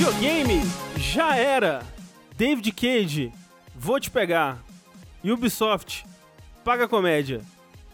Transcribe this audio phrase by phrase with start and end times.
[0.00, 0.62] Videogame
[0.96, 1.82] já era.
[2.34, 3.30] David Cage,
[3.76, 4.56] vou te pegar.
[5.22, 6.06] Ubisoft,
[6.64, 7.42] paga comédia.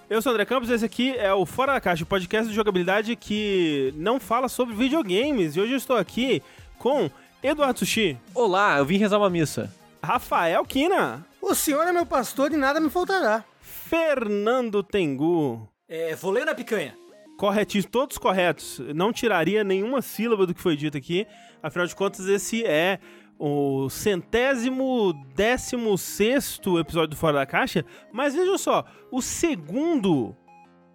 [0.09, 2.49] Eu sou o André Campos e esse aqui é o Fora da Caixa, o podcast
[2.49, 5.57] de jogabilidade que não fala sobre videogames.
[5.57, 6.41] E hoje eu estou aqui
[6.79, 7.11] com
[7.43, 9.75] Eduardo Sushi, Olá, eu vim rezar uma missa.
[10.01, 13.43] Rafael Kina, O senhor é meu pastor e nada me faltará.
[13.61, 15.69] Fernando Tengu.
[15.89, 16.97] É, vou ler na picanha.
[17.37, 18.81] Corretíssimo, todos corretos.
[18.95, 21.27] Não tiraria nenhuma sílaba do que foi dito aqui.
[21.63, 22.99] Afinal de contas, esse é
[23.39, 27.85] o centésimo décimo sexto episódio do Fora da Caixa.
[28.13, 30.35] Mas vejam só, o segundo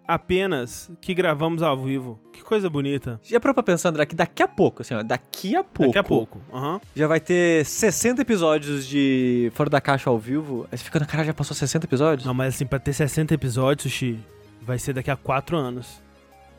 [0.06, 2.20] apenas que gravamos ao vivo.
[2.32, 3.20] Que coisa bonita.
[3.22, 5.92] Já parou pra pensar, André, que daqui a pouco, assim, ó, daqui a pouco.
[5.92, 6.40] Daqui a pouco.
[6.52, 6.80] Aham.
[6.94, 10.66] Já vai ter 60 episódios de Fora da Caixa ao vivo.
[10.70, 12.26] Aí você fica na cara, já passou 60 episódios?
[12.26, 14.18] Não, mas assim, pra ter 60 episódios, Sushi,
[14.60, 16.02] vai ser daqui a 4 anos.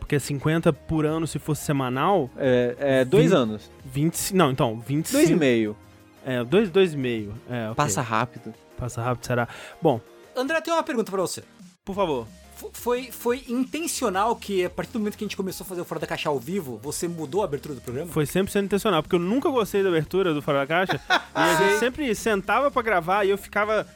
[0.04, 3.72] Porque 50 por ano, se fosse semanal, É, é dois Vinte- anos.
[3.86, 4.36] 20.
[4.36, 5.18] Não, então, 25.
[5.18, 5.78] Dois e meio.
[6.26, 7.34] É, dois, dois e meio.
[7.50, 7.76] É, ok.
[7.76, 8.54] Passa rápido.
[8.78, 9.48] Passa rápido, será?
[9.82, 10.00] Bom,
[10.36, 11.42] André, tem uma pergunta pra você.
[11.86, 12.28] por favor.
[12.58, 15.82] F- Foi, foi intencional que, a partir do momento que a gente começou a fazer
[15.82, 18.12] o Fora da Caixa ao vivo, você mudou a abertura do programa?
[18.12, 21.00] Foi 100% intencional, porque eu nunca gostei da abertura do Fora da Caixa.
[21.10, 23.88] e a gente sempre sentava pra gravar e eu ficava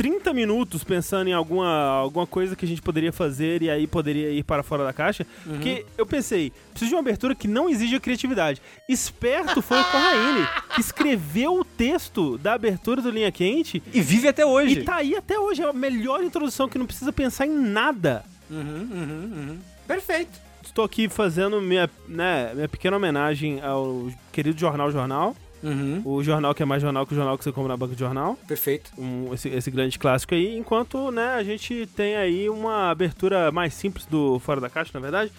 [0.00, 4.30] 30 minutos pensando em alguma, alguma coisa que a gente poderia fazer e aí poderia
[4.30, 5.26] ir para Fora da Caixa.
[5.44, 8.62] Porque eu pensei, preciso de uma abertura que não exija criatividade.
[8.88, 14.26] Esperto foi o Corraine, que escreveu o texto da abertura do Linha Quente E vive
[14.26, 14.78] até hoje.
[14.78, 15.60] e tá aí até hoje.
[15.60, 18.24] É a melhor introdução que não precisa pensar em nada.
[18.50, 19.58] Uhum, uhum, uhum.
[19.86, 20.40] Perfeito.
[20.64, 25.36] Estou aqui fazendo minha, né, minha pequena homenagem ao querido Jornal Jornal.
[25.62, 26.00] Uhum.
[26.04, 28.00] O jornal que é mais jornal que o jornal que você compra na banca de
[28.00, 28.36] jornal.
[28.48, 28.90] Perfeito.
[28.96, 30.56] Um- esse, esse grande clássico aí.
[30.56, 35.00] Enquanto né, a gente tem aí uma abertura mais simples do Fora da Caixa, na
[35.00, 35.30] verdade.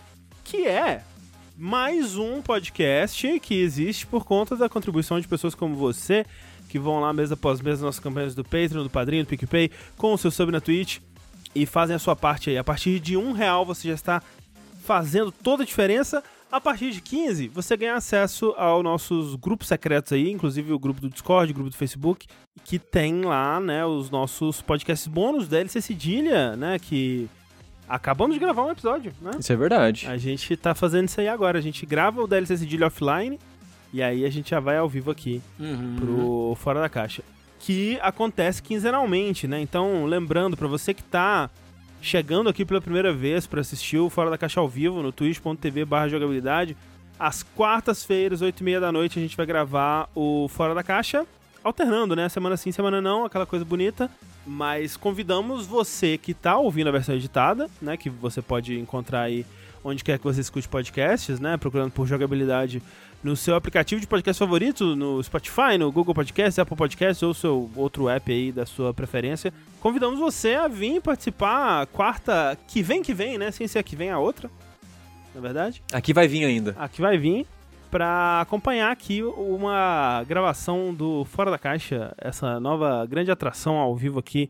[0.43, 1.01] Que é
[1.57, 6.25] mais um podcast que existe por conta da contribuição de pessoas como você.
[6.69, 9.69] Que vão lá mês após mês nas nossas campanhas do Patreon, do Padrinho, do PicPay,
[9.97, 10.99] com o seu sub na Twitch.
[11.53, 12.57] E fazem a sua parte aí.
[12.57, 14.21] A partir de um real você já está
[14.83, 16.23] fazendo toda a diferença.
[16.51, 20.99] A partir de 15, você ganha acesso aos nossos grupos secretos aí, inclusive o grupo
[20.99, 22.27] do Discord, o grupo do Facebook,
[22.65, 27.29] que tem lá, né, os nossos podcasts bônus da LC Cedilha, né, que
[27.87, 29.31] acabamos de gravar um episódio, né?
[29.39, 30.07] Isso é verdade.
[30.07, 33.39] A gente tá fazendo isso aí agora, a gente grava o DLC Cedilha offline
[33.93, 35.95] e aí a gente já vai ao vivo aqui Uhum.
[35.97, 37.23] pro Fora da Caixa.
[37.59, 39.61] Que acontece quinzenalmente, né?
[39.61, 41.49] Então, lembrando, pra você que tá
[42.01, 45.85] chegando aqui pela primeira vez pra assistir o Fora da Caixa ao vivo no twitch.tv
[46.09, 46.75] jogabilidade,
[47.19, 51.25] às quartas-feiras, 8 e meia da noite, a gente vai gravar o Fora da Caixa,
[51.63, 52.27] alternando, né?
[52.27, 54.09] Semana sim, semana não, aquela coisa bonita.
[54.45, 57.95] Mas convidamos você que tá ouvindo a versão editada, né?
[57.95, 59.45] Que você pode encontrar aí
[59.83, 61.57] onde quer que você escute podcasts, né?
[61.57, 62.81] Procurando por jogabilidade
[63.23, 67.69] no seu aplicativo de podcast favorito, no Spotify, no Google Podcasts, Apple Podcasts ou seu
[67.75, 69.53] outro app aí da sua preferência.
[69.79, 73.51] Convidamos você a vir participar quarta que vem que vem, né?
[73.51, 74.49] Sem ser a que vem a outra,
[75.35, 75.83] na verdade.
[75.93, 76.75] Aqui vai vir ainda.
[76.77, 77.45] A que vai vir
[77.91, 84.17] para acompanhar aqui uma gravação do Fora da Caixa, essa nova grande atração ao vivo
[84.17, 84.49] aqui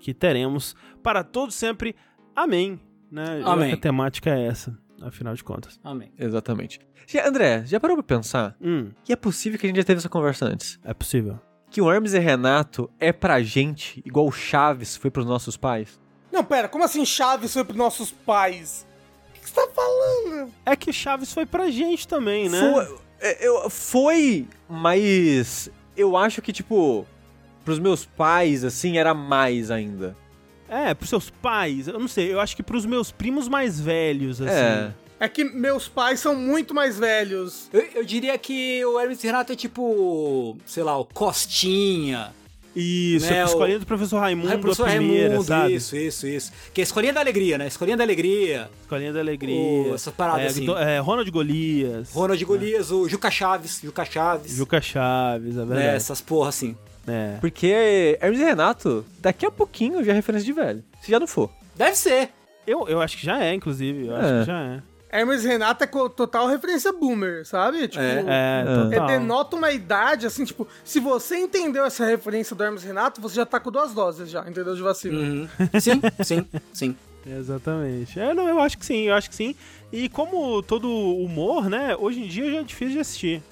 [0.00, 1.94] que teremos para todos sempre.
[2.34, 2.80] Amém.
[3.12, 3.42] Né?
[3.44, 3.72] Amém.
[3.72, 5.78] A temática é essa, afinal de contas.
[5.84, 6.10] Amém.
[6.18, 6.80] Exatamente.
[7.06, 8.56] Já- André, já parou pra pensar?
[8.60, 10.80] Hum, que é possível que a gente já teve essa conversa antes?
[10.82, 11.38] é possível.
[11.70, 16.00] Que o Hermes e Renato é pra gente igual o Chaves foi pros nossos pais?
[16.32, 18.86] Não, pera, como assim Chaves foi pros nossos pais?
[19.30, 20.50] O que você tá falando?
[20.64, 22.58] É que Chaves foi pra gente também, né?
[22.60, 27.06] Foi, é, eu- foi, mas eu acho que, tipo,
[27.64, 30.16] pros meus pais, assim, era mais ainda.
[30.72, 31.86] É, pros seus pais.
[31.88, 34.50] Eu não sei, eu acho que pros meus primos mais velhos, assim.
[34.54, 34.90] É.
[35.20, 37.68] É que meus pais são muito mais velhos.
[37.72, 42.30] Eu, eu diria que o Hermes Renato é tipo, sei lá, o Costinha.
[42.74, 45.74] Isso, Né, a o- escolinha do professor Raimundo, Ai, professor a primeira, Raimundo, sabe?
[45.74, 46.52] isso, isso, isso.
[46.72, 47.66] Que é a escolinha da alegria, né?
[47.66, 48.70] Escolinha da alegria.
[48.80, 49.54] Escolinha da Alegria.
[49.90, 50.66] O- essa parada é, assim.
[50.78, 52.10] é, Ronald Golias.
[52.12, 54.52] Ronald Golias, o Juca Chaves, Juca Chaves.
[54.52, 55.64] Juca Chaves, é né?
[55.66, 55.96] verdade.
[55.96, 56.74] Essas porra assim.
[57.06, 57.36] É.
[57.40, 60.84] Porque Hermes e Renato, daqui a pouquinho já é referência de velho.
[61.00, 61.50] Se já não for.
[61.74, 62.30] Deve ser.
[62.66, 64.06] Eu, eu acho que já é, inclusive.
[64.06, 64.20] Eu É.
[64.20, 64.82] acho que já é.
[65.14, 67.86] Hermes e Renato é total referência boomer, sabe?
[67.88, 68.24] Tipo, É.
[68.26, 69.06] É, é, total.
[69.08, 73.34] denota uma idade, assim, tipo, se você entendeu essa referência do Hermes e Renato, você
[73.36, 74.74] já tá com duas doses já, entendeu?
[74.74, 75.18] De vacina.
[75.18, 75.48] Uhum.
[75.80, 76.96] Sim, sim, sim.
[77.26, 78.18] Exatamente.
[78.18, 79.54] É, não, eu acho que sim, eu acho que sim.
[79.92, 83.42] E como todo humor, né, hoje em dia já é difícil de assistir.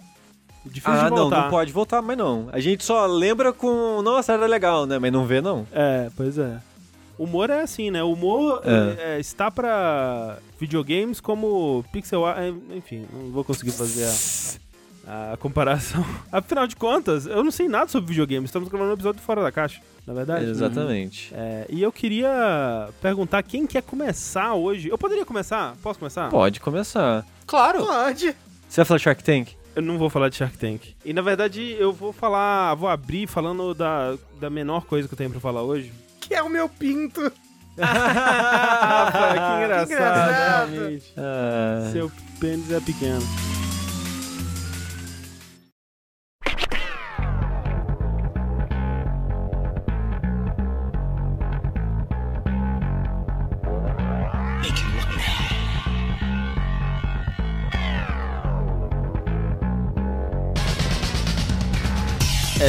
[0.67, 1.43] Difícil ah, de não, voltar.
[1.45, 2.49] não pode voltar mais não.
[2.53, 4.03] A gente só lembra com.
[4.03, 4.99] Nossa, era legal, né?
[4.99, 5.67] Mas não vê, não.
[5.73, 6.59] É, pois é.
[7.19, 8.03] Humor é assim, né?
[8.03, 9.17] O humor É.
[9.17, 12.39] é, está pra videogames como pixel art.
[12.39, 14.07] é, Enfim, não vou conseguir fazer
[15.07, 15.33] a.
[15.33, 16.05] a comparação.
[16.33, 18.45] Afinal de contas, eu não sei nada sobre videogame.
[18.45, 20.45] Estamos gravando um episódio fora da caixa, na verdade.
[20.47, 21.31] Exatamente.
[21.35, 24.89] É, e eu queria perguntar quem quer começar hoje.
[24.89, 25.75] Eu poderia começar?
[25.83, 26.29] Posso começar?
[26.31, 27.27] Pode começar.
[27.47, 27.85] Claro.
[27.85, 28.35] Pode.
[28.69, 29.60] Você vai falar Shark Tank?
[29.81, 30.95] Eu não vou falar de Shark Tank.
[31.03, 35.19] E na verdade eu vou falar, vou abrir falando da, da menor coisa que eu
[35.19, 35.91] tenho pra falar hoje.
[36.21, 37.21] Que é o meu pinto.
[37.83, 40.71] Ah, que engraçado, engraçado.
[40.75, 41.13] realmente.
[41.17, 43.23] Ah, Seu pênis é pequeno.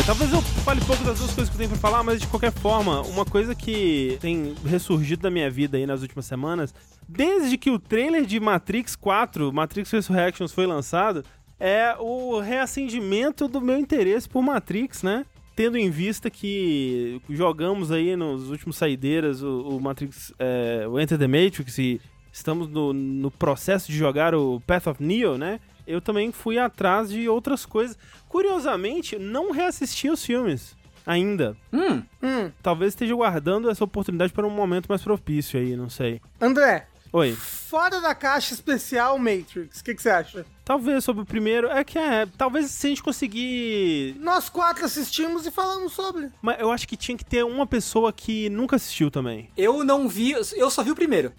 [0.01, 2.25] É, talvez eu fale pouco das duas coisas que eu tenho pra falar, mas de
[2.25, 6.74] qualquer forma, uma coisa que tem ressurgido da minha vida aí nas últimas semanas,
[7.07, 11.24] desde que o trailer de Matrix 4, Matrix Resurrections, foi lançado,
[11.59, 15.24] é o reacendimento do meu interesse por Matrix, né?
[15.56, 21.19] Tendo em vista que jogamos aí nos últimos saideiras o, o Matrix, é, o Enter
[21.19, 22.01] the Matrix e
[22.33, 25.59] estamos no, no processo de jogar o Path of Neo, né?
[25.87, 27.97] Eu também fui atrás de outras coisas.
[28.27, 30.75] Curiosamente, não reassisti os filmes
[31.05, 31.55] ainda.
[31.73, 36.21] Hum, Hum, Talvez esteja guardando essa oportunidade para um momento mais propício aí, não sei.
[36.39, 37.33] André, Oi.
[37.33, 40.45] fora da caixa especial Matrix, o que, que você acha?
[40.63, 41.67] Talvez sobre o primeiro.
[41.67, 42.25] É que é.
[42.37, 44.15] Talvez se a gente conseguir.
[44.19, 46.29] Nós quatro assistimos e falamos sobre.
[46.41, 49.49] Mas eu acho que tinha que ter uma pessoa que nunca assistiu também.
[49.57, 51.33] eu não vi, eu só vi o primeiro.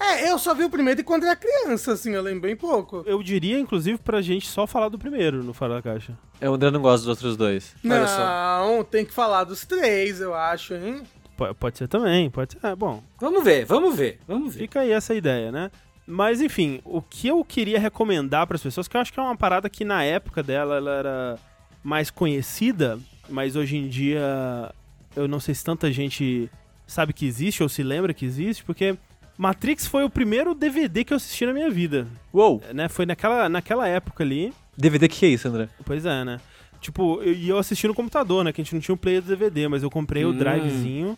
[0.00, 3.02] É, eu só vi o primeiro e quando era criança, assim, eu lembro bem pouco.
[3.04, 6.16] Eu diria, inclusive, pra gente só falar do primeiro no Fora da Caixa.
[6.40, 7.74] é, o André não gosta dos outros dois.
[7.84, 11.02] Olha Não, tem que falar dos três, eu acho, hein?
[11.36, 12.64] P- pode ser também, pode ser.
[12.66, 14.60] É, bom, Vamos ver, vamos ver, vamos ver.
[14.60, 15.70] fica aí essa ideia, né?
[16.06, 19.22] Mas enfim, o que eu queria recomendar para as pessoas, que eu acho que é
[19.22, 21.38] uma parada que na época dela ela era
[21.82, 22.98] mais conhecida,
[23.28, 24.72] mas hoje em dia
[25.14, 26.50] eu não sei se tanta gente
[26.86, 28.96] sabe que existe ou se lembra que existe, porque
[29.38, 32.60] Matrix foi o primeiro DVD que eu assisti na minha vida, Uou!
[32.74, 32.88] né?
[32.88, 34.52] Foi naquela, naquela época ali.
[34.76, 35.68] DVD, o que é isso, André?
[35.84, 36.40] Pois é, né?
[36.80, 38.52] Tipo, eu- e eu assisti no computador, né?
[38.52, 40.36] Que a gente não tinha o player do DVD, mas eu comprei o Hum.
[40.36, 41.16] drivezinho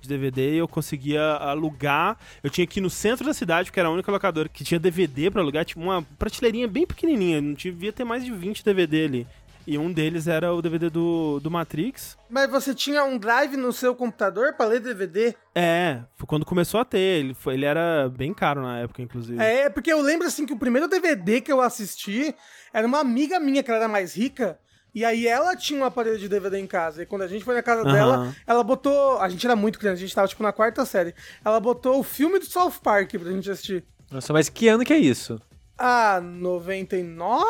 [0.00, 2.16] de DVD e eu conseguia alugar.
[2.42, 4.78] Eu tinha que ir no centro da cidade, porque era a única locadora que tinha
[4.80, 5.64] DVD pra alugar.
[5.64, 7.40] Tipo, uma prateleirinha bem pequenininha.
[7.40, 9.26] Não devia ter mais de 20 DVD ali.
[9.66, 12.16] E um deles era o DVD do, do Matrix.
[12.28, 15.34] Mas você tinha um drive no seu computador pra ler DVD?
[15.54, 16.98] É, foi quando começou a ter.
[16.98, 19.40] Ele, foi, ele era bem caro na época, inclusive.
[19.42, 22.34] É, porque eu lembro, assim, que o primeiro DVD que eu assisti
[22.72, 24.58] era uma amiga minha que ela era mais rica.
[24.94, 27.02] E aí ela tinha um aparelho de DVD em casa.
[27.02, 27.92] E quando a gente foi na casa Aham.
[27.92, 29.18] dela, ela botou.
[29.20, 31.14] A gente era muito criança, a gente tava tipo na quarta série.
[31.44, 33.84] Ela botou o filme do South Park pra gente assistir.
[34.10, 35.40] Nossa, mas que ano que é isso?
[35.82, 37.44] Ah, 99?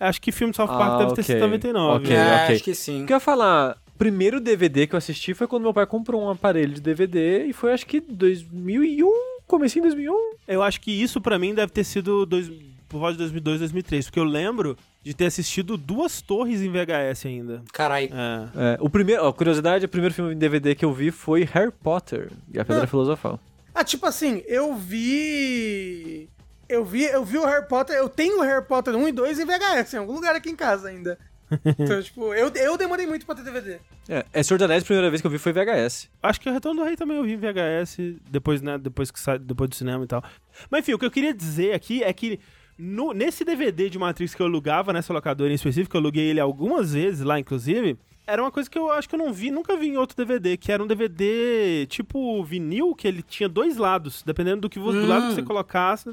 [0.00, 1.46] Acho que filme de South Park Ah, deve ter sido ok.
[1.46, 2.04] 99.
[2.04, 2.54] Ok, é, ok.
[2.56, 3.04] acho que sim.
[3.04, 3.76] O que eu ia falar?
[3.94, 7.44] O primeiro DVD que eu assisti foi quando meu pai comprou um aparelho de DVD
[7.44, 9.06] e foi acho que 2001,
[9.46, 10.32] comecinho de 2001.
[10.48, 12.48] Eu acho que isso pra mim deve ter sido dois,
[12.88, 17.26] por volta de 2002, 2003, porque eu lembro de ter assistido duas torres em VHS
[17.26, 17.62] ainda.
[17.72, 18.10] Carai.
[18.12, 18.74] É.
[18.74, 21.70] É, o primeiro, ó, curiosidade, o primeiro filme em DVD que eu vi foi Harry
[21.70, 22.86] Potter e a Pedra Ah.
[22.86, 23.38] Filosofal.
[23.74, 26.28] Ah, tipo assim, eu vi.
[26.70, 29.38] Eu vi, eu vi o Harry Potter, eu tenho o Harry Potter 1 e 2
[29.40, 31.18] em VHS, em algum lugar aqui em casa ainda.
[31.78, 33.78] então, tipo, eu, eu demorei muito pra ter DVD.
[34.08, 36.08] É, é Senhor dos Anéis, a primeira vez que eu vi foi VHS.
[36.22, 37.96] Acho que o Retorno do Rei também eu vi em VHS,
[38.30, 40.22] depois, né, depois, que sai, depois do cinema e tal.
[40.70, 42.38] Mas enfim, o que eu queria dizer aqui é que
[42.78, 46.38] no- nesse DVD de Matrix que eu alugava nessa locadora em específico, eu aluguei ele
[46.38, 49.76] algumas vezes lá, inclusive, era uma coisa que eu acho que eu não vi, nunca
[49.76, 54.22] vi em outro DVD, que era um DVD tipo vinil, que ele tinha dois lados,
[54.24, 56.08] dependendo do que você, do lado que você colocasse,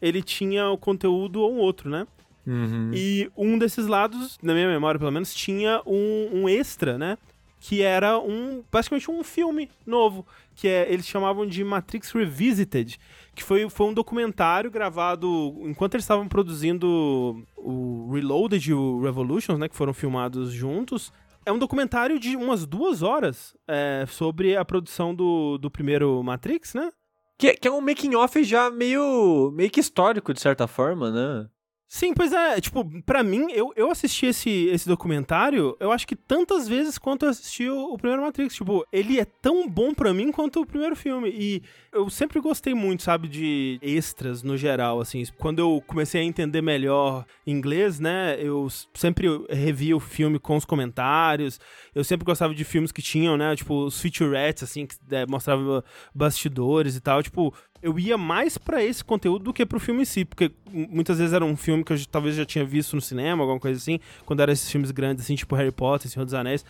[0.00, 2.06] ele tinha o conteúdo ou um outro, né?
[2.46, 2.90] Uhum.
[2.94, 7.18] E um desses lados, na minha memória pelo menos, tinha um, um extra, né?
[7.60, 12.98] Que era um basicamente um filme novo, que é, eles chamavam de Matrix Revisited,
[13.34, 19.58] que foi, foi um documentário gravado enquanto eles estavam produzindo o Reloaded e o Revolutions,
[19.58, 19.68] né?
[19.68, 21.12] Que foram filmados juntos.
[21.44, 26.74] É um documentário de umas duas horas é, sobre a produção do, do primeiro Matrix,
[26.74, 26.90] né?
[27.38, 31.48] Que, que é um making off já meio, meio que histórico, de certa forma, né?
[31.90, 36.14] Sim, pois é, tipo, pra mim, eu, eu assisti esse, esse documentário, eu acho que
[36.14, 38.54] tantas vezes quanto eu assisti o, o primeiro Matrix.
[38.56, 41.30] Tipo, ele é tão bom pra mim quanto o primeiro filme.
[41.30, 45.24] E eu sempre gostei muito, sabe, de extras no geral, assim.
[45.38, 50.66] Quando eu comecei a entender melhor inglês, né, eu sempre revia o filme com os
[50.66, 51.58] comentários.
[51.94, 55.82] Eu sempre gostava de filmes que tinham, né, tipo, os featurettes, assim, que é, mostrava
[56.14, 57.22] bastidores e tal.
[57.22, 61.18] Tipo, eu ia mais pra esse conteúdo do que pro filme em si, porque muitas
[61.18, 64.00] vezes era um filme que eu talvez já tinha visto no cinema, alguma coisa assim,
[64.26, 66.64] quando eram esses filmes grandes, assim, tipo Harry Potter, Senhor dos Anéis.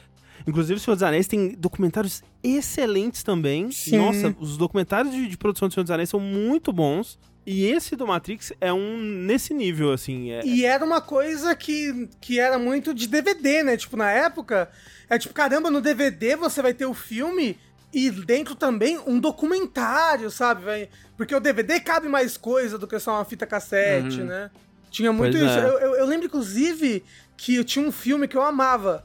[0.47, 3.71] Inclusive, o Senhor dos Anéis tem documentários excelentes também.
[3.73, 3.97] Sim.
[3.99, 7.19] Nossa, os documentários de, de produção do Senhor dos Anéis são muito bons.
[7.51, 10.31] E esse do Matrix é um nesse nível, assim.
[10.31, 13.77] É, E era uma coisa que, que era muito de DVD, né?
[13.77, 14.71] Tipo, na época,
[15.09, 17.57] é tipo, caramba, no DVD você vai ter o filme
[17.93, 20.89] e dentro também um documentário, sabe?
[21.17, 24.27] Porque o DVD cabe mais coisa do que só uma fita cassete, Uhum.
[24.27, 24.51] né?
[24.91, 25.59] Tinha muito Pois isso.
[25.59, 25.65] é.
[25.65, 27.05] Eu, eu- eu lembro, inclusive,
[27.37, 29.05] que eu tinha um filme que eu amava.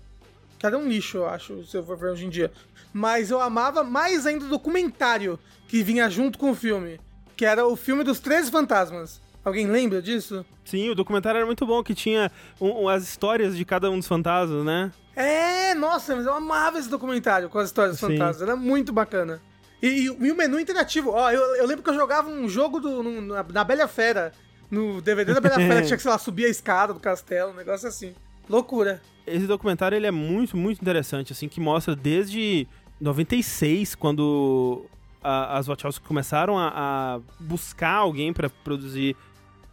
[0.59, 2.51] Que era um lixo, eu acho, se eu for ver hoje em dia.
[2.93, 5.37] Mas eu amava mais ainda o documentário
[5.67, 6.99] que vinha junto com o filme.
[7.35, 9.19] Que era o filme dos Três Fantasmas.
[9.43, 10.45] Alguém lembra disso?
[10.63, 12.31] Sim, o documentário era muito bom, que tinha
[12.61, 14.91] um- um- as histórias de cada um dos fantasmas, né?
[15.15, 18.07] É, nossa, mas eu amava esse documentário com as histórias Sim.
[18.07, 18.41] fantásticas.
[18.41, 19.41] Era muito bacana.
[19.81, 22.79] E, e- e o menu interativo, ó, eu, eu lembro que eu jogava um jogo
[22.79, 24.31] do, no- na, na Bela Fera.
[24.71, 27.51] No DVD da Bela Fera, que tinha que, sei lá, subir a escada do castelo,
[27.51, 28.15] um negócio assim.
[28.49, 29.01] Loucura.
[29.27, 32.65] Esse documentário ele é muito, muito interessante, assim, que mostra desde
[32.99, 34.85] 96, quando
[35.21, 39.15] a- as Wachowski começaram a, a buscar alguém pra produzir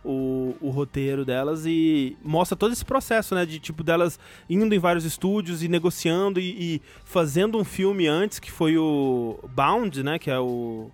[0.04, 4.78] o, o roteiro delas e mostra todo esse processo, né, de tipo delas indo em
[4.78, 10.18] vários estúdios e negociando e, e fazendo um filme antes que foi o Bound, né,
[10.18, 10.90] que é o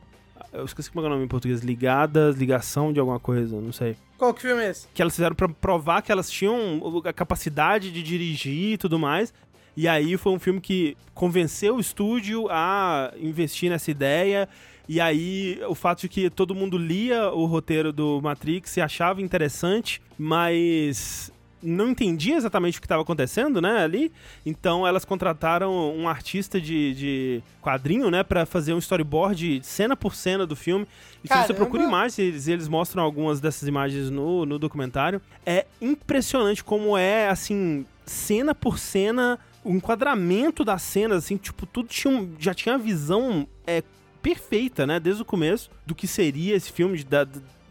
[0.52, 3.96] eu esqueci como é o nome em português, ligadas, ligação de alguma coisa, não sei
[4.16, 4.88] Qual que filme é esse?
[4.94, 9.32] que elas fizeram pra provar que elas tinham a capacidade de dirigir e tudo mais.
[9.76, 14.48] E aí foi um filme que convenceu o estúdio a investir nessa ideia.
[14.88, 19.20] E aí o fato de que todo mundo lia o roteiro do Matrix e achava
[19.20, 24.12] interessante, mas não entendia exatamente o que estava acontecendo, né, ali.
[24.44, 30.14] Então elas contrataram um artista de, de quadrinho, né, para fazer um storyboard cena por
[30.14, 30.86] cena do filme.
[31.24, 35.20] E se você procura imagens, eles, eles mostram algumas dessas imagens no, no documentário.
[35.44, 41.88] É impressionante como é, assim, cena por cena, o enquadramento das cenas, assim, tipo, tudo
[41.88, 43.82] tinha um- já tinha a visão é,
[44.26, 47.26] perfeita, né, desde o começo, do que seria esse filme, da-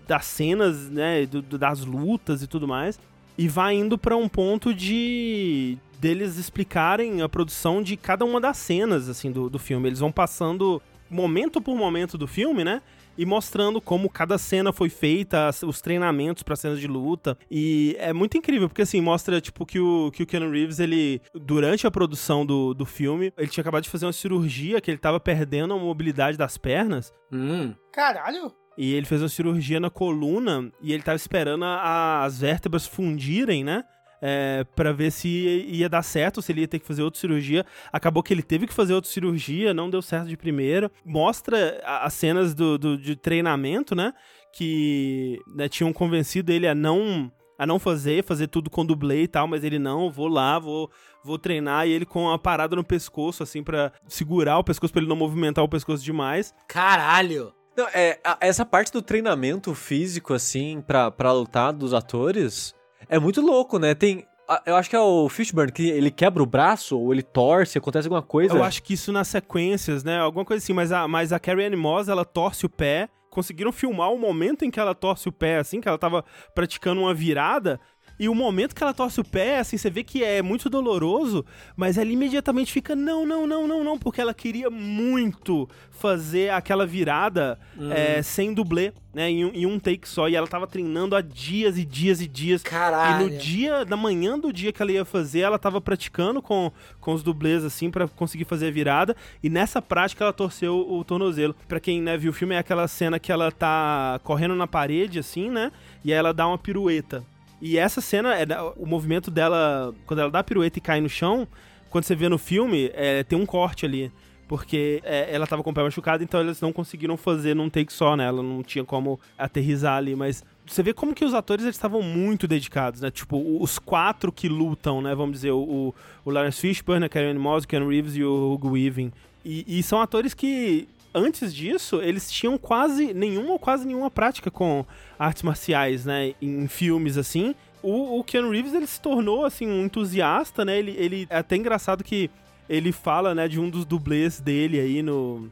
[0.07, 2.97] das cenas, né, do- das lutas e tudo mais.
[3.37, 8.55] E vai indo pra um ponto de deles explicarem a produção de cada uma das
[8.55, 9.89] cenas, assim, do, do filme.
[9.89, 12.81] Eles vão passando momento por momento do filme, né?
[13.17, 17.37] E mostrando como cada cena foi feita, os treinamentos para cenas de luta.
[17.49, 21.21] E é muito incrível, porque assim, mostra, tipo, que o, que o Keanu Reeves, ele,
[21.33, 24.97] durante a produção do, do filme, ele tinha acabado de fazer uma cirurgia, que ele
[24.97, 27.13] tava perdendo a mobilidade das pernas.
[27.31, 27.73] Hum.
[27.93, 28.51] Caralho!
[28.77, 33.63] E ele fez uma cirurgia na coluna e ele tava esperando a- as vértebras fundirem,
[33.63, 33.83] né?
[34.27, 37.63] É, para ver se ia dar certo, se ele ia ter que fazer outra cirurgia.
[37.93, 40.89] Acabou que ele teve que fazer outra cirurgia, não deu certo de primeira.
[41.05, 44.13] Mostra as cenas do, do- de treinamento, né?
[44.51, 49.27] Que né, tinham convencido ele a não a não fazer, fazer tudo com dublê e
[49.29, 50.89] tal, mas ele não, vou lá, vou
[51.23, 55.01] vou treinar e ele com a parada no pescoço assim pra segurar o pescoço pra
[55.01, 56.53] ele não movimentar o pescoço demais.
[56.67, 57.53] Caralho!
[57.77, 62.73] Não, é, a- essa parte do treinamento físico, assim, pra lutar dos atores,
[63.09, 63.93] é muito louco, né?
[63.93, 64.25] Tem.
[64.65, 68.07] Eu acho que é o Fishburne, que ele quebra o braço, ou ele torce, acontece
[68.07, 68.55] alguma coisa.
[68.55, 70.19] Eu acho que isso nas sequências, né?
[70.19, 73.09] Alguma coisa assim, mas a, mas a Carrie Ann Moss, ela torce o pé.
[73.31, 77.01] Conseguiram filmar o momento em que ela torce o pé, assim, que ela tava praticando
[77.01, 77.79] uma virada.
[78.19, 81.45] E o momento que ela torce o pé, assim, você vê que é muito doloroso,
[81.75, 86.85] mas ela imediatamente fica, não, não, não, não, não, porque ela queria muito fazer aquela
[86.85, 87.57] virada
[87.91, 90.27] é, sem dublê, né, em, um- em um take só.
[90.29, 92.61] E ela tava treinando há dias e dias e dias.
[92.63, 93.27] Caralho!
[93.27, 96.71] E no dia, na manhã do dia que ela ia fazer, ela tava praticando com,
[97.01, 99.15] com os dublês, assim, pra conseguir fazer a virada.
[99.43, 101.55] E nessa prática ela torceu o tornozelo.
[101.67, 105.19] Pra quem né, viu o filme, é aquela cena que ela tá correndo na parede,
[105.19, 105.71] assim, né?
[106.03, 107.23] E aí ela dá uma pirueta.
[107.61, 108.45] E essa cena, é
[108.77, 111.47] o movimento dela, quando ela dá a pirueta e cai no chão,
[111.89, 114.11] quando você vê no filme, é, tem um corte ali.
[114.47, 117.91] Porque é, ela tava com o pé machucado, então eles não conseguiram fazer num take
[117.91, 118.25] só, né?
[118.25, 122.01] Ela não tinha como aterrizar ali, mas você vê como que os atores eles estavam
[122.03, 123.09] muito dedicados, né?
[123.09, 125.15] Tipo, os quatro que lutam, né?
[125.15, 128.71] Vamos dizer, o, o Lawrence Fishburne, a Karen Moss, o Ken Reeves e o Hugo
[128.71, 129.11] Weaving.
[129.43, 134.51] E, e são atores que, antes disso, eles tinham quase nenhuma ou quase nenhuma prática
[134.51, 134.85] com
[135.17, 136.35] artes marciais, né?
[136.41, 137.55] Em filmes, assim.
[137.81, 140.77] O, o Keanu Reeves, ele se tornou, assim, um entusiasta, né?
[140.77, 142.29] Ele, ele é até engraçado que
[142.67, 145.51] ele fala, né, de um dos dublês dele aí no,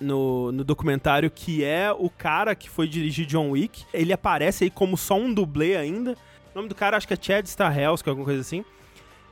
[0.00, 3.84] no, no documentário, que é o cara que foi dirigir John Wick.
[3.92, 6.12] Ele aparece aí como só um dublê ainda.
[6.52, 8.64] O nome do cara acho que é Chad Stahelski, alguma coisa assim.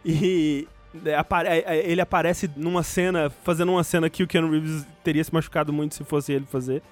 [0.04, 0.68] E
[1.84, 5.94] ele aparece numa cena, fazendo uma cena que o Keanu Reeves teria se machucado muito
[5.94, 6.82] se fosse ele fazer.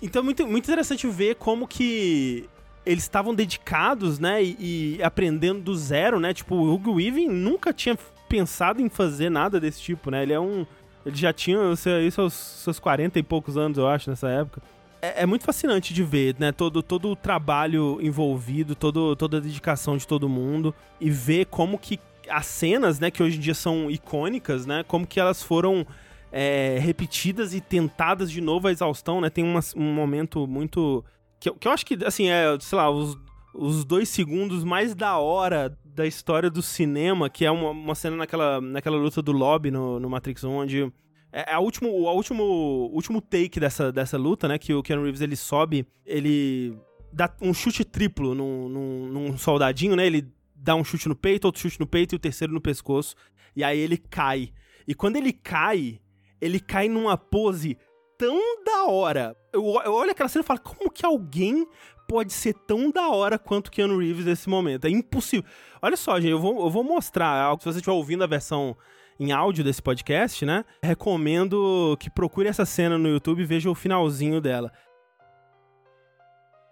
[0.00, 2.48] Então é muito, muito interessante ver como que
[2.84, 6.34] eles estavam dedicados, né, e, e aprendendo do zero, né?
[6.34, 7.96] Tipo, o Hugo Weaving nunca tinha
[8.28, 10.22] pensado em fazer nada desse tipo, né?
[10.22, 10.66] Ele é um...
[11.04, 11.58] Ele já tinha
[12.06, 14.62] isso aos seus 40 e poucos anos, eu acho, nessa época.
[15.00, 16.52] É, é, muito fascinante de ver, né?
[16.52, 20.72] Todo, todo o trabalho envolvido, todo, toda a dedicação de todo mundo.
[21.00, 21.98] E ver como que
[22.28, 24.82] as cenas, né, que hoje em dia são icônicas, né?
[24.84, 25.86] Como que elas foram
[26.30, 29.30] é, repetidas e tentadas de novo à exaustão, né?
[29.30, 31.04] Tem uma, um momento muito.
[31.38, 33.18] Que, que eu acho que, assim, é, sei lá, os,
[33.54, 38.16] os dois segundos mais da hora da história do cinema, que é uma, uma cena
[38.16, 40.92] naquela, naquela luta do lobby no, no Matrix 1, onde
[41.32, 42.44] é, é a último, o último,
[42.92, 44.58] último take dessa, dessa luta, né?
[44.58, 46.76] Que o Keanu Reeves ele sobe, ele
[47.12, 50.06] dá um chute triplo num, num, num, soldadinho, né?
[50.06, 50.26] Ele
[50.62, 53.16] dá um chute no peito, outro chute no peito e o terceiro no pescoço.
[53.54, 54.52] E aí ele cai.
[54.86, 56.00] E quando ele cai,
[56.40, 57.76] ele cai numa pose
[58.16, 59.36] tão da hora.
[59.52, 61.66] Eu, eu olho aquela cena e falo, como que alguém
[62.08, 64.86] pode ser tão da hora quanto Keanu Reeves nesse momento?
[64.86, 65.48] É impossível.
[65.80, 67.56] Olha só, gente, eu vou, eu vou mostrar.
[67.58, 68.76] Se você estiver ouvindo a versão
[69.18, 70.64] em áudio desse podcast, né?
[70.82, 74.72] Recomendo que procure essa cena no YouTube e veja o finalzinho dela.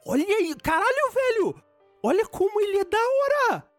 [0.06, 1.62] Olha aí, caralho, velho!
[2.02, 3.69] Olha como ele é da hora!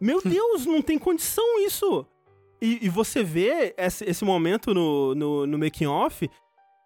[0.00, 2.06] Meu Deus, não tem condição isso!
[2.60, 6.28] E, e você vê esse, esse momento no, no, no making off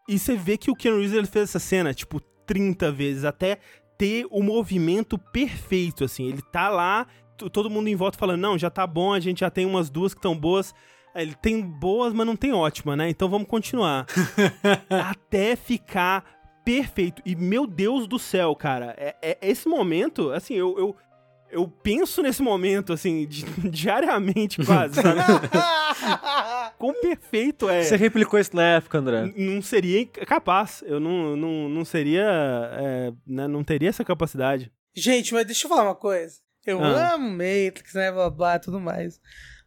[0.09, 3.59] e você vê que o Ken Reeves ele fez essa cena, tipo, 30 vezes, até
[3.97, 6.29] ter o movimento perfeito, assim.
[6.29, 7.07] Ele tá lá,
[7.53, 10.13] todo mundo em volta falando, não, já tá bom, a gente já tem umas duas
[10.13, 10.75] que estão boas.
[11.15, 13.09] Ele tem boas, mas não tem ótima, né?
[13.09, 14.07] Então vamos continuar.
[14.89, 16.25] até ficar
[16.65, 17.23] perfeito.
[17.25, 20.97] E meu Deus do céu, cara, é, é esse momento, assim, eu, eu,
[21.53, 25.21] eu penso nesse momento, assim, di diariamente quase, sabe?
[26.79, 27.85] Quão perfeito é.
[27.85, 29.25] Você replicou isso na época, André?
[29.37, 30.83] N não seria capaz.
[30.87, 32.25] Eu não, não, não seria.
[32.73, 34.73] É, né, não teria essa capacidade.
[34.95, 36.37] Gente, mas deixa eu falar uma coisa.
[36.67, 37.15] Eu ah.
[37.15, 38.11] amo Matrix, né?
[38.11, 39.21] Blá blá tudo mais.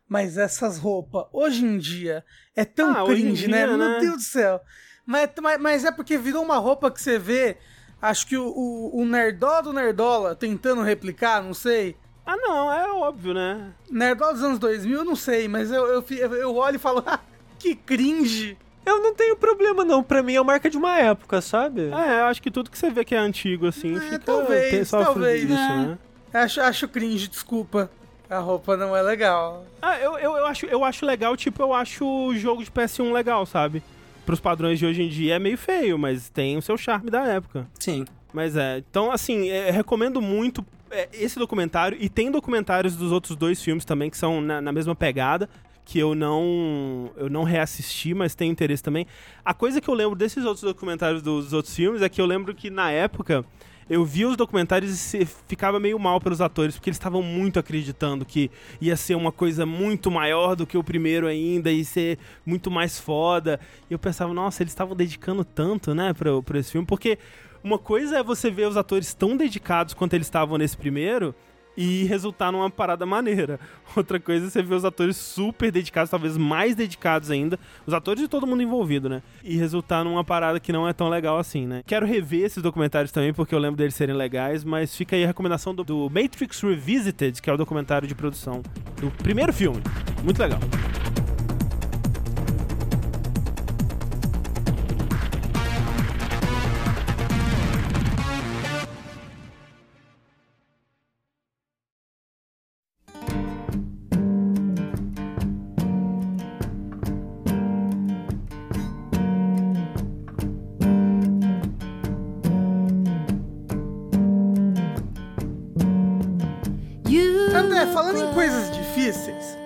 [0.09, 2.23] Mas essas roupas, hoje em dia,
[2.55, 3.65] é tão ah, cringe, né?
[3.65, 3.87] dia, né?
[3.87, 4.59] Meu Deus do céu.
[5.05, 7.57] Mas, mas, mas é porque virou uma roupa que você vê
[8.01, 11.95] Acho que o, o, o Nerdola do Nerdola tentando replicar, não sei.
[12.25, 13.71] Ah, não, é óbvio, né?
[13.89, 17.19] Nerdola dos anos 2000, eu não sei, mas eu, eu, eu olho e falo, ah,
[17.59, 18.57] que cringe.
[18.85, 20.03] Eu não tenho problema, não.
[20.03, 21.89] Pra mim é marca de uma época, sabe?
[21.91, 24.19] É, eu acho que tudo que você vê que é antigo, assim, é, fica...
[24.19, 25.41] Talvez, talvez.
[25.41, 25.97] Disso, né?
[26.33, 26.41] né?
[26.41, 27.89] Acho, acho cringe, desculpa.
[28.29, 29.65] A roupa não é legal.
[29.81, 33.11] Ah, eu, eu, eu, acho, eu acho legal, tipo, eu acho o jogo de PS1
[33.11, 33.83] legal, sabe?
[34.25, 37.25] Pros padrões de hoje em dia é meio feio, mas tem o seu charme da
[37.25, 37.67] época.
[37.79, 38.05] Sim.
[38.33, 43.35] Mas é, então assim, é, recomendo muito é, esse documentário e tem documentários dos outros
[43.37, 45.49] dois filmes também que são na, na mesma pegada
[45.85, 49.05] que eu não eu não reassisti, mas tenho interesse também.
[49.43, 52.53] A coisa que eu lembro desses outros documentários dos outros filmes é que eu lembro
[52.55, 53.45] que na época
[53.89, 58.25] eu via os documentários e ficava meio mal pelos atores, porque eles estavam muito acreditando
[58.25, 58.49] que
[58.81, 62.99] ia ser uma coisa muito maior do que o primeiro ainda, e ser muito mais
[62.99, 63.59] foda.
[63.89, 67.19] E eu pensava, nossa, eles estavam dedicando tanto, né, pra, pra esse filme, porque
[67.63, 71.33] uma coisa é você ver os atores tão dedicados quanto eles estavam nesse primeiro,
[71.77, 73.59] e resultar numa parada maneira.
[73.95, 78.23] Outra coisa é você ver os atores super dedicados, talvez mais dedicados ainda, os atores
[78.23, 79.21] e todo mundo envolvido, né?
[79.43, 81.81] E resultar numa parada que não é tão legal assim, né?
[81.85, 85.27] Quero rever esses documentários também, porque eu lembro deles serem legais, mas fica aí a
[85.27, 88.61] recomendação do, do Matrix Revisited, que é o documentário de produção
[88.99, 89.81] do primeiro filme.
[90.23, 90.59] Muito legal.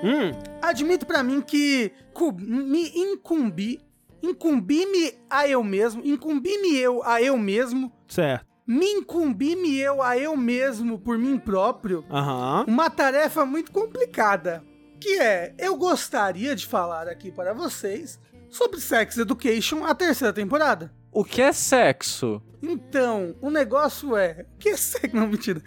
[0.03, 0.31] Hum.
[0.61, 1.91] Admito para mim que
[2.37, 3.79] me incumbi,
[4.21, 7.91] incumbi-me a eu mesmo, incumbi-me eu a eu mesmo.
[8.07, 8.45] Certo.
[8.65, 12.05] Me incumbi-me eu a eu mesmo por mim próprio.
[12.09, 12.65] Uhum.
[12.67, 14.63] Uma tarefa muito complicada.
[14.99, 20.93] Que é, eu gostaria de falar aqui para vocês sobre Sex Education, a terceira temporada.
[21.19, 22.41] O que é sexo?
[22.63, 24.45] Então, o negócio é.
[24.55, 25.13] O que é sexo?
[25.13, 25.61] Não, mentira.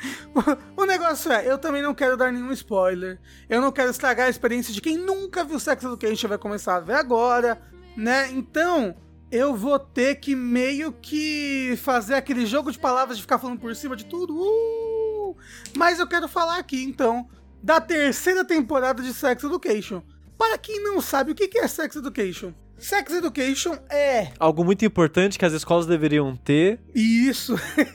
[0.74, 3.20] O, negócio é, eu também não quero dar nenhum spoiler.
[3.50, 6.80] Eu não quero estragar a experiência de quem nunca viu Sex Education vai começar a
[6.80, 7.60] ver agora,
[7.94, 8.30] né?
[8.30, 8.96] Então,
[9.30, 13.76] eu vou ter que meio que fazer aquele jogo de palavras de ficar falando por
[13.76, 14.34] cima de tudo.
[14.34, 15.36] Uh!
[15.76, 17.28] Mas eu quero falar aqui, então,
[17.62, 20.02] da terceira temporada de Sex Education.
[20.38, 25.38] Para quem não sabe o que é Sex Education, Sex Education é Algo muito importante
[25.38, 26.80] que as escolas deveriam ter.
[26.94, 27.54] isso.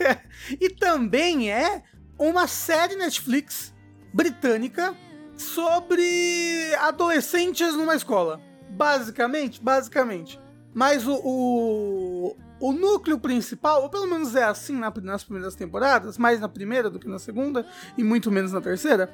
[0.61, 1.83] e também é
[2.17, 3.73] uma série Netflix
[4.13, 4.95] britânica
[5.35, 8.39] sobre adolescentes numa escola.
[8.69, 10.39] Basicamente, basicamente.
[10.73, 16.17] Mas o, o, o núcleo principal, ou pelo menos é assim na- nas primeiras temporadas,
[16.17, 17.65] mais na primeira do que na segunda,
[17.97, 19.11] e muito menos na terceira,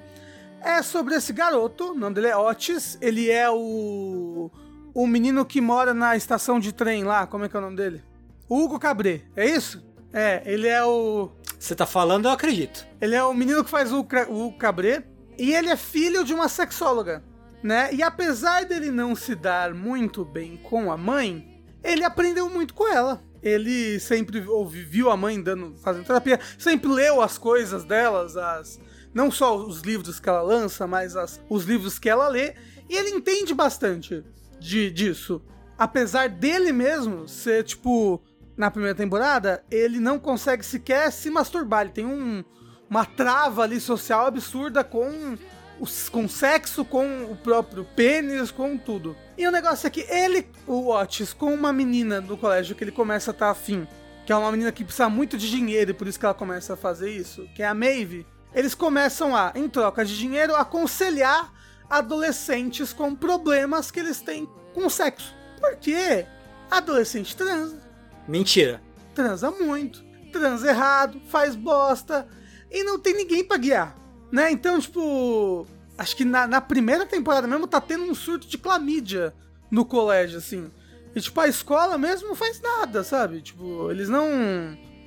[0.61, 4.49] é sobre esse garoto, o nome dele é Otis, ele é o,
[4.93, 7.75] o menino que mora na estação de trem lá, como é que é o nome
[7.75, 8.03] dele?
[8.49, 9.83] Hugo Cabré, é isso?
[10.11, 11.31] É, ele é o...
[11.57, 12.85] Você tá falando, eu acredito.
[13.01, 15.03] Ele é o menino que faz o, Cra- o Cabré.
[15.37, 17.23] E ele é filho de uma sexóloga,
[17.63, 17.91] né?
[17.91, 22.87] E apesar dele não se dar muito bem com a mãe, ele aprendeu muito com
[22.87, 23.23] ela.
[23.41, 28.79] Ele sempre ouvi- viu a mãe dando, fazendo terapia, sempre leu as coisas delas, as
[29.13, 32.53] não só os livros que ela lança, mas as- os livros que ela lê.
[32.87, 34.23] E ele entende bastante
[34.63, 35.41] de, disso.
[35.77, 38.21] Apesar dele mesmo ser, tipo,
[38.55, 41.81] na primeira temporada, ele não consegue sequer se masturbar.
[41.81, 42.43] Ele tem um,
[42.89, 45.37] uma trava ali social absurda com,
[45.79, 49.15] os, com sexo, com o próprio pênis, com tudo.
[49.37, 52.91] E o negócio é que ele, o Otis, com uma menina do colégio que ele
[52.91, 53.85] começa a estar afim,
[54.25, 56.73] que é uma menina que precisa muito de dinheiro e por isso que ela começa
[56.73, 61.51] a fazer isso, que é a Maeve, eles começam a, em troca de dinheiro, aconselhar
[61.97, 65.33] adolescentes com problemas que eles têm com sexo.
[65.59, 66.25] Porque
[66.69, 67.79] adolescente transa,
[68.27, 68.81] Mentira.
[69.13, 72.27] transa muito, transa errado, faz bosta
[72.71, 73.95] e não tem ninguém pra guiar,
[74.31, 74.51] né?
[74.51, 79.33] Então, tipo, acho que na, na primeira temporada mesmo tá tendo um surto de clamídia
[79.69, 80.71] no colégio, assim.
[81.15, 83.41] E, tipo, a escola mesmo não faz nada, sabe?
[83.41, 84.27] Tipo, eles não.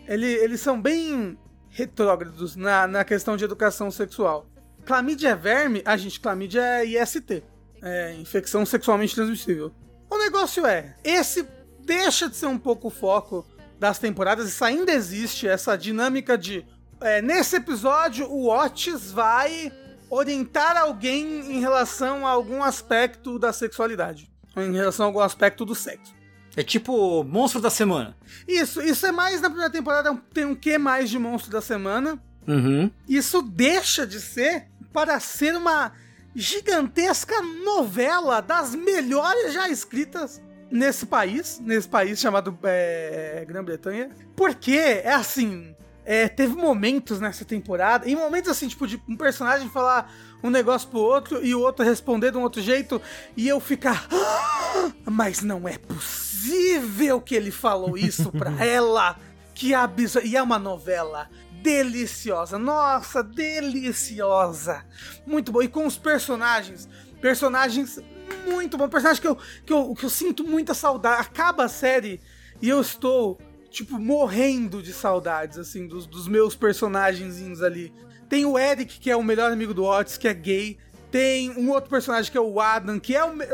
[0.07, 1.37] Ele, eles são bem
[1.69, 4.47] retrógrados na, na questão de educação sexual.
[4.87, 5.83] Clamídia é verme?
[5.85, 7.43] Ah, gente, clamídia é IST.
[7.83, 9.73] É infecção sexualmente transmissível.
[10.09, 11.47] O negócio é, esse
[11.85, 13.45] deixa de ser um pouco o foco
[13.79, 16.65] das temporadas, isso ainda existe, essa dinâmica de.
[17.01, 19.71] é, nesse episódio, o Otis vai
[20.09, 24.31] orientar alguém em relação a algum aspecto da sexualidade.
[24.57, 26.15] Em relação a algum aspecto do sexo.
[26.57, 28.17] É tipo monstro da semana.
[28.49, 32.19] Isso, isso é mais na primeira temporada, tem um que mais de monstro da semana.
[32.49, 32.91] Uhum.
[33.07, 35.93] Isso deixa de ser para ser uma
[36.35, 44.09] gigantesca novela das melhores já escritas nesse país, nesse país chamado é, Grã-Bretanha.
[44.35, 49.69] Porque é assim, é, teve momentos nessa temporada, e momentos assim, tipo, de um personagem
[49.69, 50.11] falar
[50.43, 52.99] um negócio pro outro e o outro responder de um outro jeito,
[53.37, 54.07] e eu ficar.
[54.11, 59.19] "Ah, Mas não é possível que ele falou isso pra ela.
[59.55, 60.27] Que absurdo.
[60.27, 61.29] E é uma novela
[61.67, 62.59] deliciosa.
[62.59, 64.85] Nossa, deliciosa.
[65.27, 65.63] Muito bom.
[65.63, 66.89] E com os personagens.
[67.21, 67.99] Personagens
[68.47, 68.89] muito bom.
[68.89, 71.21] Personagem que eu, que eu, que eu sinto muita saudade.
[71.23, 72.21] Acaba a série
[72.63, 77.93] e eu estou, tipo, morrendo de saudades, assim, dos, dos meus personagenzinhos ali.
[78.29, 80.79] Tem o Eric, que é o melhor amigo do Otis, que é gay.
[81.11, 83.35] Tem um outro personagem que é o Adam, que é o.
[83.35, 83.47] me-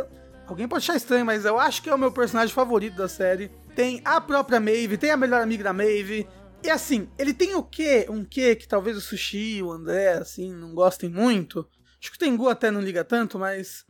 [0.47, 3.51] Alguém pode achar estranho, mas eu acho que é o meu personagem favorito da série.
[3.75, 6.27] Tem a própria Maeve, tem a melhor amiga da Maeve.
[6.65, 8.07] E assim, ele tem o quê?
[8.09, 11.67] Um quê que talvez o Sushi e o André, assim, não gostem muito.
[12.01, 13.85] Acho que o Tengu até não liga tanto, mas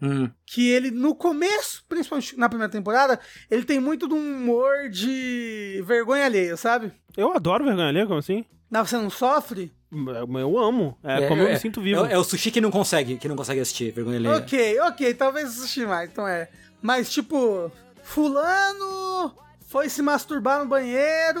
[0.00, 0.28] Hum.
[0.44, 5.80] que ele, no começo, principalmente na primeira temporada, ele tem muito de um humor de
[5.86, 6.92] vergonha alheia, sabe?
[7.16, 8.44] Eu adoro vergonha alheia, como assim?
[8.68, 9.72] Não, você não sofre?
[9.92, 10.98] Eu amo.
[11.04, 12.04] É, como eu me sinto vivo.
[12.06, 14.36] É, é o sushi que não consegue, que não consegue assistir, vergonha alheia.
[14.36, 16.48] Ok, ok, talvez assistir mais, então é.
[16.80, 17.70] Mas, tipo,
[18.02, 19.34] fulano
[19.66, 21.40] foi se masturbar no banheiro,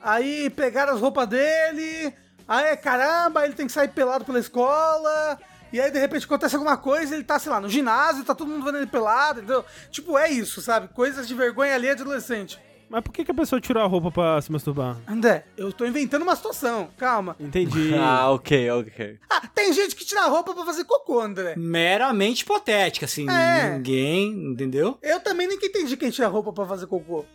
[0.00, 2.12] aí pegaram as roupas dele,
[2.46, 5.38] aí caramba, ele tem que sair pelado pela escola,
[5.72, 8.48] e aí de repente acontece alguma coisa, ele tá, sei lá, no ginásio, tá todo
[8.48, 9.64] mundo vendo ele pelado, entendeu?
[9.90, 10.88] Tipo, é isso, sabe?
[10.88, 12.58] Coisas de vergonha alheia de adolescente.
[12.90, 14.96] Mas por que, que a pessoa tirou a roupa pra se masturbar?
[15.06, 17.36] André, eu tô inventando uma situação, calma.
[17.38, 17.92] Entendi.
[17.98, 19.18] Ah, ok, ok.
[19.28, 21.54] Ah, tem gente que tira a roupa pra fazer cocô, André.
[21.56, 23.28] Meramente hipotética, assim.
[23.28, 23.76] É.
[23.76, 24.98] Ninguém, entendeu?
[25.02, 27.26] Eu também nunca entendi quem tira a roupa pra fazer cocô.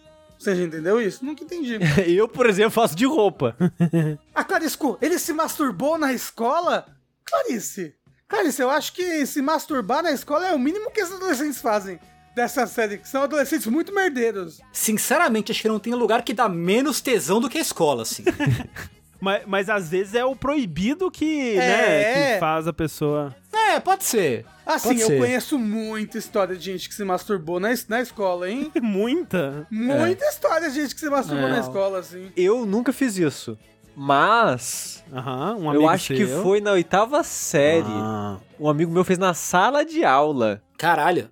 [0.43, 1.23] Você já entendeu isso?
[1.23, 1.79] Nunca entendi.
[2.05, 3.55] Eu, por exemplo, faço de roupa.
[4.35, 6.85] A Clarisco, ele se masturbou na escola?
[7.23, 7.95] Clarice,
[8.27, 11.99] Clarice, eu acho que se masturbar na escola é o mínimo que os adolescentes fazem
[12.35, 14.59] dessa série, que são adolescentes muito merdeiros.
[14.73, 18.23] Sinceramente, acho que não tem lugar que dá menos tesão do que a escola, assim.
[19.23, 21.57] Mas, mas às vezes é o proibido que, É.
[21.57, 23.33] né, que faz a pessoa.
[23.53, 24.45] é, pode ser.
[24.65, 25.17] Assim, Pode eu ser.
[25.19, 28.69] conheço muita história de gente que se masturbou na, na escola, hein?
[28.81, 29.65] Muita.
[29.71, 31.51] Muita história de gente que se masturbou É.
[31.51, 32.31] na escola, assim.
[32.35, 33.57] Eu nunca fiz isso.
[33.95, 36.43] Mas Aham, um amigo eu acho que seu.
[36.43, 37.85] foi na oitava série.
[37.87, 38.37] Ah.
[38.59, 40.61] Um amigo meu fez na sala de aula.
[40.77, 41.29] Caralho.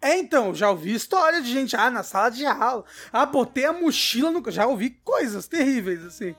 [0.00, 3.72] É, então, já ouvi história de gente, ah, na sala de aula, ah, botei a
[3.72, 4.42] mochila no...
[4.50, 6.34] Já ouvi coisas terríveis, assim.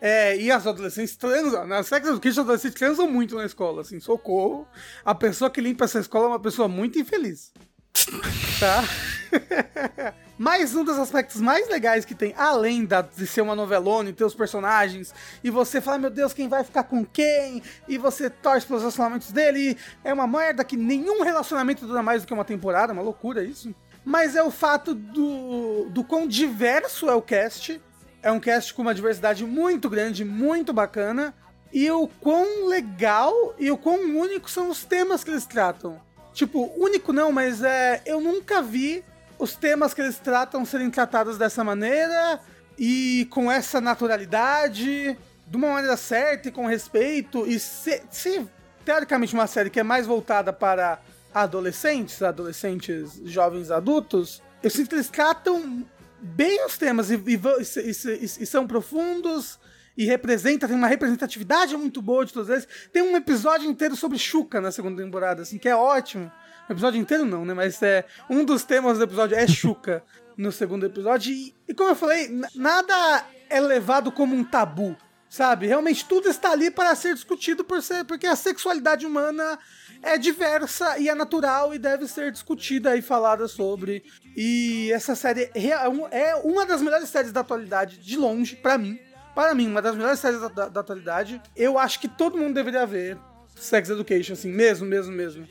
[0.00, 3.98] É, e as adolescentes transam, na Sex Education, os adolescentes transam muito na escola, assim,
[4.00, 4.66] socorro.
[5.04, 7.52] A pessoa que limpa essa escola é uma pessoa muito infeliz.
[8.60, 8.84] tá?
[10.36, 14.12] Mas um dos aspectos mais legais que tem, além da, de ser uma novelona e
[14.12, 18.28] ter os personagens, e você fala, meu Deus, quem vai ficar com quem, e você
[18.28, 22.44] torce pelos relacionamentos dele, é uma merda que nenhum relacionamento dura mais do que uma
[22.44, 23.72] temporada, uma loucura isso.
[24.04, 27.80] Mas é o fato do, do quão diverso é o cast.
[28.24, 31.34] É um cast com uma diversidade muito grande, muito bacana.
[31.70, 36.00] E o quão legal e o quão único são os temas que eles tratam.
[36.32, 38.00] Tipo, único não, mas é.
[38.06, 39.04] Eu nunca vi
[39.38, 42.40] os temas que eles tratam serem tratados dessa maneira
[42.78, 47.46] e com essa naturalidade, de uma maneira certa e com respeito.
[47.46, 48.46] E se, se
[48.86, 50.98] teoricamente uma série que é mais voltada para
[51.34, 55.84] adolescentes, adolescentes, jovens adultos, eu sinto que eles tratam
[56.24, 59.58] bem os temas e, e, e, e são profundos
[59.96, 62.66] e representa, tem uma representatividade muito boa de todos eles.
[62.92, 66.32] Tem um episódio inteiro sobre Chuca na segunda temporada, assim, que é ótimo.
[66.68, 67.52] Episódio inteiro não, né?
[67.52, 70.02] Mas é um dos temas do episódio é Chuca
[70.36, 71.32] no segundo episódio.
[71.32, 74.96] E, e como eu falei, nada é levado como um tabu,
[75.28, 75.66] sabe?
[75.66, 79.58] Realmente tudo está ali para ser discutido por ser, porque a sexualidade humana
[80.04, 84.04] é diversa e é natural e deve ser discutida e falada sobre.
[84.36, 85.70] E essa série é,
[86.10, 88.98] é uma das melhores séries da atualidade, de longe, para mim
[89.34, 91.42] para mim, uma das melhores séries da, da, da, atualidade.
[91.56, 93.18] Eu acho que todo mundo deveria ver
[93.56, 95.46] Sex Education, assim, mesmo, mesmo, mesmo.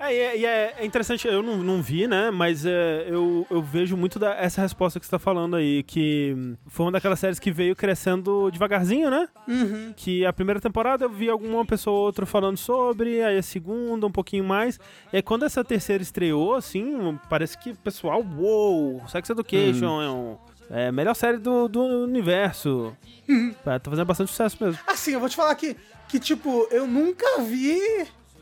[0.00, 2.30] É, e é, é, interessante, eu não, não vi, né?
[2.30, 6.34] Mas é, eu, eu vejo muito da, essa resposta que você tá falando aí, que
[6.68, 9.28] foi uma daquelas séries que veio crescendo devagarzinho, né?
[9.46, 9.92] Uhum.
[9.94, 14.06] Que a primeira temporada eu vi alguma pessoa ou outra falando sobre, aí a segunda
[14.06, 14.80] um pouquinho mais.
[15.12, 20.02] E aí quando essa terceira estreou, assim, parece que o pessoal, uou, Sex Education uhum.
[20.02, 20.38] é um
[20.70, 22.96] é, melhor série do, do universo.
[23.28, 23.54] Uhum.
[23.66, 24.80] É, tá fazendo bastante sucesso mesmo.
[24.86, 25.76] Assim, eu vou te falar que,
[26.08, 27.78] que tipo, eu nunca vi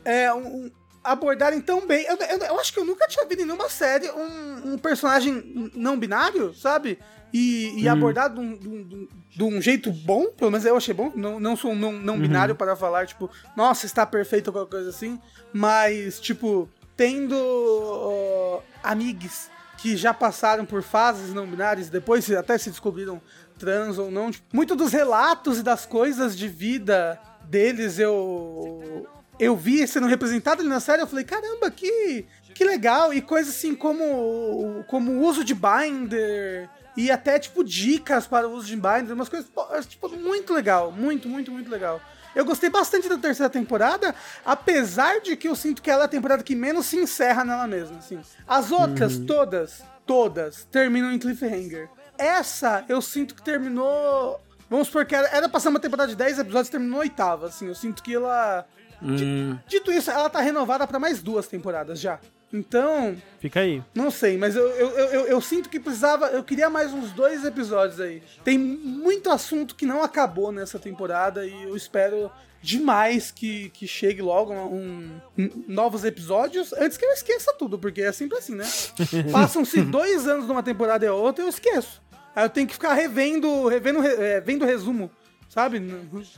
[0.05, 0.71] é, um,
[1.03, 2.05] abordarem tão bem.
[2.05, 5.71] Eu, eu, eu, acho que eu nunca tinha visto em nenhuma série um, um personagem
[5.75, 6.99] não binário, sabe?
[7.31, 7.91] E, e hum.
[7.91, 11.11] abordado de um, de, um, de um, jeito bom, pelo menos eu achei bom.
[11.15, 12.21] Não, não sou um não, não uhum.
[12.21, 15.19] binário para falar, tipo, nossa, está perfeito ou qualquer coisa assim.
[15.53, 22.69] Mas, tipo, tendo uh, amigos que já passaram por fases não binárias, depois até se
[22.69, 23.21] descobriram
[23.57, 24.31] trans ou não.
[24.31, 29.07] Tipo, muito dos relatos e das coisas de vida deles eu
[29.39, 33.13] eu vi sendo representado ali na série, eu falei, caramba, que, que legal.
[33.13, 38.51] E coisas assim como, como o uso de binder e até, tipo, dicas para o
[38.51, 39.49] uso de binder, umas coisas,
[39.87, 40.91] tipo, muito legal.
[40.91, 42.01] Muito, muito, muito legal.
[42.35, 44.13] Eu gostei bastante da terceira temporada,
[44.45, 47.67] apesar de que eu sinto que ela é a temporada que menos se encerra nela
[47.67, 48.19] mesma, assim.
[48.47, 49.25] As outras, uhum.
[49.25, 51.89] todas, todas, terminam em cliffhanger.
[52.17, 54.39] Essa, eu sinto que terminou...
[54.69, 57.67] Vamos supor que era, era pra ser uma temporada de 10 episódios, terminou oitava, assim.
[57.67, 58.67] Eu sinto que ela...
[59.01, 59.57] Hum.
[59.67, 62.19] Dito isso, ela tá renovada para mais duas temporadas já.
[62.51, 63.15] Então.
[63.39, 63.83] Fica aí.
[63.93, 66.27] Não sei, mas eu, eu, eu, eu, sinto que precisava.
[66.27, 68.23] Eu queria mais uns dois episódios aí.
[68.43, 72.31] Tem muito assunto que não acabou nessa temporada e eu espero
[72.61, 78.01] demais que, que chegue logo um, um, novos episódios antes que eu esqueça tudo, porque
[78.01, 78.65] é sempre assim, né?
[79.31, 82.01] Passam-se dois anos numa temporada e outra eu esqueço.
[82.35, 85.09] Aí eu tenho que ficar revendo, revendo, é, vendo resumo,
[85.49, 85.79] sabe?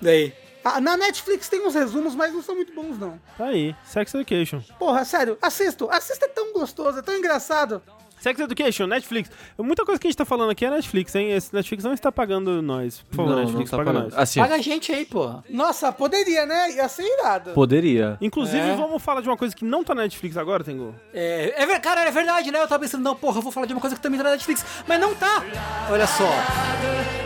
[0.01, 0.33] Daí.
[0.63, 3.19] Ah, na Netflix tem uns resumos, mas não são muito bons, não.
[3.37, 4.61] Tá aí, Sex Education.
[4.79, 5.89] Porra, sério, assisto.
[5.91, 7.81] Assista, é tão gostoso, é tão engraçado.
[8.21, 9.31] Sex Education, Netflix.
[9.57, 11.31] Muita coisa que a gente tá falando aqui é Netflix, hein?
[11.31, 12.99] Esse Netflix não está pagando nós.
[13.09, 14.11] Por favor, não, Netflix, não tá paga pagando.
[14.11, 14.19] nós.
[14.21, 15.33] Assim, Paga a gente aí, pô.
[15.49, 16.71] Nossa, poderia, né?
[16.71, 17.51] Ia ser irado.
[17.51, 18.17] Poderia.
[18.21, 18.75] Inclusive, É.
[18.75, 20.93] vamos falar de uma coisa que não tá na Netflix agora, Tengu.
[21.13, 22.59] É, é, cara, é verdade, né?
[22.61, 24.31] Eu tava pensando, não, porra, eu vou falar de uma coisa que também tá na
[24.31, 25.43] Netflix, mas não tá.
[25.89, 26.29] Olha só.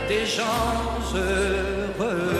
[0.07, 0.45] des gens
[1.13, 2.34] heureux.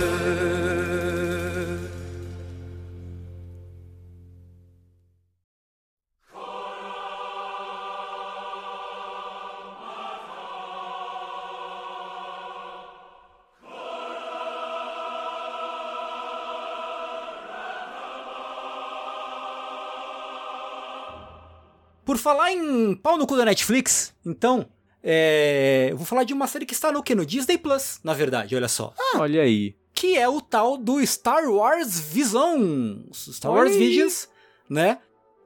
[22.16, 24.66] Por falar em pau no cu da Netflix, então,
[25.04, 27.14] é, eu vou falar de uma série que está no quê?
[27.14, 28.94] No Disney Plus, na verdade, olha só.
[29.16, 29.76] Olha aí.
[29.94, 33.28] Que é o tal do Star Wars Visions.
[33.36, 33.76] Star Olha Wars.
[33.76, 34.30] Visions,
[34.70, 35.00] né?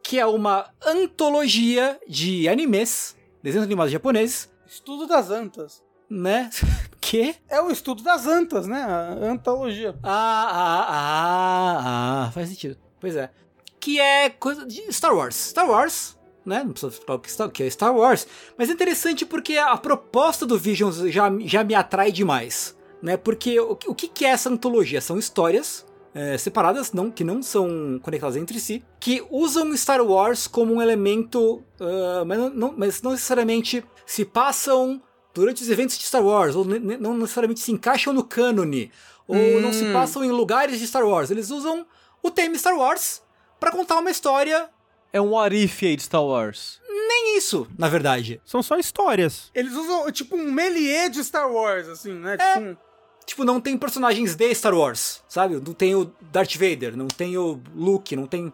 [0.03, 5.81] Que é uma antologia de animes, desenhos animados japoneses, Estudo das antas.
[6.07, 6.51] né?
[7.01, 7.35] que?
[7.49, 8.79] É o estudo das antas, né?
[8.83, 9.97] A antologia.
[10.03, 12.77] Ah, ah, ah, ah, faz sentido.
[12.99, 13.31] Pois é.
[13.79, 15.33] Que é coisa de Star Wars.
[15.35, 16.18] Star Wars,
[16.49, 16.63] né?
[16.65, 18.27] Não precisa falar o que é Star Wars.
[18.57, 23.15] Mas é interessante porque a proposta do Visions já, já me atrai demais, né?
[23.15, 24.99] Porque o, que- o que é essa antologia?
[24.99, 30.47] São histórias é, separadas, não, que não são conectadas entre si, que usam Star Wars
[30.47, 34.99] como um elemento, ah, mas, não, mas não necessariamente se passam
[35.35, 38.91] durante os eventos de Star Wars, ou não necessariamente se encaixam no cânone,
[39.27, 39.93] ou não se Hum.
[39.93, 41.29] passam em lugares de Star Wars.
[41.29, 41.85] Eles usam
[42.23, 43.21] o tema Star Wars
[43.59, 44.67] pra contar uma história.
[45.11, 46.79] É um what if aí de Star Wars.
[46.87, 48.39] Nem isso, na verdade.
[48.45, 49.49] São só histórias.
[49.55, 52.37] Eles usam, tipo, um melier de Star Wars, assim, né?
[52.37, 52.77] Tipo, um-
[53.25, 55.53] Tipo, não tem personagens de Star Wars, sabe?
[55.55, 58.51] Não tem o Darth Vader, não tem o Luke, não tem.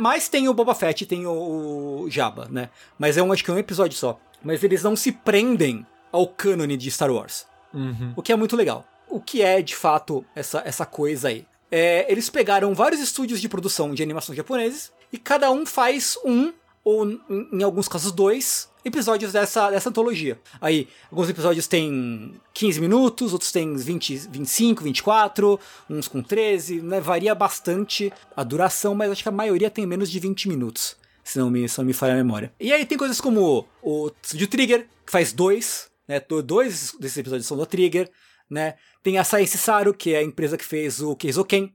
[0.00, 2.70] Mas tem o Boba Fett e tem o, o Jabba, né?
[2.98, 4.18] Mas é um, acho que é um episódio só.
[4.42, 7.46] Mas eles não se prendem ao cânone de Star Wars.
[7.74, 8.14] Uhum.
[8.16, 8.82] O que é muito legal.
[9.08, 11.46] O que é, de fato, essa, essa coisa aí?
[11.70, 16.52] É, eles pegaram vários estúdios de produção de animação japoneses e cada um faz um,
[16.84, 17.06] ou
[17.52, 20.38] em, alguns casos dois, episódios dessa, dessa antologia.
[20.60, 25.58] Aí, alguns episódios têm 15 minutos, outros têm 20, 25, 24,
[25.90, 27.00] uns com 13, né?
[27.00, 30.96] Varia bastante a duração, mas acho que a maioria tem menos de 20 minutos.
[31.24, 32.52] Se não me, se não me falha a memória.
[32.60, 36.20] E aí tem coisas como o Studio Trigger, que faz dois, né?
[36.20, 38.08] do- Dois desses episódios são da Trigger,
[38.48, 38.74] né?
[39.02, 41.74] Tem a Science Saru, que é a empresa que fez o Keizoken.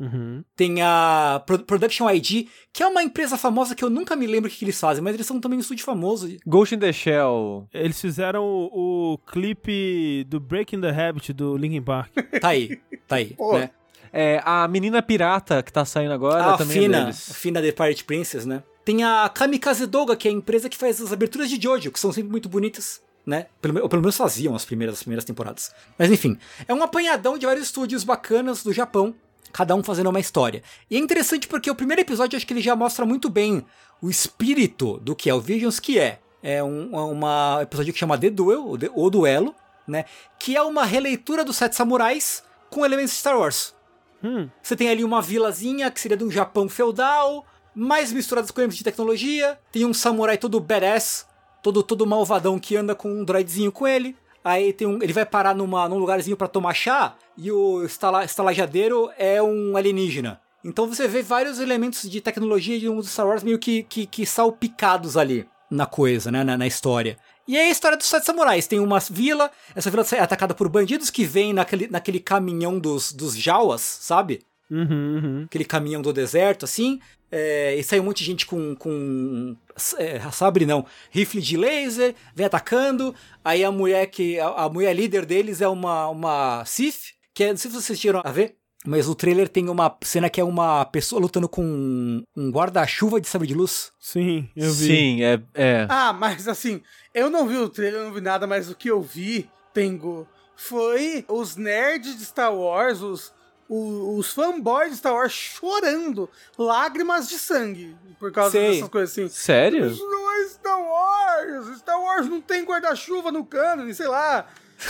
[0.00, 0.42] Uhum.
[0.56, 4.50] Tem a Pro- Production ID, que é uma empresa famosa que eu nunca me lembro
[4.50, 6.26] o que, eles fazem, mas eles são também um estúdio famoso.
[6.46, 7.68] Ghost in the Shell.
[7.72, 12.10] Eles fizeram o, o clipe do Breaking the Habit do Linkin Park.
[12.40, 13.70] Tá aí, tá aí, né?
[14.12, 17.32] É, a menina pirata que tá saindo agora a também é Fina, a deles.
[17.34, 18.62] Fina The Pirate Princess, né?
[18.84, 22.00] Tem a Kamikaze Doga, que é a empresa que faz as aberturas de Jojo, que
[22.00, 23.46] são sempre muito bonitas, né?
[23.60, 25.72] Pelo, ou pelo menos faziam as primeiras, as primeiras temporadas.
[25.98, 29.14] Mas enfim, é um apanhadão de vários estúdios bacanas do Japão,
[29.52, 30.62] cada um fazendo uma história.
[30.90, 33.64] E é interessante porque o primeiro episódio, acho que ele já mostra muito bem
[34.00, 37.98] o espírito do que é o Visions, que é, é um é uma episódio que
[37.98, 39.54] chama The Duel, ou Duelo,
[39.86, 40.04] né?
[40.38, 43.74] Que é uma releitura dos Sete Samurais com elementos de Star Wars.
[44.22, 48.60] Hum, Você tem ali uma vilazinha que seria de um Japão feudal, mais misturadas com
[48.60, 49.58] elementos de tecnologia.
[49.72, 51.26] Tem um samurai todo badass,
[51.62, 54.16] todo, todo malvadão que anda com um droidzinho com ele.
[54.44, 58.24] Aí tem um, ele vai parar numa, num lugarzinho pra tomar chá e o estala,
[58.24, 60.40] estalajadeiro é um alienígena.
[60.64, 64.06] Então você vê vários elementos de tecnologia de um dos Star Wars meio que, que,
[64.06, 67.16] que salpicados ali na coisa, né, na, na história.
[67.46, 68.66] E é a história dos sete samurais.
[68.66, 73.12] Tem uma vila, essa vila é atacada por bandidos que vêm naquele, naquele caminhão dos,
[73.12, 74.40] dos Jawas, sabe?
[74.70, 75.42] uhum, uhum.
[75.44, 77.00] aquele caminhão do deserto, assim.
[77.30, 79.56] É, e sai um monte de gente com, com
[79.98, 83.14] é, sabre não, rifle de laser, vem atacando.
[83.44, 87.50] Aí a mulher que a, a mulher líder deles é uma uma Sith, que é,
[87.50, 90.44] não sei se vocês tiram a ver, mas o trailer tem uma cena que é
[90.44, 93.92] uma pessoa lutando com um, um guarda-chuva de sabre de luz.
[94.00, 94.86] Sim, eu vi.
[94.86, 95.40] Sim, é.
[95.54, 95.86] é.
[95.88, 96.80] Ah, mas assim,
[97.14, 100.26] eu não vi o trailer, eu não vi nada, mas o que eu vi, Tengo,
[100.56, 103.32] foi os nerds de Star Wars, os,
[103.70, 106.28] o- os fanboys de Star Wars chorando
[106.58, 108.72] lágrimas de sangue por causa Sei.
[108.72, 109.28] dessas coisas assim.
[109.28, 109.86] Sério?
[109.86, 111.78] Isso não é Star Wars!
[111.78, 114.46] Star Wars não tem guarda-chuva no cânone, sei lá.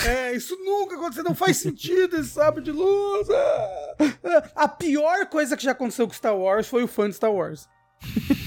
[0.07, 3.29] É, isso nunca aconteceu, não faz sentido esse sabre de luz.
[3.29, 4.51] Ah, ah.
[4.65, 7.69] A pior coisa que já aconteceu com Star Wars foi o fã de Star Wars.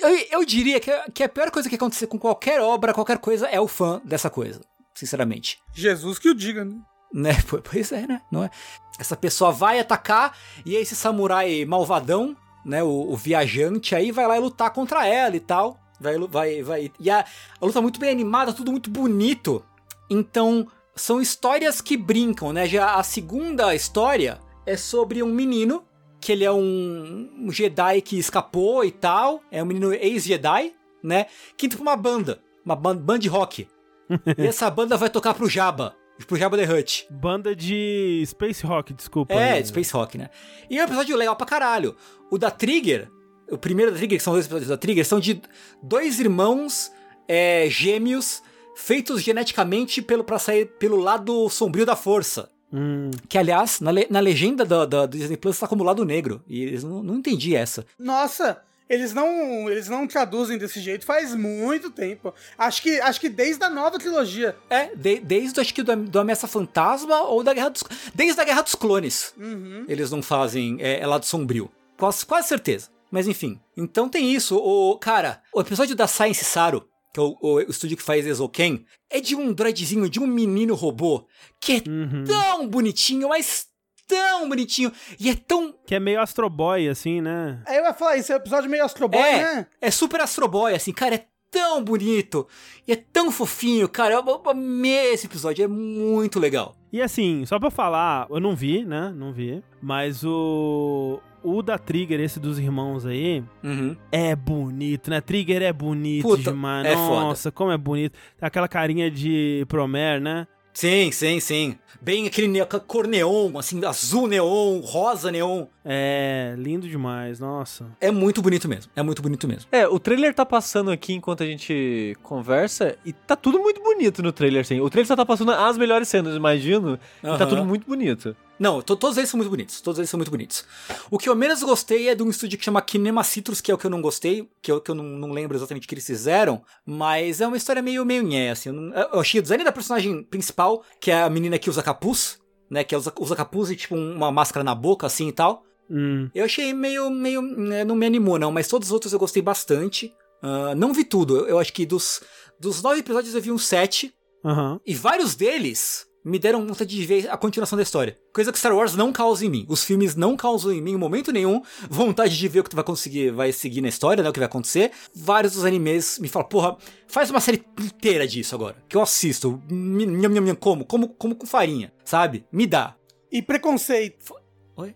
[0.00, 3.46] Eu, eu diria que, que a pior coisa que acontecer com qualquer obra, qualquer coisa,
[3.48, 4.60] é o fã dessa coisa,
[4.94, 5.58] sinceramente.
[5.74, 6.76] Jesus que o diga, né?
[7.12, 7.32] Né?
[7.48, 8.22] Po- Pois é, né?
[8.30, 8.50] Não é?
[8.98, 12.82] Essa pessoa vai atacar e esse samurai malvadão, né?
[12.82, 15.78] O, o viajante aí vai lá e lutar contra ela e tal.
[16.00, 16.92] Vai, vai, vai.
[16.98, 17.24] E a,
[17.60, 19.64] a luta é muito bem animada, tudo muito bonito.
[20.08, 22.66] Então, são histórias que brincam, né?
[22.66, 25.84] Já a segunda história é sobre um menino
[26.20, 29.42] que ele é um, Jedi que escapou e tal.
[29.50, 31.26] É um menino ex-Jedi, né?
[31.56, 33.66] Que entra pra uma banda, uma ban- band de rock.
[34.36, 35.94] e essa banda vai tocar pro Jabba,
[36.26, 37.06] pro Jabba the Hutt.
[37.10, 39.34] Banda de Space Rock, desculpa.
[39.34, 40.28] É, de Space Rock, né?
[40.68, 41.94] E é um episódio legal pra caralho.
[42.30, 43.08] O da Trigger,
[43.50, 45.40] o primeiro da Trigger, que são dois episódios da Trigger, são de
[45.82, 46.90] dois irmãos
[47.28, 48.42] é, gêmeos
[48.76, 52.48] feitos geneticamente pelo, pra sair pelo lado sombrio da força.
[52.72, 56.04] Hum, Que, aliás, na, le- na legenda da, da- do Disney Plus tá como lado
[56.04, 56.42] negro.
[56.48, 57.84] E eles não, não entendi essa.
[57.98, 62.34] Nossa, eles não, eles não traduzem desse jeito faz muito tempo.
[62.58, 64.56] Acho que, acho que desde a nova trilogia.
[64.68, 67.84] É, de- desde acho que do, do Ameaça Fantasma ou da Guerra dos...
[68.12, 69.32] Desde a Guerra dos Clones.
[69.38, 69.84] Uhum.
[69.86, 71.70] eles não fazem é, é lado sombrio.
[71.96, 72.88] Quase, quase certeza.
[73.12, 73.60] Mas enfim.
[73.76, 74.56] Então tem isso.
[74.56, 78.26] O cara, o episódio da Science Saru, que é o, o, o estúdio que faz
[78.26, 81.26] Exoken, é de um droidzinho, de um menino robô,
[81.60, 82.24] que é uhum.
[82.24, 83.66] tão bonitinho, mas
[84.10, 85.74] tão bonitinho e é tão.
[85.86, 87.60] Que é meio Astro Boy, assim, né?
[87.66, 89.66] Aí eu ia falar, isso é um episódio meio Astro Boy, é, né?
[89.80, 92.46] é super Astro Boy, assim, cara, é tão bonito
[92.86, 94.14] e é tão fofinho, cara.
[94.14, 96.76] Eu, eu amei esse episódio, é muito legal.
[96.92, 99.12] E assim, só pra falar, eu não vi, né?
[99.14, 99.62] Não vi.
[99.80, 101.20] Mas o.
[101.42, 103.96] O da Trigger, esse dos irmãos aí, Uhum.
[104.12, 105.22] é bonito, né?
[105.22, 106.84] Trigger é bonito Puta, demais.
[106.86, 107.20] é foda.
[107.22, 108.18] Nossa, como é bonito.
[108.38, 110.46] Aquela carinha de Promer, né?
[110.72, 111.78] Sim, sim, sim.
[112.02, 115.66] Bem aquele ne- cor neon, assim, azul neon, rosa neon.
[115.84, 117.86] É, lindo demais, nossa.
[118.00, 118.90] É muito bonito mesmo.
[118.96, 119.68] É muito bonito mesmo.
[119.70, 124.22] É, o trailer tá passando aqui enquanto a gente conversa e tá tudo muito bonito
[124.22, 124.80] no trailer, assim.
[124.80, 128.34] O trailer só tá passando as melhores cenas, imagino, e tá tudo muito bonito.
[128.60, 129.80] Não, to- todos eles são muito bonitos.
[129.80, 130.64] Todos eles são muito bonitos.
[131.10, 133.74] O que eu menos gostei é de um estúdio que chama Kinema Citrus, que é
[133.74, 135.94] o que eu não gostei, que eu, que eu não, não lembro exatamente o que
[135.94, 138.68] eles fizeram, mas é uma história meio meio nhé, assim.
[138.68, 141.82] Eu, não- eu achei o design da personagem principal, que é a menina que usa
[141.82, 142.38] capuz,
[142.70, 145.64] né, que usa, usa capuz e tipo uma máscara na boca, assim e tal.
[145.90, 146.28] Hum.
[146.34, 149.42] Eu achei meio, meio, né, não me animou não, mas todos os outros eu gostei
[149.42, 150.12] bastante.
[150.42, 152.20] Ah, não vi tudo, eu, eu acho que dos,
[152.60, 154.78] dos nove episódios eu vi uns sete, Aham.
[154.86, 158.16] e vários deles me deram vontade de ver a continuação da história.
[158.32, 159.66] Coisa que Star Wars não causa em mim.
[159.68, 162.76] Os filmes não causam em mim em momento nenhum vontade de ver o que tu
[162.76, 164.28] vai conseguir, vai seguir na história, né?
[164.28, 164.90] O que vai acontecer.
[165.14, 166.76] Vários dos animes me falam, porra,
[167.08, 168.76] faz uma série inteira disso agora.
[168.88, 169.62] Que eu assisto.
[169.70, 170.84] Mi- Nham, nham, nham, como?
[170.84, 172.44] Como, como com farinha, sabe?
[172.52, 172.96] Me dá.
[173.32, 174.34] E preconceito.
[174.76, 174.94] Oi?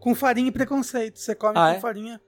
[0.00, 1.18] Com farinha e preconceito.
[1.18, 1.80] Você come Ah, com é?
[1.80, 2.20] farinha.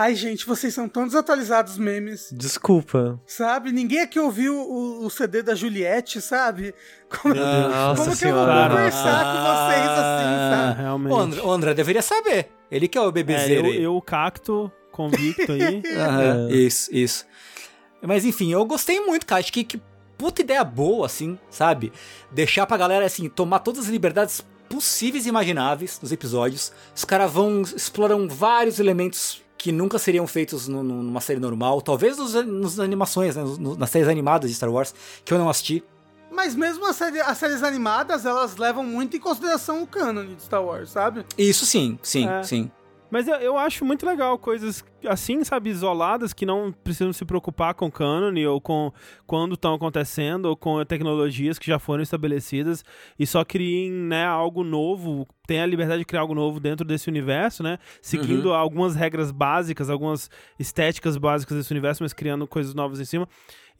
[0.00, 2.28] Ai, gente, vocês são tão desatualizados os memes.
[2.32, 3.20] Desculpa.
[3.26, 3.72] Sabe?
[3.72, 6.72] Ninguém aqui ouviu o, o CD da Juliette, sabe?
[7.10, 10.80] Como, Nossa como que eu vou conversar com vocês assim, É, sabe?
[10.82, 11.12] realmente.
[11.12, 12.48] O André, o André deveria saber.
[12.70, 13.82] Ele que é o É, bebezeiro eu, aí.
[13.82, 15.82] eu, o cacto, convicto aí.
[15.98, 16.54] Aham, É.
[16.54, 17.26] Isso, isso.
[18.00, 19.40] Mas enfim, eu gostei muito, cara.
[19.40, 19.82] Acho que, que
[20.16, 21.92] puta ideia boa, assim, sabe?
[22.30, 26.70] Deixar pra galera, assim, tomar todas as liberdades possíveis e imagináveis nos episódios.
[26.94, 31.82] Os caras vão, exploram vários elementos que nunca seriam feitos no- no- numa série normal.
[31.82, 33.42] Talvez nos, nos animações, né?
[33.58, 34.94] no- nas séries animadas de Star Wars,
[35.24, 35.82] que eu não assisti.
[36.30, 40.42] Mas mesmo as, série- as séries animadas, elas levam muito em consideração o cânone de
[40.42, 41.26] Star Wars, sabe?
[41.36, 42.42] Isso sim, sim, É.
[42.44, 42.70] sim.
[43.10, 47.74] Mas eu, eu acho muito legal coisas assim, sabe, isoladas, que não precisam se preocupar
[47.74, 48.92] com canon ou com
[49.26, 52.84] quando estão acontecendo, ou com tecnologias que já foram estabelecidas
[53.18, 57.08] e só criem, né, algo novo, tem a liberdade de criar algo novo dentro desse
[57.08, 63.00] universo, né, seguindo algumas regras básicas, algumas estéticas básicas desse universo, mas criando coisas novas
[63.00, 63.28] em cima.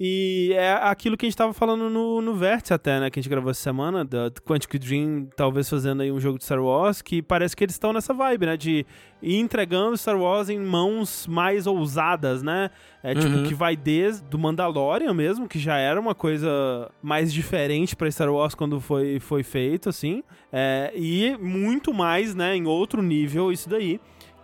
[0.01, 3.11] E é aquilo que a gente tava falando no, no Vértice até, né?
[3.11, 6.45] Que a gente gravou essa semana, da Quantic Dream talvez fazendo aí um jogo de
[6.45, 8.57] Star Wars, que parece que eles estão nessa vibe, né?
[8.57, 8.87] De
[9.21, 12.71] ir entregando Star Wars em mãos mais ousadas, né?
[13.03, 13.45] É tipo, Uhum.
[13.49, 18.33] que vai desde do Mandalorian mesmo, que já era uma coisa mais diferente pra Star
[18.33, 20.23] Wars quando foi, foi feito, assim.
[20.53, 22.55] É, e muito mais, né?
[22.55, 24.01] Em outro nível, isso daí.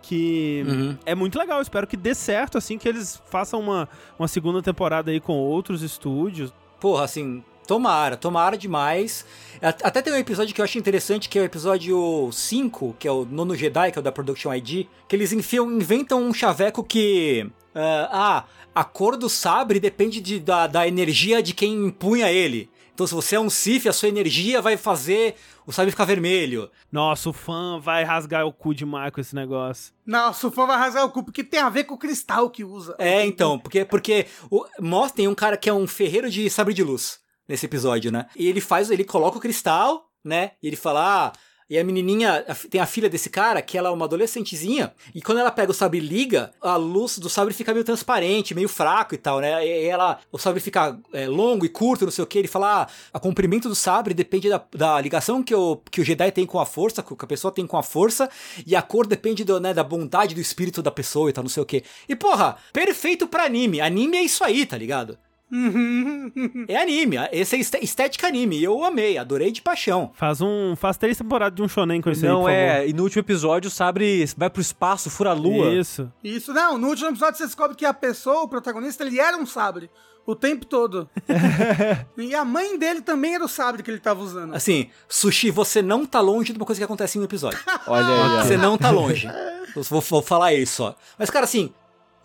[0.07, 0.97] Que Uhum.
[1.05, 3.89] é muito legal, espero que dê certo, assim, que eles façam uma,
[4.19, 6.53] uma segunda temporada aí com outros estúdios.
[6.79, 9.25] Porra, assim, tomara, tomara demais.
[9.61, 13.11] Até tem um episódio que eu acho interessante, que é o episódio 5, que é
[13.11, 16.83] o Nono Jedi, que é o da Production ID, que eles enfiam, inventam um chaveco
[16.83, 17.47] que.
[17.73, 18.43] ah, ah,
[18.75, 22.69] a cor do sabre depende de- da, da energia de quem empunha ele.
[22.95, 25.35] Então, se você é um Sith, a sua energia vai fazer
[25.67, 26.71] o sabre ficar vermelho.
[26.89, 29.93] Nossa, o fã vai rasgar o cu demais com esse negócio.
[30.05, 32.63] Nossa, o fã vai rasgar o cu, porque tem a ver com o cristal que
[32.63, 32.95] usa.
[32.97, 36.73] É, então, porque, porque o, mostra, tem um cara que é um ferreiro de sabre
[36.73, 37.19] de luz
[37.49, 38.27] nesse episódio, né?
[38.33, 40.51] E ele faz, ele coloca o cristal, né?
[40.63, 41.33] E ele fala, ah,
[41.69, 45.21] e a menininha, a tem a filha desse cara, que ela é uma adolescentezinha, e
[45.21, 48.69] quando ela pega o sabre e liga, a luz do sabre fica meio transparente, meio
[48.69, 49.65] fraco e tal, né?
[49.65, 52.83] E ela, o sabre fica é, longo e curto, não sei o que, ele fala,
[52.83, 56.45] ah, o comprimento do sabre depende da, da ligação que o, que o Jedi tem
[56.45, 58.29] com a força, que a pessoa tem com a força,
[58.65, 61.49] e a cor depende do, né, da bondade do espírito da pessoa e tal, não
[61.49, 61.83] sei o que.
[62.07, 63.81] E porra, perfeito pra anime.
[63.81, 65.17] Anime é isso aí, tá ligado?
[65.51, 66.31] Uhum.
[66.67, 68.57] É anime, esse é esté- estética anime.
[68.57, 70.11] E eu amei, adorei de paixão.
[70.15, 70.75] Faz um.
[70.75, 73.19] Faz três temporadas de um shonen com isso aí, Não por é, e no último
[73.21, 75.49] episódio o Sabre vai pro espaço, fura a favor.
[75.49, 75.73] lua.
[75.73, 76.11] Isso.
[76.23, 79.45] Isso, não, no último episódio você descobre que a pessoa, o protagonista, ele era um
[79.45, 79.89] sabre.
[80.25, 81.07] O tempo todo.
[82.17, 84.55] e a mãe dele também era o sabre que ele tava usando.
[84.55, 87.59] Assim, Sushi, você não tá longe de uma coisa que acontece em um episódio.
[87.85, 88.07] Olha
[88.39, 88.47] aí.
[88.47, 89.27] Você não tá longe.
[89.75, 90.95] Eu vou, vou falar isso, ó.
[91.19, 91.71] Mas, cara, assim,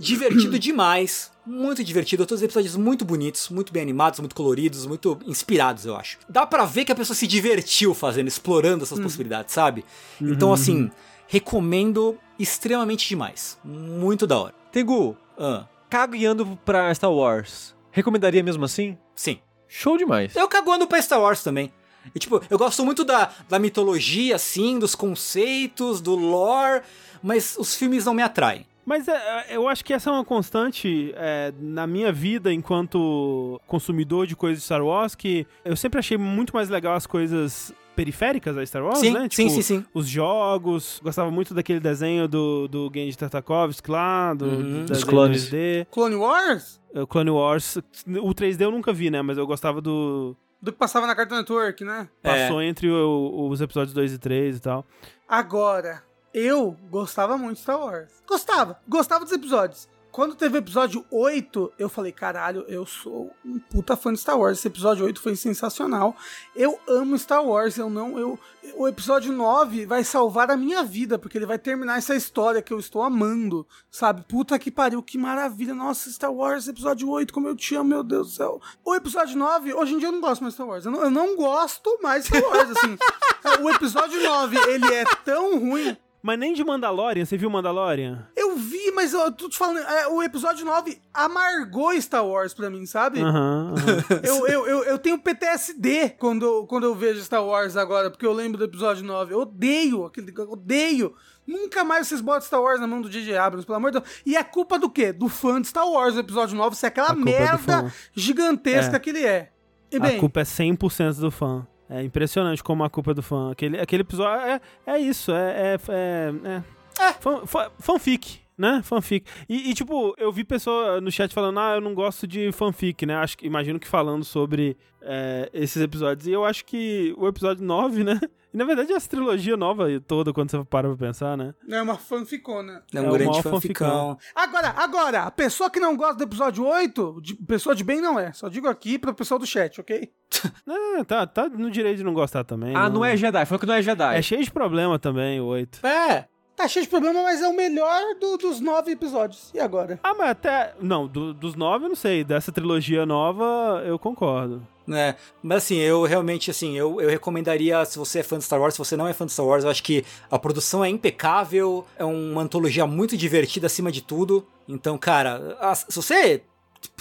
[0.00, 1.30] divertido demais.
[1.46, 2.24] Muito divertido.
[2.26, 6.18] Todos os episódios muito bonitos, muito bem animados, muito coloridos, muito inspirados, eu acho.
[6.28, 9.84] Dá pra ver que a pessoa se divertiu fazendo, explorando essas possibilidades, sabe?
[10.20, 10.90] Então, assim,
[11.26, 13.58] recomendo extremamente demais.
[13.64, 14.54] Muito da hora.
[14.72, 17.74] Tengu, Ah, cagueando pra Star Wars.
[17.90, 18.96] Recomendaria mesmo assim?
[19.16, 19.38] sim.
[19.72, 20.34] Show demais.
[20.34, 21.72] Eu caguando pra Star Wars também.
[22.14, 26.82] E, tipo, eu gosto muito da, da mitologia, assim, dos conceitos, do lore,
[27.22, 28.66] mas os filmes não me atraem.
[28.90, 29.12] Mas é,
[29.50, 34.34] é, eu acho que essa é uma constante é, na minha vida enquanto consumidor de
[34.34, 38.66] coisas de Star Wars, que eu sempre achei muito mais legal as coisas periféricas a
[38.66, 39.28] Star Wars, Sim, né?
[39.30, 39.84] sim, sim, sim.
[39.94, 44.80] Os jogos, gostava muito daquele desenho do, do Genji Tartakovsky lá, do, Uhum.
[44.84, 45.48] do Dos clones.
[45.48, 45.86] 2D.
[45.88, 46.80] Clone Wars?
[46.92, 49.22] O Clone Wars, o 3D eu nunca vi, né?
[49.22, 50.34] Mas eu gostava do...
[50.60, 52.08] Do que passava na Cartoon Network, né?
[52.24, 52.28] É.
[52.46, 54.84] Passou entre o- os episódios 2 e 3 e tal.
[55.28, 58.10] Agora, eu gostava muito de Star Wars.
[58.26, 58.80] Gostava.
[58.88, 59.88] Gostava dos episódios.
[60.12, 64.36] Quando teve o episódio 8, eu falei, caralho, eu sou um puta fã de Star
[64.36, 64.58] Wars.
[64.58, 66.16] Esse episódio 8 foi sensacional.
[66.54, 68.18] Eu amo Star Wars, eu não.
[68.18, 68.38] Eu,
[68.74, 72.72] o episódio 9 vai salvar a minha vida, porque ele vai terminar essa história que
[72.72, 73.64] eu estou amando.
[73.88, 74.24] Sabe?
[74.26, 75.74] Puta que pariu, que maravilha.
[75.74, 78.60] Nossa, Star Wars, episódio 8, como eu te amo, meu Deus do céu.
[78.84, 80.84] O episódio 9, hoje em dia eu não gosto mais de Star Wars.
[80.84, 82.98] Eu não, eu não gosto mais de Star Wars, assim.
[83.62, 85.96] o episódio 9, ele é tão ruim.
[86.22, 88.26] Mas nem de Mandalorian, você viu Mandalorian?
[88.36, 92.68] Eu vi, mas eu tô te falando, é, o episódio 9 amargou Star Wars pra
[92.68, 93.20] mim, sabe?
[93.20, 94.20] Aham, aham.
[94.22, 98.26] Eu, eu, eu, eu tenho PTSD quando, eu- quando eu vejo Star Wars agora, porque
[98.26, 99.32] eu lembro do episódio 9.
[99.32, 100.30] Eu odeio aquele.
[100.48, 101.14] Odeio.
[101.46, 104.10] Nunca mais vocês botam Star Wars na mão do DJ Abrams, pelo amor de Deus.
[104.26, 105.12] E é culpa do quê?
[105.12, 107.92] Do fã de Star Wars, o episódio 9, ser aquela A culpa é do merda
[108.14, 108.98] gigantesca É.
[108.98, 109.50] que ele é.
[109.90, 111.66] E bem, a culpa é 100% do fã.
[111.90, 113.50] É impressionante como a culpa é do fã.
[113.50, 115.74] Aquele, aquele episódio é, é isso, é.
[115.74, 117.12] é, é, é.
[117.20, 118.82] Fan- fan- fanfic, né?
[118.84, 119.26] Fanfic.
[119.48, 123.06] E, e, tipo, eu vi pessoa no chat falando, ah, eu não gosto de fanfic,
[123.06, 123.16] né?
[123.16, 126.26] Acho que, imagino que falando sobre é, esses episódios.
[126.26, 128.20] E eu acho que o episódio 9, né?
[128.52, 131.54] E na verdade essa trilogia nova toda, quando você para pra pensar, né?
[131.70, 132.82] é uma fanficona.
[132.92, 134.18] É É um o grande fanficão.
[134.34, 138.18] Agora, agora, a pessoa que não gosta do episódio 8, de- pessoa de bem não
[138.18, 138.32] é.
[138.32, 140.10] Só digo aqui pro pessoal do chat, ok?
[140.98, 142.74] É, tá, tá no direito de não gostar também.
[142.76, 143.44] Ah, não é Jedi.
[143.46, 144.16] Falou que não é Jedi.
[144.18, 145.84] É cheio de problema também, o 8.
[145.86, 146.26] É.
[146.60, 149.50] Tá cheio de problema, mas é o melhor do- dos nove episódios.
[149.54, 149.98] E agora?
[150.02, 150.74] Ah, mas até.
[150.78, 152.22] Não, do- dos nove eu não sei.
[152.22, 154.62] Dessa trilogia nova eu concordo.
[154.86, 155.14] né?
[155.42, 158.74] Mas assim, eu realmente, assim, eu, eu recomendaria, se você é fã de Star Wars,
[158.74, 161.86] se você não é fã de Star Wars, eu acho que a produção é impecável,
[161.96, 164.44] é uma antologia muito divertida acima de tudo.
[164.68, 166.42] Então, cara, a- se você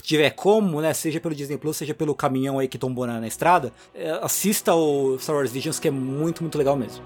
[0.03, 3.27] tiver como, né, seja pelo Disney Plus, seja pelo caminhão aí que tombou na, na
[3.27, 7.03] estrada, é, assista o Star Wars Visions, que é muito, muito legal mesmo.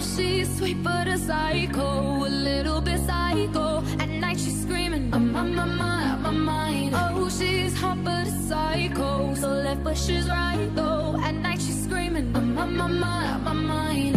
[0.00, 3.82] She's sweet but a psycho, a little bit psycho.
[3.98, 6.94] At night she's screaming, I'm on my mind, my mind.
[6.94, 11.16] Oh, she's hot but a psycho, so left but she's right though.
[11.22, 14.16] At night she's screaming, I'm on my mind, my mind.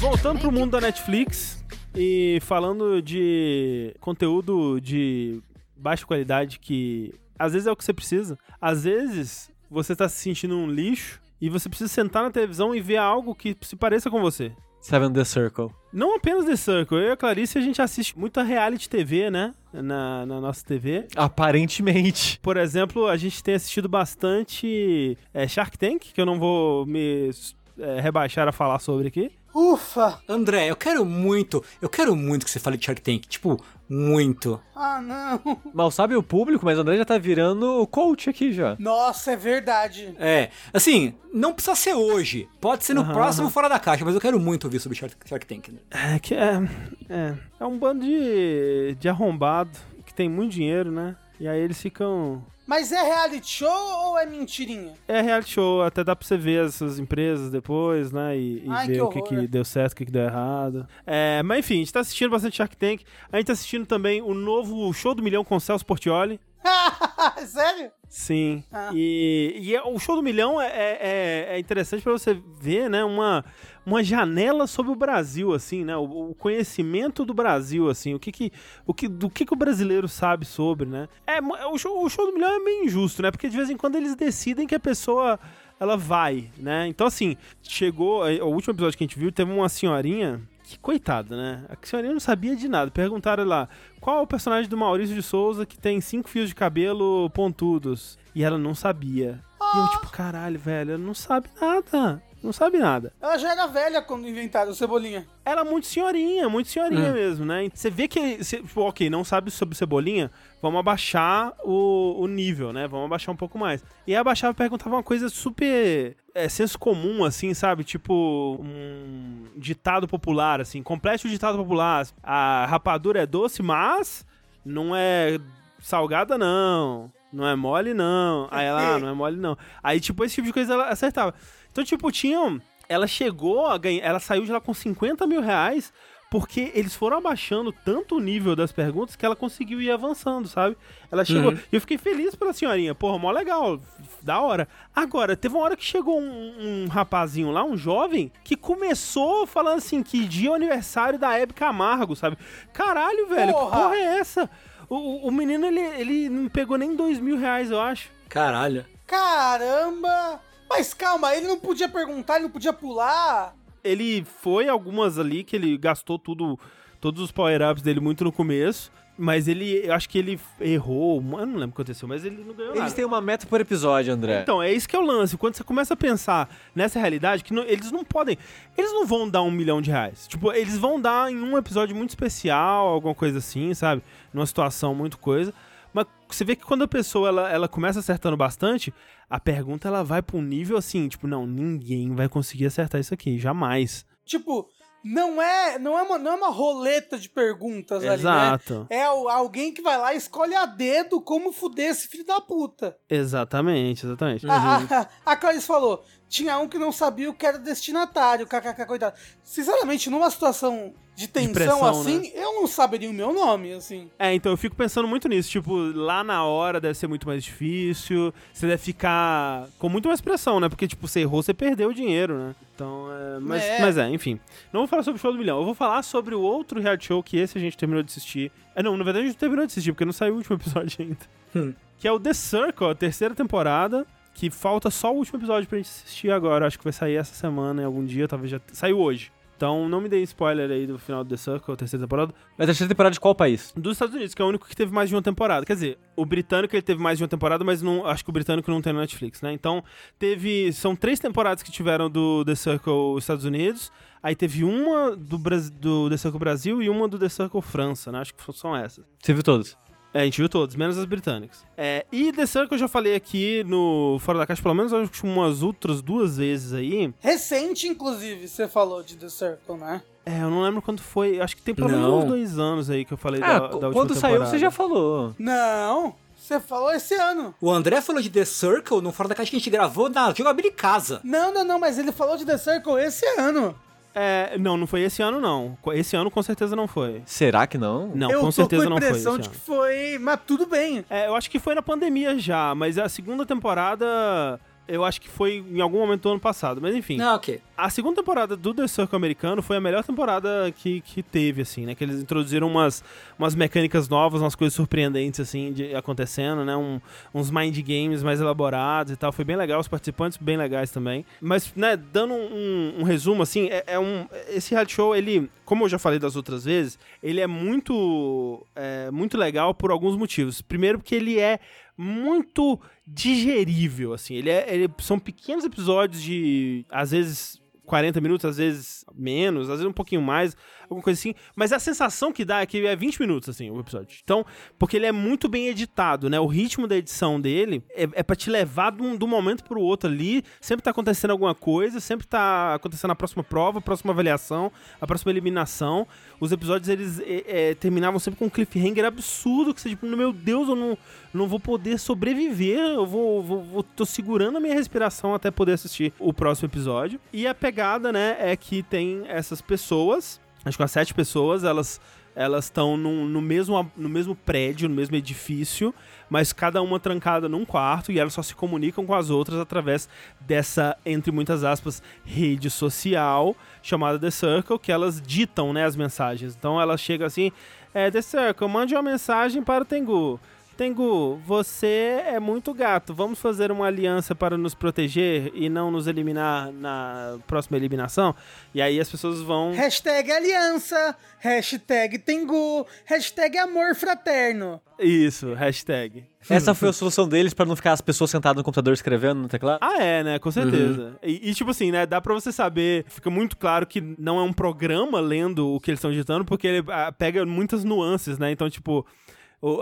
[0.00, 1.64] Voltando pro mundo da Netflix
[1.94, 5.40] e falando de conteúdo de
[5.76, 8.38] baixa qualidade que às vezes é o que você precisa.
[8.60, 12.80] Às vezes você tá se sentindo um lixo e você precisa sentar na televisão e
[12.80, 14.52] ver algo que se pareça com você.
[14.82, 15.70] Seven The Circle.
[15.92, 19.54] Não apenas The Circle, eu e a Clarice a gente assiste muita reality TV, né?
[19.72, 21.06] Na, na nossa TV.
[21.14, 22.38] Aparentemente.
[22.42, 27.30] Por exemplo, a gente tem assistido bastante é, Shark Tank, que eu não vou me
[27.78, 29.30] é, rebaixar a falar sobre aqui.
[29.54, 30.18] Ufa!
[30.28, 33.62] André, eu quero muito, eu quero muito que você fale de Shark Tank, tipo,
[33.92, 34.58] muito.
[34.74, 35.60] Ah, não.
[35.74, 38.74] Mal sabe o público, mas o André já tá virando coach aqui já.
[38.78, 40.14] Nossa, é verdade.
[40.18, 42.48] É, assim, não precisa ser hoje.
[42.60, 45.46] Pode ser no próximo Fora da Caixa, mas eu quero muito ouvir sobre Shark, Shark
[45.46, 45.68] Tank.
[45.68, 45.78] né?
[46.14, 46.62] É que é.
[47.08, 51.14] É, é um bando de, de arrombado que tem muito dinheiro, né?
[51.38, 52.42] E aí eles ficam.
[52.66, 53.68] Mas é reality show
[54.06, 54.94] ou é mentirinha?
[55.08, 58.36] É reality show, até dá pra você ver essas empresas depois, né?
[58.36, 60.86] E, e Ai, ver que o que, que deu certo, o que, que deu errado.
[61.06, 63.02] É, mas enfim, a gente tá assistindo bastante Shark Tank.
[63.32, 66.40] A gente tá assistindo também o novo Show do Milhão com Celso Portioli.
[67.46, 67.90] Sério?
[68.08, 68.62] Sim.
[68.72, 68.90] Ah.
[68.94, 73.02] E, e é- o show do milhão é, é- é interessante pra você ver, né?
[73.02, 73.44] Uma,
[73.84, 75.96] uma janela sobre o Brasil, assim, né?
[75.96, 78.14] O, o conhecimento do Brasil, assim.
[78.14, 78.52] O que que,
[78.86, 81.08] o que, do que que o brasileiro sabe sobre, né?
[81.26, 83.30] É, mo- o, show, o show do milhão é meio injusto, né?
[83.30, 85.38] Porque de vez em quando eles decidem que a pessoa
[85.80, 86.86] ela vai, né?
[86.86, 88.22] Então, assim, chegou.
[88.24, 90.40] O último episódio que a gente viu, teve uma senhorinha.
[90.64, 91.64] Que coitada, né?
[91.68, 92.88] A senhorinha não sabia de nada.
[92.90, 93.68] Perguntaram lá,
[94.00, 98.16] qual é o personagem do Maurício de Souza que tem cinco fios de cabelo pontudos?
[98.34, 99.40] E ela não sabia.
[99.60, 102.22] E eu, tipo, caralho, velho, ela não sabe nada.
[102.42, 103.12] Não sabe nada.
[103.20, 105.26] Ela já era velha quando inventaram o Cebolinha.
[105.44, 107.68] Ela é muito senhorinha, muito senhorinha mesmo, né?
[107.72, 110.30] Você vê que, cê, tipo, ok, não sabe sobre cebolinha,
[110.60, 112.88] vamos abaixar o, o nível, né?
[112.88, 113.84] Vamos abaixar um pouco mais.
[114.06, 117.84] E aí abaixava e perguntava uma coisa super é, senso comum, assim, sabe?
[117.84, 120.82] Tipo, um ditado popular, assim.
[120.82, 122.06] Complete o ditado popular.
[122.22, 124.26] A rapadura é doce, mas
[124.64, 125.38] não é
[125.78, 127.12] salgada, não.
[127.32, 128.46] Não é mole, não.
[128.50, 129.56] Aí ela, ah, não é mole, não.
[129.82, 131.34] Aí, tipo, esse tipo de coisa ela acertava.
[131.72, 132.60] Então, tipo, tinham.
[132.88, 134.04] Ela chegou a ganhar.
[134.04, 135.92] Ela saiu de lá com 50 mil reais.
[136.30, 140.78] Porque eles foram abaixando tanto o nível das perguntas que ela conseguiu ir avançando, sabe?
[141.10, 141.52] Ela chegou.
[141.52, 142.94] E eu fiquei feliz pela senhorinha.
[142.94, 143.78] Porra, mó legal.
[144.22, 144.66] Da hora.
[144.96, 149.76] Agora, teve uma hora que chegou um, um rapazinho lá, um jovem, que começou falando
[149.76, 152.38] assim: que dia é o aniversário da Hebe Camargo, sabe?
[152.72, 153.70] Caralho, velho, Porra!
[153.70, 154.50] que porra é essa?
[154.88, 158.08] O, o- o menino, ele, ele não pegou nem dois mil reais, eu acho.
[158.30, 158.86] Caralho.
[159.06, 160.40] Caramba!
[160.72, 163.54] Mas calma, ele não podia perguntar, ele não podia pular.
[163.84, 166.58] ele foi algumas ali que ele gastou tudo,
[167.00, 171.46] todos os power-ups dele muito no começo, mas ele, eu acho que ele errou, eu
[171.46, 172.94] não lembro o que aconteceu, mas ele não ganhou Eles nada.
[172.94, 174.40] têm uma meta por episódio, André.
[174.40, 175.36] Então, é isso que é o lance.
[175.36, 178.38] Quando você começa a pensar nessa realidade, que não- eles não podem.
[178.78, 180.26] Eles não vão dar um milhão de reais.
[180.26, 184.00] Tipo, eles vão dar em um episódio muito especial, alguma coisa assim, sabe?
[184.32, 185.52] Numa situação muito coisa.
[185.92, 188.92] Mas você vê que quando a pessoa ela, ela começa acertando bastante,
[189.28, 193.12] a pergunta ela vai pra um nível assim, tipo, não, ninguém vai conseguir acertar isso
[193.14, 194.04] aqui, jamais.
[194.24, 194.68] Tipo,
[195.04, 198.14] não é, não é, uma, não é uma roleta de perguntas ali, né?
[198.14, 198.86] Exato.
[198.88, 202.96] É alguém que vai lá e escolhe a dedo como fuder esse filho da puta.
[203.10, 204.46] Exatamente, exatamente.
[204.48, 208.86] A, a, a Clarice falou, tinha um que não sabia o que era destinatário, kkk,
[208.86, 209.16] coitado.
[209.42, 214.10] Sinceramente, numa situação de tensão pressão, assim, eu não saberia o meu nome, assim.
[214.18, 215.50] É, então eu fico pensando muito nisso.
[215.50, 218.32] Tipo, lá na hora deve ser muito mais difícil.
[218.52, 220.68] Você deve ficar com muito mais pressão, né?
[220.68, 222.54] Porque, tipo, você errou, você perdeu o dinheiro, né?
[222.74, 223.38] Então, é.
[223.40, 223.76] Mas É.
[223.76, 224.40] é, mas é enfim.
[224.72, 225.58] Não vou falar sobre o show do milhão.
[225.58, 228.50] Eu vou falar sobre o outro reality show que esse a gente terminou de assistir.
[228.74, 230.96] É, não, na verdade a gente terminou de assistir, porque não saiu o último episódio
[231.04, 231.18] ainda.
[231.54, 231.74] Hum.
[231.98, 234.06] Que é o The Circle, a terceira temporada.
[234.34, 236.66] Que falta só o último episódio pra gente assistir agora.
[236.66, 238.58] Acho que vai sair essa semana, em algum dia, talvez já.
[238.72, 239.30] Saiu hoje.
[239.62, 242.34] Então não me dê spoiler aí do final do The Circle, a terceira temporada.
[242.58, 243.72] Mas a terceira temporada de qual país?
[243.76, 245.64] Dos Estados Unidos, que é o único que teve mais de uma temporada.
[245.64, 248.32] Quer dizer, o britânico ele teve mais de uma temporada, mas não, acho que o
[248.32, 249.52] britânico não tem na Netflix, né?
[249.52, 249.84] Então,
[250.18, 250.72] teve.
[250.72, 253.92] São três temporadas que tiveram do The Circle Estados Unidos.
[254.20, 258.10] Aí teve uma do, Bras- do The Circle Brasil e uma do The Circle França,
[258.10, 258.18] né?
[258.18, 259.04] Acho que são essas.
[259.22, 259.76] Você viu todos?
[260.14, 261.64] É, a gente viu todos, menos as britânicas.
[261.76, 265.10] É, e The Circle eu já falei aqui no Fora da Caixa, pelo menos acho
[265.10, 267.12] que umas outras duas vezes aí.
[267.20, 270.02] Recente, inclusive, você falou de The Circle, né?
[270.24, 271.40] É, eu não lembro quando foi.
[271.40, 273.66] Acho que tem pelo menos uns dois anos aí que eu falei Ah, da, da
[273.74, 274.50] última quando saiu temporada.
[274.50, 275.34] você já falou.
[275.38, 277.52] Não, você falou esse ano.
[277.60, 280.32] O André falou de The Circle no Fora da Caixa que a gente gravou na
[280.32, 281.20] Jogabilidade Casa.
[281.24, 283.74] Não, não, não, mas ele falou de The Circle esse ano.
[284.14, 285.76] É, não, não foi esse ano, não.
[285.94, 287.22] Esse ano com certeza não foi.
[287.24, 288.08] Será que não?
[288.14, 289.08] Não, eu com tô certeza com a não foi.
[289.08, 291.04] impressão esse de que foi, mas tudo bem.
[291.08, 295.28] É, eu acho que foi na pandemia já, mas a segunda temporada eu acho que
[295.28, 296.80] foi em algum momento do ano passado.
[296.80, 297.60] Mas enfim, Ah, ok.
[297.76, 301.86] a segunda temporada do The Circle americano foi a melhor temporada que, que teve, assim,
[301.86, 301.94] né?
[301.94, 303.02] Que eles introduziram umas,
[303.38, 306.76] umas mecânicas novas, umas coisas surpreendentes, assim, de, acontecendo, né?
[306.76, 307.00] Um-
[307.34, 309.32] uns mind games mais elaborados e tal.
[309.32, 311.24] Foi bem legal, os participantes bem legais também.
[311.40, 314.26] Mas, né, dando um, um resumo, assim, é, é um...
[314.48, 319.10] Esse reality show, ele, como eu já falei das outras vezes, ele é muito, é,
[319.10, 320.60] muito legal por alguns motivos.
[320.60, 321.58] Primeiro porque ele é
[321.96, 324.34] muito digerível, assim.
[324.34, 327.61] Ele é, ele- são pequenos episódios de, às vezes,
[327.92, 331.34] 40 minutos, às vezes menos, às vezes um pouquinho mais, alguma coisa assim.
[331.54, 334.16] Mas a sensação que dá é que é 20 minutos, assim, o episódio.
[334.24, 334.46] Então,
[334.78, 336.40] porque ele é muito bem editado, né?
[336.40, 339.62] O ritmo da edição dele é, é pra te levar de um, de um momento
[339.64, 340.42] pro outro ali.
[340.58, 345.06] Sempre tá acontecendo alguma coisa, sempre tá acontecendo a próxima prova, a próxima avaliação, a
[345.06, 346.08] próxima eliminação.
[346.40, 350.32] Os episódios, eles é, é, terminavam sempre com um cliffhanger absurdo, que você, tipo, meu
[350.32, 350.96] Deus, eu não,
[351.34, 355.72] não vou poder sobreviver, eu vou, vou, vou- tô segurando a minha respiração até poder
[355.72, 357.20] assistir o próximo episódio.
[357.32, 357.81] E a pegada,
[358.12, 362.00] né, é que tem essas pessoas, acho que as sete pessoas, elas
[362.34, 365.94] elas estão no, mesmo, no mesmo prédio, no mesmo edifício,
[366.30, 370.08] mas cada uma trancada num quarto e elas só se comunicam com as outras através
[370.40, 376.56] dessa, entre muitas aspas, rede social chamada The Circle, que elas ditam né, as mensagens.
[376.58, 377.52] Então ela chega assim,
[377.92, 380.40] é, The Circle, mande uma mensagem para o Tengu.
[380.76, 383.14] Tengu, você é muito gato.
[383.14, 388.34] Vamos fazer uma aliança para nos proteger e não nos eliminar na próxima eliminação?
[388.74, 389.72] E aí as pessoas vão.
[389.72, 394.80] Hashtag aliança, hashtag Tengu, hashtag amor fraterno.
[394.98, 396.24] Isso, hashtag.
[396.48, 399.48] Essa foi a solução deles pra não ficar as pessoas sentadas no computador escrevendo no
[399.48, 399.78] teclado?
[399.80, 400.38] Ah, é, né?
[400.38, 401.16] Com certeza.
[401.22, 402.04] E, e, tipo assim, né?
[402.06, 403.04] Dá pra você saber.
[403.08, 406.66] Fica muito claro que não é um programa lendo o que eles estão digitando, porque
[406.66, 408.50] ele ah, pega muitas nuances, né?
[408.50, 409.06] Então, tipo.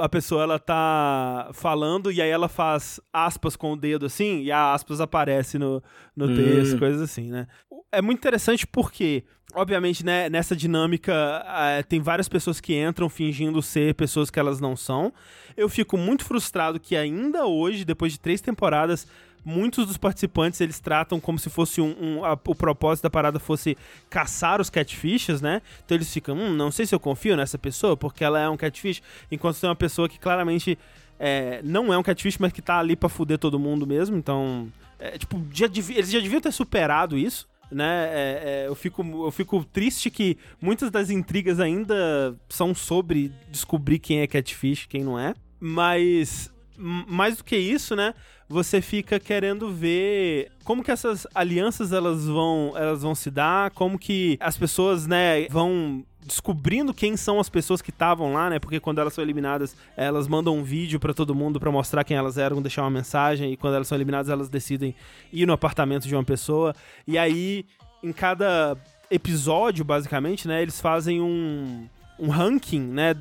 [0.01, 4.53] A pessoa ela tá falando e aí ela faz aspas com o dedo assim e
[4.53, 5.83] a aspas aparece no,
[6.15, 6.35] no Hum.
[6.35, 7.47] texto, coisas assim, né?
[7.91, 9.25] É muito interessante porque,
[9.55, 11.13] obviamente, né, nessa dinâmica
[11.47, 15.13] ah, tem várias pessoas que entram fingindo ser pessoas que elas não são.
[15.57, 19.07] Eu fico muito frustrado que ainda hoje, depois de três temporadas,
[19.45, 23.39] muitos dos participantes eles tratam como se fosse um, um- a- o propósito da parada
[23.39, 23.77] fosse
[24.09, 25.63] caçar os catfishes, né?
[25.85, 28.57] Então eles ficam, hum, não sei se eu confio nessa pessoa porque ela é um
[28.57, 30.79] catfish, enquanto tem uma pessoa que claramente
[31.19, 34.17] é, não é um catfish, mas que tá ali pra fuder todo mundo mesmo.
[34.17, 37.49] Então, é, tipo, já eles já deviam ter superado isso.
[37.73, 43.31] Né, É, é, eu, fico, eu fico triste que muitas das intrigas ainda são sobre
[43.49, 45.35] descobrir quem é catfish, quem não é.
[45.61, 48.13] Mas mais do que isso, né?
[48.51, 53.97] Você fica querendo ver como que essas alianças elas vão, elas vão se dar, como
[53.97, 58.59] que as pessoas, né, vão descobrindo quem são as pessoas que estavam lá, né?
[58.59, 62.17] Porque quando elas são eliminadas, elas mandam um vídeo pra todo mundo pra mostrar quem
[62.17, 64.97] elas eram, deixar uma mensagem e quando elas são eliminadas, elas decidem
[65.33, 66.75] ir no apartamento de uma pessoa.
[67.07, 67.65] E aí,
[68.03, 68.77] em cada
[69.09, 71.87] episódio, basicamente, né, eles fazem um
[72.19, 73.15] um ranking, né,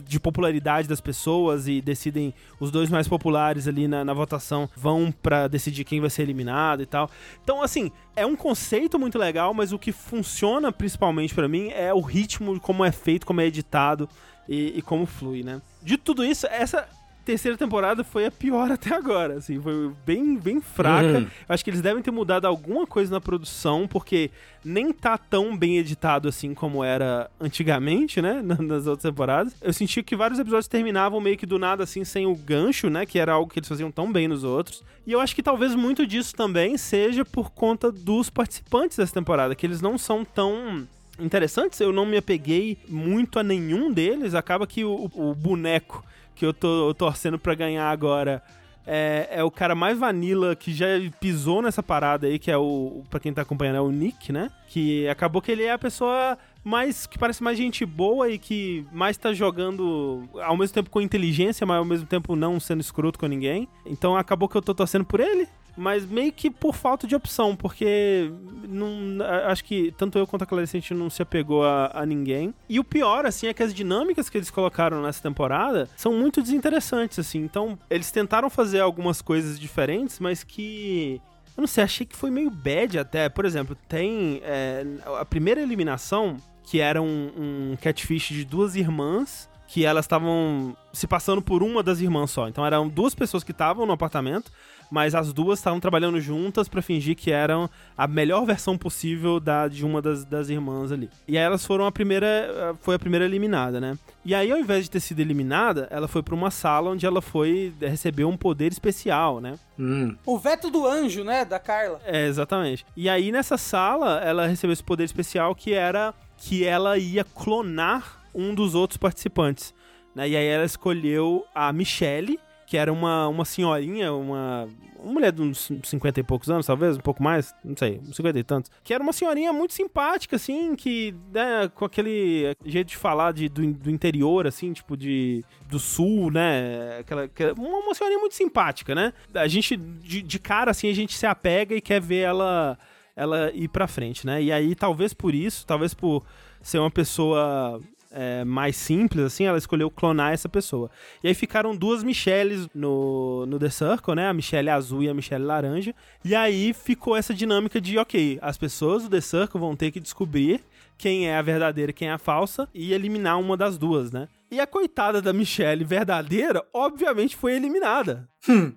[0.00, 4.68] de- de popularidade das pessoas e decidem os dois mais populares ali na, na votação
[4.76, 7.10] vão pra decidir quem vai ser eliminado e tal.
[7.42, 11.92] Então, assim, é um conceito muito legal, mas o que funciona principalmente pra mim é
[11.92, 14.08] o ritmo, como é feito, como é editado
[14.48, 15.60] e, e como flui, né?
[15.82, 16.88] De tudo isso, essa
[17.24, 21.18] terceira temporada foi a pior até agora, assim, foi bem, bem fraca.
[21.18, 21.26] Uhum.
[21.48, 24.30] Acho que eles devem ter mudado alguma coisa na produção, porque
[24.64, 28.40] nem tá tão bem editado assim como era antigamente, né?
[28.44, 29.54] na- Nas outras temporadas.
[29.60, 33.04] Eu senti que vários episódios terminavam meio que do nada, assim, sem o gancho, né?
[33.06, 34.82] Que era algo que eles faziam tão bem nos outros.
[35.06, 39.54] E eu acho que talvez muito disso também seja por conta dos participantes dessa temporada,
[39.54, 40.86] que eles não são tão
[41.18, 41.80] interessantes.
[41.80, 44.34] Eu não me apeguei muito a nenhum deles.
[44.34, 46.04] Acaba que o, o boneco
[46.40, 48.42] que eu tô torcendo pra ganhar agora
[48.86, 50.86] é, é o cara mais vanilla que já
[51.20, 53.02] pisou nessa parada aí, que é o.
[53.10, 54.50] Pra quem tá acompanhando, é o Nick, né?
[54.68, 57.06] Que acabou que ele é a pessoa mais.
[57.06, 61.66] que parece mais gente boa e que mais tá jogando ao mesmo tempo com inteligência,
[61.66, 63.68] mas ao mesmo tempo não sendo escroto com ninguém.
[63.84, 65.46] Então acabou que eu tô torcendo por ele.
[65.80, 68.30] Mas meio que por falta de opção, porque
[68.68, 69.16] não,
[69.46, 72.52] acho que tanto eu quanto a Clarice a gente não se apegou a, a ninguém.
[72.68, 76.42] E o pior, assim, é que as dinâmicas que eles colocaram nessa temporada são muito
[76.42, 77.38] desinteressantes, assim.
[77.38, 81.18] Então, eles tentaram fazer algumas coisas diferentes, mas que.
[81.56, 83.30] Eu não sei, achei que foi meio bad até.
[83.30, 84.84] Por exemplo, tem é,
[85.18, 87.30] a primeira eliminação, que era um,
[87.72, 92.48] um catfish de duas irmãs, que elas estavam se passando por uma das irmãs só.
[92.48, 94.50] Então eram duas pessoas que estavam no apartamento,
[94.90, 99.68] mas as duas estavam trabalhando juntas pra fingir que eram a melhor versão possível da,
[99.68, 101.08] de uma das, das irmãs ali.
[101.28, 103.96] E aí elas foram a primeira, eh, foi a primeira eliminada, né?
[104.24, 107.22] E aí ao invés de ter sido eliminada, ela foi pra uma sala onde ela
[107.22, 109.58] foi receber um poder especial, né?
[109.78, 110.16] Hum.
[110.26, 112.00] O veto do anjo, né, da Carla.
[112.04, 112.84] É, exatamente.
[112.96, 118.20] E aí nessa sala, ela recebeu esse poder especial que era que ela ia clonar
[118.34, 119.74] um dos outros participantes.
[120.14, 120.30] Né?
[120.30, 122.38] E aí ela escolheu a Michelle,
[122.70, 126.96] que era uma, uma senhorinha, uma, uma mulher de uns 50 e poucos anos, talvez,
[126.96, 128.70] um pouco mais, não sei, uns 50 e tantos.
[128.84, 133.48] Que era uma senhorinha muito simpática, assim, que, né, com aquele jeito de falar de,
[133.48, 136.98] do, do interior, assim, tipo, de do sul, né?
[137.00, 139.12] Aquela, uma, uma senhorinha muito simpática, né?
[139.34, 142.78] A gente, de, de cara, assim, a gente se apega e quer ver ela,
[143.16, 144.40] ela ir pra frente, né?
[144.40, 146.24] E aí, talvez por isso, talvez por
[146.62, 147.80] ser uma pessoa
[148.10, 150.90] é, mais simples, assim, ela escolheu clonar essa pessoa.
[151.22, 154.28] E aí ficaram duas Michelles no, no The Circle, né?
[154.28, 155.94] A Michelle azul e a Michelle laranja.
[156.24, 160.00] E aí ficou essa dinâmica de, ok, as pessoas do The Circle vão ter que
[160.00, 160.60] descobrir
[161.00, 164.28] quem é a verdadeira e quem é a falsa e eliminar uma das duas, né?
[164.50, 168.28] E a coitada da Michelle verdadeira, obviamente, foi eliminada.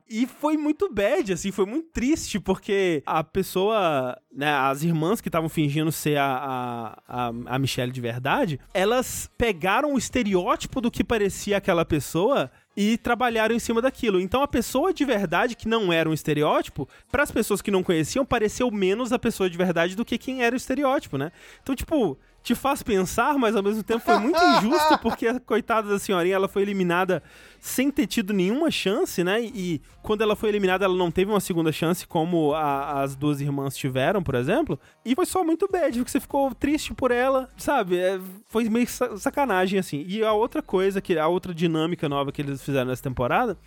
[0.08, 5.30] E foi muito bad, assim, foi muito triste, porque a pessoa, né, as irmãs que
[5.30, 10.92] estavam fingindo ser a, a, a, a Michelle de verdade, elas pegaram o estereótipo do
[10.92, 14.20] que parecia aquela pessoa e trabalharam em cima daquilo.
[14.20, 17.84] Então a pessoa de verdade, que não era um estereótipo, para as pessoas que não
[17.84, 21.32] conheciam, pareceu menos a pessoa de verdade do que quem era o estereótipo, né?
[21.62, 25.88] Então, tipo, te faz pensar, mas ao mesmo tempo foi muito injusto, porque a coitada
[25.88, 27.24] da senhorinha, ela foi eliminada
[27.60, 29.42] sem ter tido nenhuma chance, né?
[29.42, 33.40] E quando ela foi eliminada, ela não teve uma segunda chance, como a- as duas
[33.40, 34.78] irmãs tiveram, por exemplo.
[35.06, 37.98] E foi só muito bad, porque você ficou triste por ela, sabe?
[37.98, 38.20] É,
[38.50, 40.04] foi meio sa- sacanagem, assim.
[40.06, 43.58] E a outra coisa, que a outra dinâmica nova que eles fizeram nessa temporada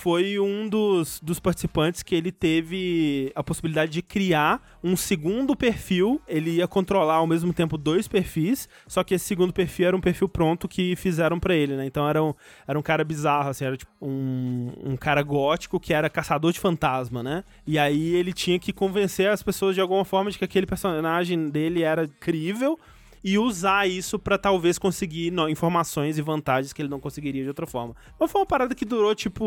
[0.00, 6.22] foi um dos, dos participantes que ele teve a possibilidade de criar um segundo perfil.
[6.26, 10.00] Ele ia controlar ao mesmo tempo dois perfis, só que esse segundo perfil era um
[10.00, 11.84] perfil pronto que fizeram pra ele, né?
[11.84, 12.32] Então era um,
[12.66, 16.60] era um cara bizarro, assim, era tipo um, um cara gótico que era caçador de
[16.60, 17.44] fantasma, né?
[17.66, 21.50] E aí ele tinha que convencer as pessoas de alguma forma de que aquele personagem
[21.50, 22.78] dele era crível
[23.22, 27.48] e usar isso pra talvez conseguir no- informações e vantagens que ele não conseguiria de
[27.48, 27.94] outra forma.
[28.18, 29.44] Mas foi uma parada que durou tipo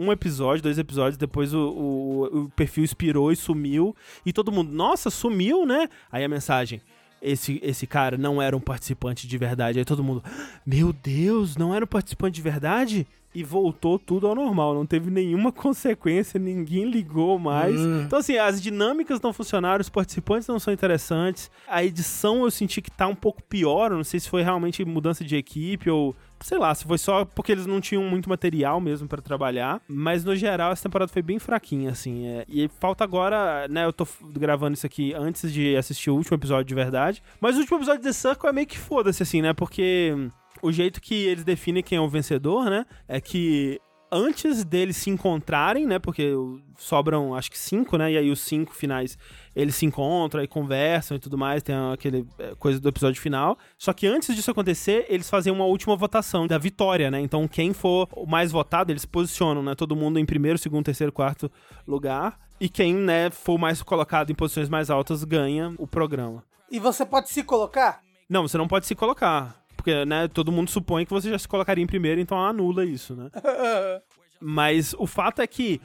[0.00, 3.94] um episódio, dois episódios, depois o, o, o perfil expirou e sumiu,
[4.26, 5.88] e todo mundo, nossa, sumiu, né?
[6.12, 6.80] Aí a mensagem.
[7.22, 9.78] Esse, esse cara não era um participante de verdade.
[9.78, 10.22] Aí todo mundo,
[10.66, 13.06] meu Deus, não era um participante de verdade?
[13.34, 17.74] E voltou tudo ao normal, não teve nenhuma consequência, ninguém ligou mais.
[18.06, 21.50] Então, assim, as dinâmicas não funcionaram, os participantes não são interessantes.
[21.66, 24.84] A edição eu senti que tá um pouco pior, eu não sei se foi realmente
[24.84, 26.14] mudança de equipe ou
[26.44, 30.24] sei lá, se foi só porque eles não tinham muito material mesmo pra trabalhar, mas
[30.24, 34.06] no geral essa temporada foi bem fraquinha, assim, é, e falta agora, né, eu tô
[34.30, 38.02] gravando isso aqui antes de assistir o último episódio de verdade, mas o último episódio
[38.02, 40.28] de The Circle é meio que foda-se, assim, né, porque hum,
[40.62, 43.80] o jeito que eles definem quem é o vencedor, né, é que
[44.14, 45.98] antes deles se encontrarem, né?
[45.98, 46.32] Porque
[46.78, 48.12] sobram acho que cinco, né?
[48.12, 49.18] E aí os cinco finais
[49.56, 53.58] eles se encontram e conversam e tudo mais, tem aquele é, coisa do episódio final.
[53.76, 57.20] Só que antes disso acontecer, eles fazem uma última votação da vitória, né?
[57.20, 59.74] Então quem for o mais votado, eles posicionam, né?
[59.74, 61.50] Todo mundo em primeiro, segundo, terceiro, quarto
[61.86, 62.38] lugar.
[62.60, 66.44] E quem, né, for mais colocado em posições mais altas ganha o programa.
[66.70, 68.00] E você pode se colocar?
[68.28, 69.63] Não, você não pode se colocar.
[69.76, 73.14] Porque, né, todo mundo supõe que você já se colocaria em primeiro, então anula isso,
[73.14, 73.30] né?
[74.40, 75.80] Mas o fato é que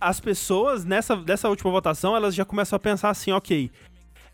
[0.00, 3.70] as pessoas, nessa dessa última votação, elas já começam a pensar assim, ok,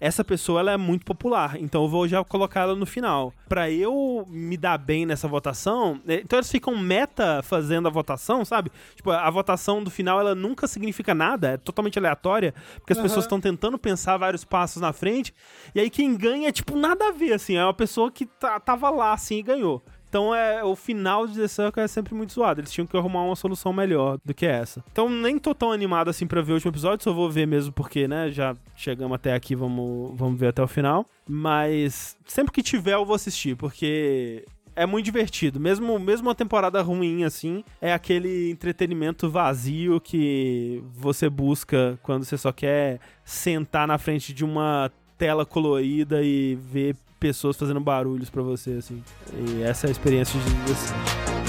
[0.00, 3.32] essa pessoa ela é muito popular, então eu vou já colocar ela no final.
[3.48, 8.44] Pra eu me dar bem nessa votação, né, então eles ficam meta fazendo a votação,
[8.44, 8.72] sabe?
[8.96, 13.24] Tipo, a votação do final ela nunca significa nada, é totalmente aleatória, porque as pessoas
[13.26, 15.34] estão tentando pensar vários passos na frente,
[15.74, 18.58] e aí quem ganha é tipo nada a ver, assim, é uma pessoa que tá-
[18.58, 19.82] tava lá assim e ganhou.
[20.10, 22.60] Então é o final de The Circle é sempre muito zoado.
[22.60, 24.84] Eles tinham que arrumar uma solução melhor do que essa.
[24.90, 27.72] Então nem tô tão animado assim pra ver o último episódio, só vou ver mesmo
[27.72, 31.06] porque, né, já chegamos até aqui, vamos, vamos ver até o final.
[31.28, 34.44] Mas sempre que tiver eu vou assistir, porque
[34.74, 35.60] é muito divertido.
[35.60, 42.36] Mesmo, mesmo uma temporada ruim assim, é aquele entretenimento vazio que você busca quando você
[42.36, 48.42] só quer sentar na frente de uma tela colorida e ver pessoas fazendo barulhos pra
[48.42, 49.02] você, assim.
[49.34, 51.39] E essa é a experiência de The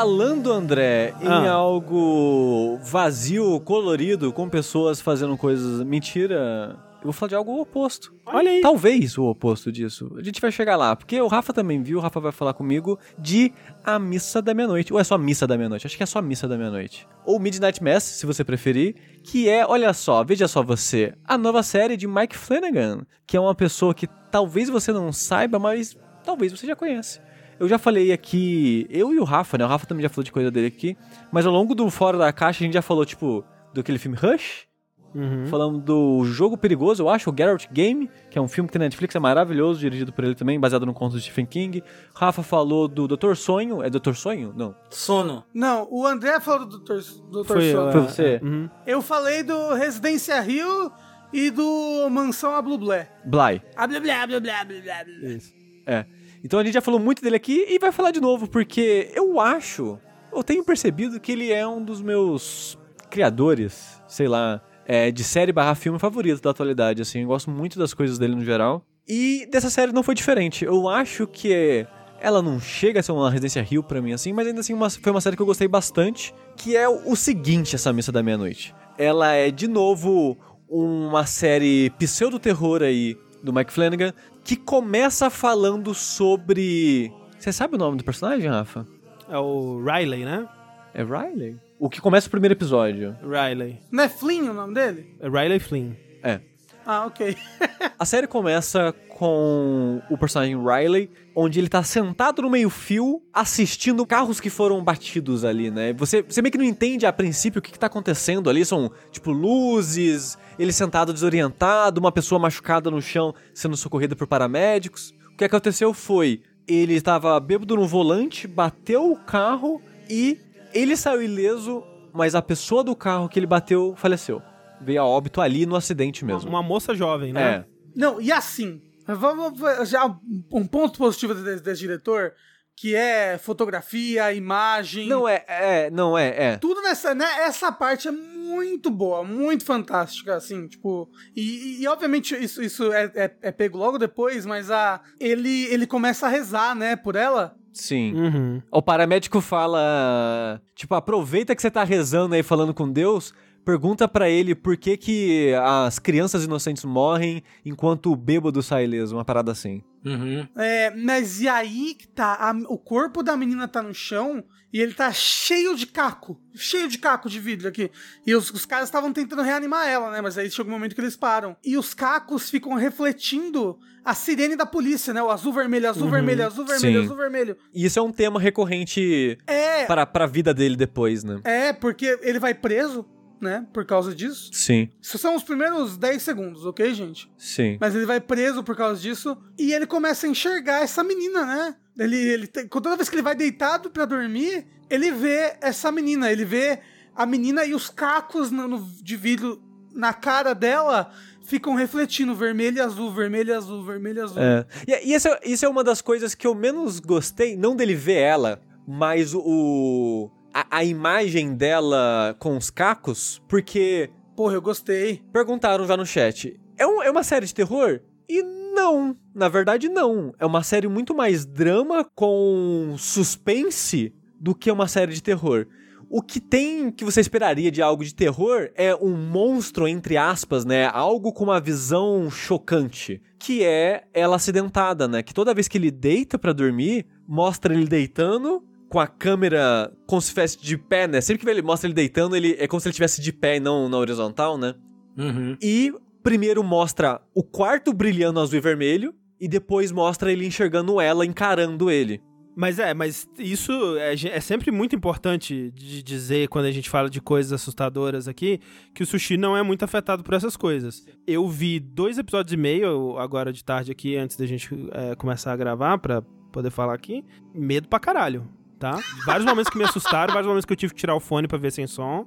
[0.00, 1.52] Falando, André, em Ah.
[1.52, 5.82] algo vazio, colorido, com pessoas fazendo coisas.
[5.84, 6.74] Mentira.
[7.00, 8.10] Eu vou falar de algo oposto.
[8.24, 8.62] Olha aí.
[8.62, 10.10] Talvez o oposto disso.
[10.16, 10.96] A gente vai chegar lá.
[10.96, 13.52] Porque o Rafa também viu, o Rafa vai falar comigo de
[13.84, 14.90] A Missa da Meia-Noite.
[14.90, 15.86] Ou é só Missa da Meia-Noite?
[15.86, 17.06] Acho que é só Missa da Meia-Noite.
[17.26, 18.94] Ou Midnight Mass, se você preferir.
[19.22, 23.02] Que é, olha só, veja só você, a nova série de Mike Flanagan.
[23.26, 25.94] Que é uma pessoa que talvez você não saiba, mas
[26.24, 27.20] talvez você já conhece.
[27.60, 29.64] Eu já falei aqui, eu e o Rafa, né?
[29.66, 30.96] O Rafa também já falou de coisa dele aqui.
[31.30, 33.44] Mas ao longo do Fora da Caixa a gente já falou, tipo,
[33.74, 34.66] do aquele filme Rush.
[35.14, 35.46] Uhum.
[35.46, 38.78] Falamos do Jogo Perigoso, eu acho, o Geralt Game, que é um filme que tem
[38.78, 41.82] na Netflix, é maravilhoso, dirigido por ele também, baseado no conto de Stephen King.
[42.14, 44.54] Rafa falou do Doutor Sonho, é Doutor Sonho?
[44.56, 44.74] Não.
[44.88, 45.44] Sono.
[45.52, 47.00] Não, o André falou do Dr.
[47.30, 47.44] Dr.
[47.44, 47.88] Foi, Sono.
[47.88, 48.40] é, Foi você?
[48.42, 48.70] Uhum.
[48.86, 50.92] Eu falei do Residência Rio
[51.32, 53.10] e do Mansão Ablublé.
[53.24, 53.60] Bly.
[53.76, 55.28] Ah, blá, blá, blá, blá, blá, blá.
[55.28, 55.52] Isso.
[55.86, 56.06] É.
[56.44, 59.38] Então a gente já falou muito dele aqui e vai falar de novo, porque eu
[59.40, 59.98] acho,
[60.32, 62.78] eu tenho percebido que ele é um dos meus
[63.10, 67.20] criadores, sei lá, é, de série barra filme favorito da atualidade, assim.
[67.22, 68.84] Eu gosto muito das coisas dele no geral.
[69.08, 70.64] E dessa série não foi diferente.
[70.64, 71.86] Eu acho que
[72.20, 74.88] ela não chega a ser uma Residência Rio pra mim, assim, mas ainda assim uma-
[74.90, 78.74] foi uma série que eu gostei bastante, que é o seguinte, essa Missa da Meia-Noite.
[78.98, 80.36] Ela é, de novo,
[80.68, 84.12] uma série pseudo-terror aí do Mike Flanagan,
[84.50, 88.84] que começa falando sobre Você sabe o nome do personagem, Rafa?
[89.28, 90.48] É o Riley, né?
[90.92, 91.56] É Riley?
[91.78, 93.16] O que começa o primeiro episódio.
[93.22, 93.78] Riley.
[93.92, 95.14] Não é Flynn o nome dele?
[95.20, 95.92] É Riley Flynn.
[96.20, 96.40] É.
[96.84, 97.36] Ah, ok.
[97.96, 104.40] A série começa com o personagem Riley, onde ele tá sentado no meio-fio assistindo carros
[104.40, 105.92] que foram batidos ali, né?
[105.94, 108.64] Você, você meio que não entende a princípio o que, que tá acontecendo ali.
[108.64, 115.14] São, tipo, luzes, ele sentado desorientado, uma pessoa machucada no chão sendo socorrida por paramédicos.
[115.32, 120.38] O que aconteceu foi, ele estava bêbado no volante, bateu o carro e
[120.74, 124.42] ele saiu ileso, mas a pessoa do carro que ele bateu faleceu.
[124.80, 126.48] Veio a óbito ali no acidente mesmo.
[126.48, 127.42] Uma moça jovem, né?
[127.42, 127.64] É.
[127.94, 128.80] Não, e assim,
[129.16, 130.06] vamos já
[130.52, 132.34] um ponto positivo desse, desse diretor,
[132.76, 135.06] que é fotografia, imagem.
[135.06, 136.56] Não é, é, não é, é.
[136.56, 137.26] Tudo nessa, né?
[137.40, 141.10] Essa parte é muito boa, muito fantástica, assim, tipo.
[141.36, 145.86] E, e, obviamente isso, isso é, é, é pego logo depois, mas a, ele, ele
[145.86, 147.54] começa a rezar, né, por ela.
[147.72, 148.14] Sim.
[148.14, 148.62] Uhum.
[148.72, 153.34] O paramédico fala, tipo, aproveita que você tá rezando aí falando com Deus,
[153.64, 159.16] pergunta pra ele por que que as crianças inocentes morrem enquanto o bêbado sai ileso,
[159.16, 159.82] uma parada assim.
[160.04, 160.46] Uhum.
[160.56, 162.34] É, mas e aí que tá?
[162.40, 164.42] a- o corpo da menina tá no chão
[164.72, 166.40] e ele tá cheio de caco.
[166.54, 167.90] Cheio de caco de vidro aqui.
[168.26, 170.20] E os, os caras estavam tentando reanimar ela, né?
[170.22, 171.54] Mas aí chega um momento que eles param.
[171.62, 175.22] E os cacos ficam refletindo a sirene da polícia, né?
[175.22, 177.04] O azul, vermelho, azul, vermelho, azul, vermelho, Sim.
[177.04, 177.56] azul, vermelho.
[177.74, 181.40] E isso é um tema recorrente É, para pra vida dele depois, né?
[181.44, 183.04] é, porque ele vai preso,
[183.40, 183.66] né?
[183.72, 184.50] Por causa disso.
[184.52, 187.30] Sim, Isso são os primeiros 10 segundos, ok, gente?
[187.38, 187.78] sim.
[187.80, 191.76] Mas ele vai preso por causa disso e ele começa a enxergar essa menina, né?
[191.98, 196.44] Ele, ele toda vez que ele vai deitado pra dormir, ele vê essa menina, ele
[196.44, 196.78] vê
[197.14, 199.60] a menina e os cacos no, no- de vidro
[199.92, 201.10] na cara dela
[201.44, 204.40] ficam refletindo vermelho e azul, vermelho e azul, vermelho e azul.
[204.42, 204.64] É.
[204.86, 207.94] E, e isso, é- isso é uma das coisas que eu menos gostei, não dele
[207.94, 210.30] ver ela, mas o.
[210.52, 215.22] A, a imagem dela com os cacos, porque Porra, eu gostei.
[215.32, 218.00] perguntaram já no chat: é, um- é uma série de terror?
[218.28, 220.32] E não, na verdade não.
[220.38, 225.66] É uma série muito mais drama com suspense do que uma série de terror.
[226.08, 230.64] O que tem que você esperaria de algo de terror é um monstro, entre aspas,
[230.64, 230.86] né?
[230.86, 233.22] Algo com uma visão chocante.
[233.38, 235.22] Que é ela acidentada, né?
[235.22, 240.20] Que toda vez que ele deita pra dormir, mostra ele deitando com a câmera como
[240.20, 241.20] se estivesse de pé, né?
[241.20, 243.60] Sempre que ele mostra ele deitando, ele é como se ele estivesse de pé e
[243.60, 244.74] não na horizontal, né?
[245.16, 245.56] Uhum.
[245.62, 251.24] E primeiro mostra o quarto brilhando azul e vermelho, e depois mostra ele enxergando ela,
[251.24, 252.20] encarando ele.
[252.56, 257.08] Mas é, mas isso é, é sempre muito importante de dizer quando a gente fala
[257.08, 258.60] de coisas assustadoras aqui,
[258.92, 261.06] que o sushi não é muito afetado por essas coisas.
[261.24, 265.52] Eu vi dois episódios e meio agora de tarde aqui, antes da gente é, começar
[265.52, 266.22] a gravar, pra
[266.52, 267.24] poder falar aqui.
[267.54, 268.46] Medo pra caralho,
[268.80, 268.98] tá?
[269.26, 271.58] Vários momentos que me assustaram, vários momentos que eu tive que tirar o fone pra
[271.58, 272.26] ver sem som.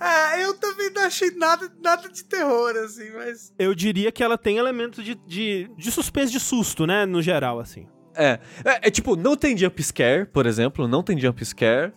[0.00, 3.52] Ah, eu também não achei nada, nada de terror, assim, mas.
[3.58, 7.60] Eu diria que ela tem elementos de, de, de suspense, de susto, né, no geral,
[7.60, 7.86] assim.
[8.16, 11.92] É, é, é tipo, não tem jump scare, por exemplo, não tem jump scare.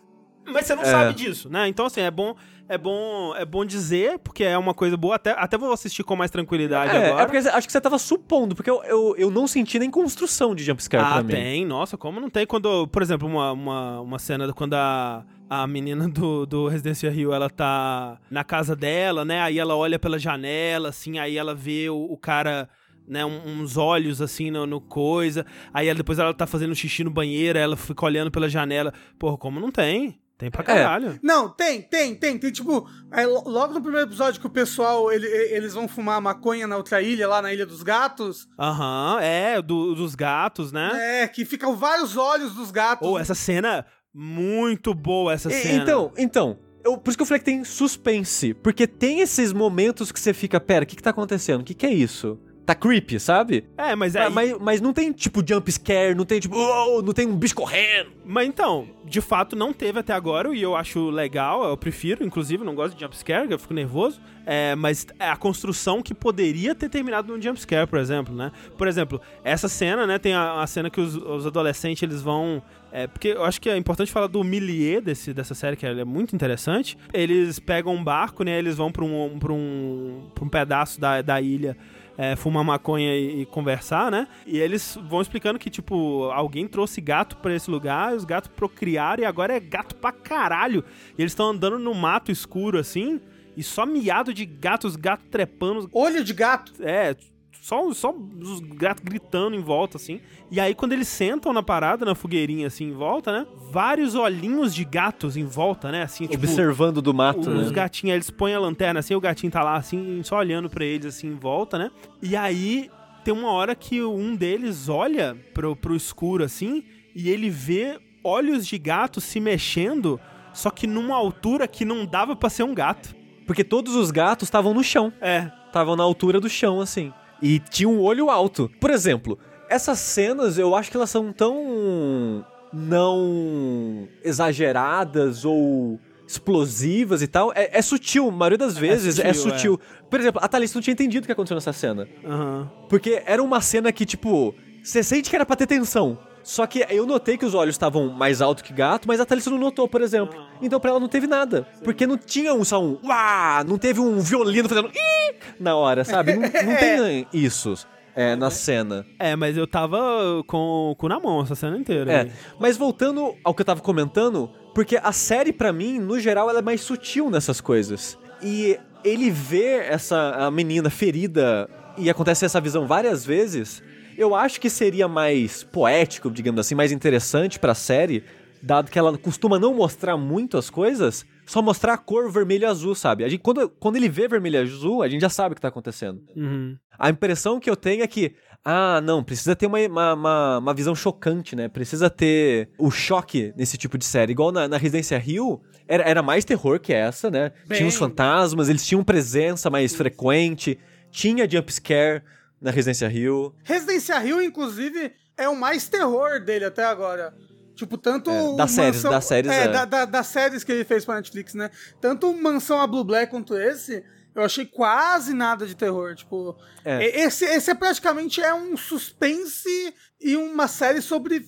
[0.45, 0.85] Mas você não É.
[0.85, 1.67] sabe disso, né?
[1.67, 2.35] Então, assim, é bom,
[2.67, 5.15] é bom, é bom dizer, porque é uma coisa boa.
[5.15, 7.21] Até, até vou assistir com mais tranquilidade É, agora.
[7.23, 10.53] é porque acho que você tava supondo, porque eu, eu, eu não senti nem construção
[10.53, 11.33] de jump scare ah, pra mim.
[11.33, 11.65] tem.
[11.65, 12.45] Nossa, como não tem?
[12.45, 17.09] Quando, por exemplo, uma, uma, uma cena do- quando a, a menina do, do Residência
[17.09, 19.39] Rio, ela tá na casa dela, né?
[19.41, 22.67] Aí ela olha pela janela, assim, aí ela vê o, o cara...
[23.05, 25.45] Né, uns olhos assim no, no coisa.
[25.73, 28.93] Aí ela- depois ela tá fazendo xixi no banheiro, ela fica olhando pela janela.
[29.19, 30.21] Porra, como não tem?
[30.37, 31.19] Tem pra caralho.
[31.21, 32.37] Não, tem, tem, tem.
[32.37, 32.87] Tem tipo.
[33.11, 37.01] aí, logo no primeiro episódio que o pessoal ele- eles vão fumar maconha na outra
[37.01, 38.47] ilha, lá na Ilha dos Gatos.
[38.59, 41.21] Aham, é, do- dos gatos, né?
[41.23, 43.07] É, que ficam vários olhos dos gatos.
[43.07, 45.83] Ou essa cena, muito boa essa E- cena.
[45.83, 48.53] Então, então, eu, por isso que eu falei que tem suspense.
[48.55, 51.61] Porque tem esses momentos que você fica, pera, o que que tá acontecendo?
[51.61, 52.39] O que que é isso?
[52.65, 53.65] Tá creepy, sabe?
[53.77, 54.23] É, mas é.
[54.23, 57.35] Ah, mas, mas não tem, tipo, jump scare, não tem, tipo, "Oh", não tem um
[57.35, 58.11] bicho correndo.
[58.25, 62.63] Mas então, de fato não teve até agora e eu acho legal, eu prefiro, inclusive,
[62.63, 64.21] não gosto de jumpscare, eu fico nervoso.
[64.45, 68.51] É, mas é a construção que poderia ter terminado num jumpscare, por exemplo, né?
[68.77, 72.61] Por exemplo, essa cena, né, tem a, a cena que os, os adolescentes eles vão.
[72.91, 76.05] É, porque eu acho que é importante falar do milieu desse, dessa série, que é
[76.05, 76.97] muito interessante.
[77.13, 78.57] Eles pegam um barco, né?
[78.57, 81.75] Eles vão pra um, pra um, pra um pedaço da, da ilha
[82.17, 84.27] é, fumar maconha e, e conversar, né?
[84.45, 89.23] E eles vão explicando que, tipo, alguém trouxe gato pra esse lugar, os gatos procriaram
[89.23, 90.83] e agora é gato pra caralho.
[91.17, 93.19] E eles estão andando no mato escuro, assim,
[93.55, 95.89] e só miado de gatos, gato trepando.
[95.91, 96.73] Olho de gato.
[96.79, 97.15] É,
[97.63, 100.19] só, só os gatos gritando em volta, assim.
[100.51, 103.47] E aí, quando eles sentam na parada, na fogueirinha, assim, em volta, né?
[103.71, 106.03] Vários olhinhos de gatos em volta, né?
[106.03, 107.73] Assim, tipo, Observando do mato, os né?
[107.73, 111.05] gatinhos, eles põem a lanterna assim, o gatinho tá lá assim, só olhando pra eles
[111.05, 111.89] assim em volta, né?
[112.21, 112.91] E aí
[113.23, 116.83] tem uma hora que um deles olha pro, pro escuro assim
[117.15, 120.19] e ele vê olhos de gato se mexendo,
[120.53, 123.15] só que numa altura que não dava pra ser um gato.
[123.47, 125.13] Porque todos os gatos estavam no chão.
[125.21, 125.49] É.
[125.67, 127.13] Estavam na altura do chão, assim.
[127.43, 128.71] E tinha um olho alto.
[128.79, 129.37] Por exemplo,
[129.69, 132.45] essas cenas eu acho que elas são tão.
[132.71, 137.51] não exageradas ou explosivas e tal.
[137.53, 139.79] É, é sutil, a maioria das vezes é sutil, sutil.
[140.09, 142.07] Por exemplo, a Thalys não tinha entendido o que aconteceu nessa cena.
[142.25, 142.71] Aham.
[142.89, 146.17] Porque era uma cena que, tipo, você sente que era pra ter tensão.
[146.43, 149.49] Só que eu notei que os olhos estavam mais altos que gato, mas a Thalissa
[149.49, 150.45] não notou, por exemplo.
[150.61, 151.65] Então pra ela não teve nada.
[151.83, 156.03] Porque não tinha um só um uá, não teve um violino fazendo ih na hora,
[156.03, 156.33] sabe?
[156.33, 157.75] Não, não tem isso
[158.15, 159.05] é, na cena.
[159.17, 162.11] É, mas eu tava com o cu na mão essa cena inteira.
[162.11, 162.31] É, aí.
[162.59, 166.59] mas voltando ao que eu tava comentando, porque a série pra mim, no geral, ela
[166.59, 168.17] é mais sutil nessas coisas.
[168.41, 173.83] E ele vê essa a menina ferida e acontece essa visão várias vezes,
[174.23, 178.23] eu acho que seria mais poético, digamos assim, mais interessante pra série,
[178.61, 182.65] dado que ela costuma não mostrar muito as coisas, só mostrar a cor vermelho e
[182.65, 183.23] azul, sabe?
[183.23, 185.61] A gente, quando, quando ele vê vermelho e azul, a gente já sabe o que
[185.61, 186.21] tá acontecendo.
[186.35, 186.77] Uhum.
[186.97, 190.73] A impressão que eu tenho é que, ah, não, precisa ter uma, uma, uma, uma
[190.73, 191.67] visão chocante, né?
[191.67, 194.31] Precisa ter o choque nesse tipo de série.
[194.31, 197.51] Igual na, na Residência Rio, era, era mais terror que essa, né?
[197.67, 197.77] Bem.
[197.77, 200.79] Tinha os fantasmas, eles tinham presença mais frequente,
[201.11, 202.23] tinha jumpscare
[202.63, 203.53] na Residência Rio.
[203.63, 207.33] Residência Rio, inclusive, é o mais terror dele até agora.
[207.75, 208.29] Tipo, tanto.
[208.29, 209.67] É, o das séries- das séries, É, é.
[209.67, 211.69] Da, da- das séries que ele fez pra Netflix, né?
[211.99, 214.03] Tanto o Mansão a Blue Black quanto esse,
[214.35, 216.15] eu achei quase nada de terror.
[216.15, 216.55] Tipo,
[216.85, 217.21] É.
[217.21, 221.43] esse, esse é praticamente é um suspense e uma série sobre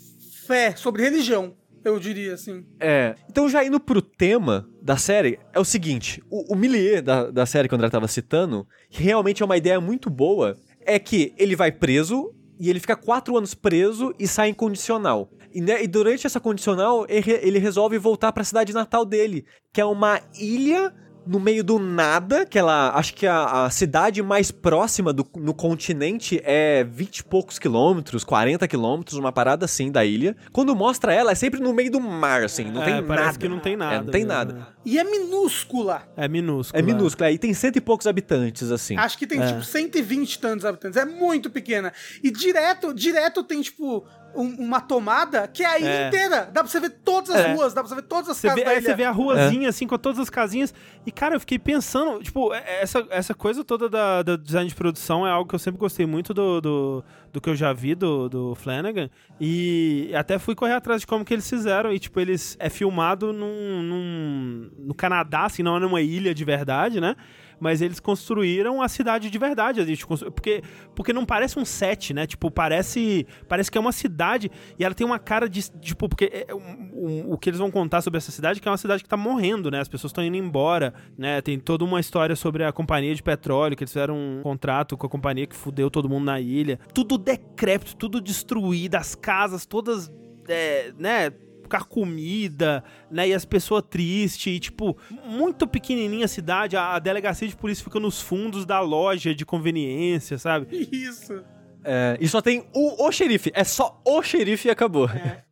[0.47, 2.66] fé, sobre religião, eu diria assim.
[2.80, 3.16] É.
[3.30, 7.45] Então, já indo pro tema da série, é o seguinte: o, o milieu da, da
[7.45, 11.55] série, quando ela tava citando, que realmente é uma ideia muito boa, é que ele
[11.55, 15.29] vai preso e ele fica quatro anos preso e sai em condicional.
[15.53, 19.81] E, né, e durante essa condicional, ele, ele resolve voltar pra cidade natal dele, que
[19.81, 20.93] é uma ilha
[21.26, 22.91] no meio do nada, que ela.
[22.95, 28.23] Acho que a, a cidade mais próxima do, no continente é 20 e poucos quilômetros,
[28.23, 30.36] 40 quilômetros, uma parada assim da ilha.
[30.51, 33.38] Quando mostra ela, é sempre no meio do mar, assim, não É, tem parece nada.
[33.39, 34.67] que não tem nada É, não tem mesmo, nada.
[34.86, 36.03] E é minúscula.
[36.15, 36.80] É minúsculo.
[36.80, 38.95] É minúscula, aí tem cento e poucos habitantes, assim.
[38.97, 39.47] Acho que tem, É.
[39.47, 40.97] tipo, 120 e tantos habitantes.
[40.97, 41.91] É muito pequena.
[42.23, 44.05] E direto, direto tem, tipo,
[44.36, 46.07] um- uma tomada que é a ilha É.
[46.07, 46.49] inteira.
[46.51, 47.53] Dá pra você ver todas as É.
[47.53, 49.11] ruas, dá pra você ver todas as Você casas vê, da aí você vê a
[49.11, 50.73] ruazinha, assim, com todas as casinhas.
[51.05, 54.75] E, cara, eu fiquei pensando, tipo, é- essa, essa coisa toda da, da design de
[54.75, 57.95] produção é algo que eu sempre gostei muito do, do, do que eu já vi
[57.95, 59.09] do, do Flanagan.
[59.39, 61.91] E até fui correr atrás de como que eles fizeram.
[61.93, 66.43] E, tipo, eles é filmado num, num- no Canadá, assim, não é numa ilha de
[66.45, 67.15] verdade, né?
[67.60, 69.86] Mas eles construíram a cidade de verdade.
[70.34, 70.62] Porque,
[70.95, 72.26] porque não parece um set, né?
[72.28, 74.51] Tipo, parece, parece que é uma cidade.
[74.78, 75.70] E ela tem uma cara de.
[75.80, 78.68] Tipo, porque é, um- um- o que eles vão contar sobre essa cidade é que
[78.68, 79.80] é uma cidade que tá morrendo, né?
[79.80, 81.41] As pessoas estão indo embora, né?
[81.41, 85.06] Tem toda uma história sobre a companhia de petróleo, que eles fizeram um contrato com
[85.06, 86.80] a companhia que fudeu todo mundo na ilha.
[86.93, 90.12] Tudo decrépito, tudo destruído, as casas todas.
[90.47, 91.32] é, né?
[91.68, 93.30] Carcomida, né?
[93.30, 97.84] E as pessoas tristes, e, tipo, muito pequenininha a cidade, a, a delegacia de polícia
[97.84, 100.68] fica nos fundos da loja de conveniência, sabe?
[100.91, 101.43] Isso.
[101.84, 103.51] É, e só tem o, o xerife.
[103.53, 105.07] É só o xerife e acabou.
[105.07, 105.45] E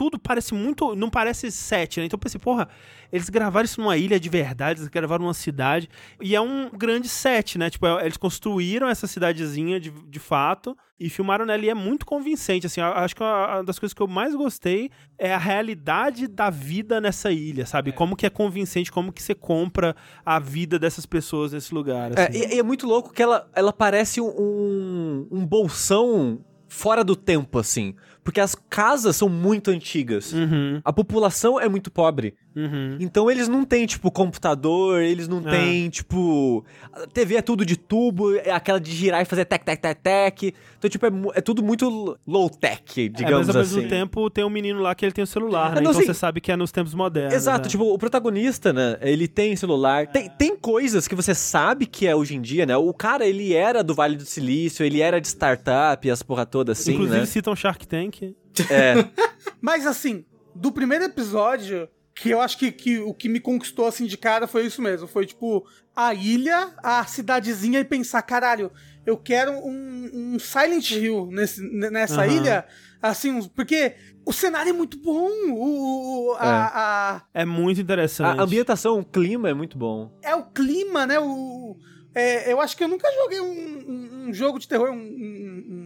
[0.00, 0.96] tudo parece muito.
[0.96, 2.06] Não parece set, né?
[2.06, 2.70] Então eu pensei, porra,
[3.12, 5.90] eles gravaram isso numa ilha de verdade, eles gravaram numa cidade.
[6.18, 7.68] E é um grande set, né?
[7.68, 11.62] Tipo, é- eles construíram essa cidadezinha de, de fato e filmaram nela.
[11.62, 12.80] E é muito convincente, assim.
[12.80, 17.30] Acho que uma das coisas que eu mais gostei é a realidade da vida nessa
[17.30, 17.92] ilha, sabe?
[17.92, 19.94] Como que é convincente, como que você compra
[20.24, 22.18] a vida dessas pessoas nesse lugar.
[22.18, 22.38] É, assim.
[22.38, 27.58] e, e é muito louco que ela, ela parece um, um bolsão fora do tempo,
[27.58, 27.94] assim.
[28.22, 30.32] Porque as casas são muito antigas.
[30.32, 32.34] Uhum, A população é muito pobre.
[32.56, 32.96] Uhum.
[33.00, 35.50] Então eles não têm, tipo, computador, eles não É.
[35.50, 36.64] têm, tipo.
[36.92, 39.98] A TV é tudo de tubo, é aquela de girar e fazer tec, tec, tec,
[40.02, 40.54] tec.
[40.78, 43.74] Então, tipo, é, é tudo muito low-tech, É, digamos mas ao assim.
[43.76, 45.78] mesmo tempo tem um menino lá que ele tem o celular, né?
[45.78, 46.06] É, não, então sim.
[46.06, 47.34] você sabe que é nos tempos modernos.
[47.34, 47.68] Exato, né?
[47.70, 50.06] tipo, o protagonista, né, ele tem celular.
[50.08, 52.76] Tem, tem coisas que você sabe que é hoje em dia, né?
[52.76, 56.46] O cara, ele era do Vale do Silício, ele era de startup e as porra
[56.46, 57.26] toda assim, Inclusive né?
[57.26, 58.34] citam Shark Tank.
[58.70, 58.94] É,
[59.60, 60.24] Mas assim,
[60.54, 61.88] do primeiro episódio,
[62.20, 65.06] que eu acho que, que o que me conquistou assim de cara foi isso mesmo.
[65.08, 65.66] Foi tipo,
[65.96, 68.70] a ilha, a cidadezinha e pensar, caralho,
[69.06, 72.32] eu quero um, um Silent Hill nesse, nessa Aham.
[72.32, 72.66] ilha,
[73.00, 73.94] assim, porque
[74.26, 78.38] o cenário é muito bom, o, o- a- a, É muito interessante.
[78.38, 80.12] A ambientação, o clima é muito bom.
[80.22, 81.18] é o clima, né?
[81.18, 81.76] O,
[82.14, 84.96] é, eu acho que eu nunca joguei um, um- um jogo de terror, um,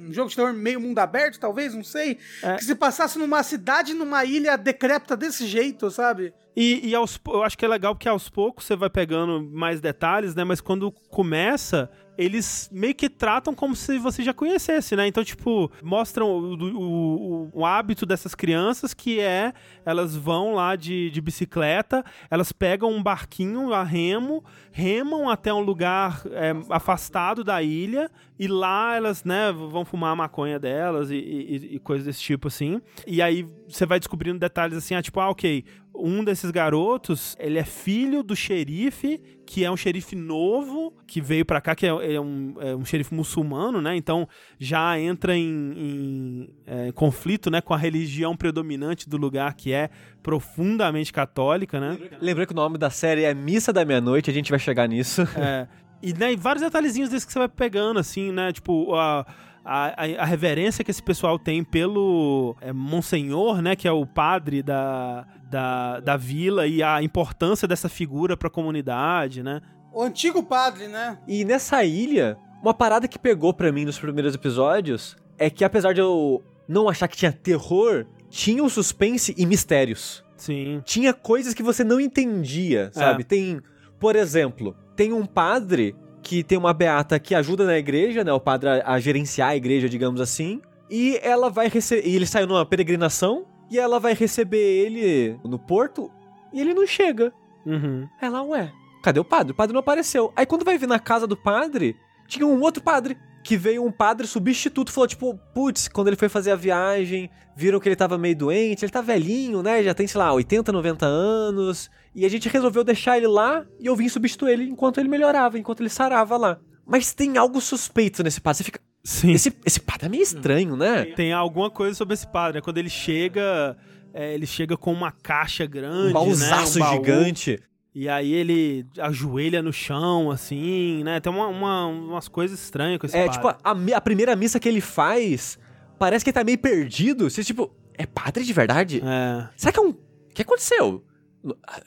[0.08, 2.18] um- jogo de terror meio mundo aberto, talvez, não sei.
[2.42, 2.56] É.
[2.56, 6.32] Que se passasse numa cidade, numa ilha decrépita desse jeito, sabe?
[6.56, 9.80] E, e aos, eu acho que é legal porque aos poucos você vai pegando mais
[9.80, 10.44] detalhes, né?
[10.44, 15.06] Mas quando começa, eles meio que tratam como se você já conhecesse, né?
[15.06, 19.52] Então, tipo, mostram o, o- o- hábito dessas crianças que é
[19.84, 25.60] elas vão lá de, de bicicleta, elas pegam um barquinho a remo, remam até um
[25.60, 31.16] lugar é, afastado da ilha e lá elas, né, vão fumar a maconha delas e,
[31.16, 32.80] e, e coisas desse tipo assim.
[33.06, 35.64] E aí você vai descobrindo detalhes assim, ah, tipo, ah, ok,
[35.96, 41.44] um desses garotos, ele é filho do xerife, que é um xerife novo, que veio
[41.44, 43.94] pra cá, que é, é um, é um xerife muçulmano, né?
[43.96, 49.72] Então já entra em, em, é, conflito, né, com a religião predominante do lugar, que
[49.72, 49.88] é
[50.22, 51.96] profundamente católica, né?
[52.20, 55.22] Lembrando que o nome da série é Missa da Meia-Noite, a gente vai chegar nisso.
[55.36, 55.66] É,
[56.02, 58.52] e, né, e vários detalhezinhos desses que você vai pegando, assim, né?
[58.52, 59.26] Tipo, a,
[59.64, 63.74] a, a- a reverência que esse pessoal tem pelo é, Monsenhor, né?
[63.76, 69.40] Que é o padre da, da, da vila e a importância dessa figura pra comunidade,
[69.40, 69.60] né?
[69.92, 71.16] O antigo padre, né?
[71.28, 75.92] E nessa ilha, uma parada que pegou pra mim nos primeiros episódios é que apesar
[75.92, 80.24] de eu não achar que tinha terror, tinha um suspense e mistérios.
[80.36, 80.82] Sim.
[80.84, 83.22] Tinha coisas que você não entendia, sabe?
[83.22, 83.60] Tem,
[84.00, 88.32] por exemplo, tem um padre que tem uma beata que ajuda na igreja, né?
[88.32, 90.60] O padre a, a gerenciar a igreja, digamos assim.
[90.90, 92.08] E ela vai receber.
[92.08, 93.46] E ele saiu numa peregrinação.
[93.70, 96.10] E ela vai receber ele no porto.
[96.52, 97.32] E ele não chega.
[97.66, 98.08] Uhum.
[98.20, 98.72] Ela, ué,
[99.02, 99.52] cadê o padre?
[99.52, 100.32] O padre não apareceu.
[100.36, 101.96] Aí quando vai vir na casa do padre,
[102.26, 103.16] tinha um outro padre.
[103.42, 107.78] Que veio um padre substituto, falou tipo, putz, quando ele foi fazer a viagem, viram
[107.78, 109.82] que ele tava meio doente, ele tá velhinho, né?
[109.82, 111.90] Já tem, sei lá, 80, 90 anos.
[112.14, 115.58] E a gente resolveu deixar ele lá e eu vim substituir ele enquanto ele melhorava,
[115.58, 116.58] enquanto ele sarava lá.
[116.86, 118.58] Mas tem algo suspeito nesse padre.
[118.58, 118.80] Você fica.
[119.04, 119.32] Sim.
[119.32, 121.04] Esse, esse padre é meio estranho, né?
[121.04, 122.60] Tem alguma coisa sobre esse padre, né?
[122.62, 123.76] Quando ele chega.
[124.14, 126.84] é, ele chega com uma caixa grande, Um baúzaço né?
[126.84, 127.60] um baú, gigante.
[127.94, 131.20] E aí ele ajoelha no chão, assim, né?
[131.20, 133.32] Tem uma, uma- umas coisas estranhas com esse É, padre.
[133.34, 135.58] tipo, a, a primeira missa que ele faz,
[135.98, 137.28] parece que ele tá meio perdido.
[137.30, 139.00] Você, tipo, é padre de verdade?
[139.04, 139.48] É.
[139.56, 139.90] Será que é um.
[139.90, 139.96] O
[140.34, 141.04] que aconteceu?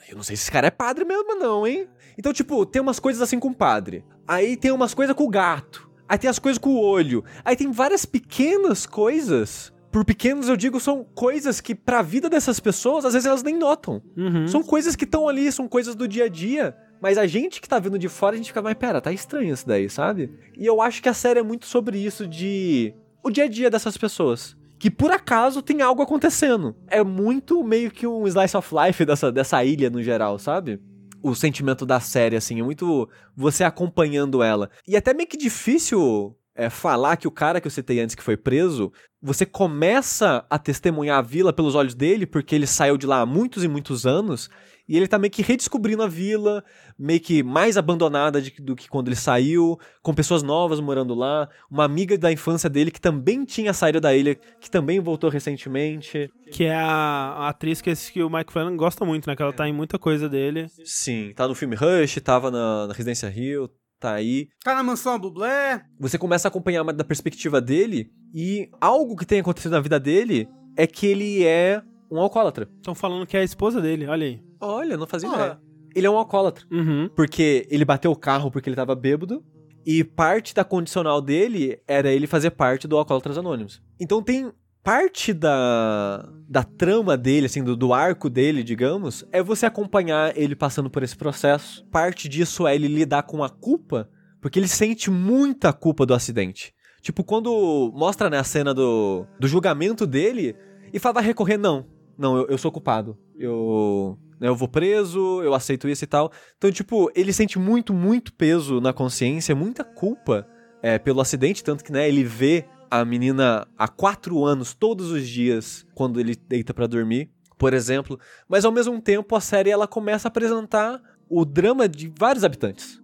[0.08, 1.88] Eu não sei se esse cara é padre mesmo, não, hein?
[2.16, 4.04] Então, tipo, tem umas coisas assim com o padre.
[4.26, 5.87] Aí tem umas coisas com o gato.
[6.08, 7.22] Aí tem as coisas com o olho.
[7.44, 9.72] Aí tem várias pequenas coisas.
[9.90, 13.56] Por pequenos eu digo, são coisas que pra vida dessas pessoas, às vezes elas nem
[13.56, 14.02] notam.
[14.16, 14.48] Uhum.
[14.48, 16.76] São coisas que estão ali, são coisas do dia a dia.
[17.00, 19.52] Mas a gente que tá vindo de fora, a gente fica, mas pera, tá estranho
[19.52, 20.32] isso daí, sabe?
[20.56, 22.92] E eu acho que a série é muito sobre isso de.
[23.22, 24.56] o dia a dia dessas pessoas.
[24.78, 26.74] Que por acaso tem algo acontecendo.
[26.86, 30.80] É muito meio que um slice of life dessa, dessa ilha no geral, sabe?
[31.22, 34.70] O sentimento da série, assim, é muito você acompanhando ela.
[34.86, 38.22] E até meio que difícil é, falar que o cara que eu citei antes que
[38.22, 38.92] foi preso,
[39.22, 43.26] você começa a testemunhar a vila pelos olhos dele, porque ele saiu de lá há
[43.26, 44.50] muitos e muitos anos,
[44.88, 46.64] e ele tá meio que redescobrindo a vila,
[46.98, 51.48] meio que mais abandonada de- do que quando ele saiu, com pessoas novas morando lá,
[51.70, 56.30] uma amiga da infância dele que também tinha saído da ilha, que também voltou recentemente.
[56.52, 59.36] Que é a, a atriz que, esse- que o Mike Flanagan gosta muito, né?
[59.36, 60.66] Que ela tá em muita coisa dele.
[60.84, 63.68] Sim, tá no filme Rush, tava na, na Residência Rio,
[64.00, 64.48] tá aí.
[64.64, 65.82] Tá na mansão Bublé.
[66.00, 69.98] Você começa a acompanhar mais da perspectiva dele, e algo que tem acontecido na vida
[70.00, 72.68] dele é que ele é um alcoólatra.
[72.76, 74.47] Estão falando que é a esposa dele, olha aí.
[74.60, 75.42] Olha, não fazia Porra.
[75.42, 75.60] ideia.
[75.94, 76.64] Ele é um alcoólatra.
[76.70, 77.08] Uhum.
[77.14, 79.42] Porque ele bateu o carro porque ele tava bêbado.
[79.86, 83.80] E parte da condicional dele era ele fazer parte do Alcoólatras Anônimos.
[83.98, 84.52] Então tem
[84.82, 90.54] parte da, da trama dele, assim, do, do arco dele, digamos, é você acompanhar ele
[90.54, 91.86] passando por esse processo.
[91.90, 94.08] Parte disso é ele lidar com a culpa,
[94.40, 96.74] porque ele sente muita culpa do acidente.
[97.00, 100.54] Tipo, quando mostra né, a cena do, do julgamento dele,
[100.92, 101.86] e fala, vai recorrer, não.
[102.16, 103.16] Não, eu, eu sou culpado.
[103.38, 106.32] Eu, eu vou preso, eu aceito isso e tal.
[106.56, 110.46] Então, tipo, ele sente muito, muito peso na consciência, muita culpa
[110.82, 115.26] é, pelo acidente, tanto que, né, ele vê a menina há quatro anos, todos os
[115.26, 118.18] dias, quando ele deita pra dormir, por exemplo.
[118.48, 123.00] Mas, ao mesmo tempo, a série, ela começa a apresentar o drama de vários habitantes.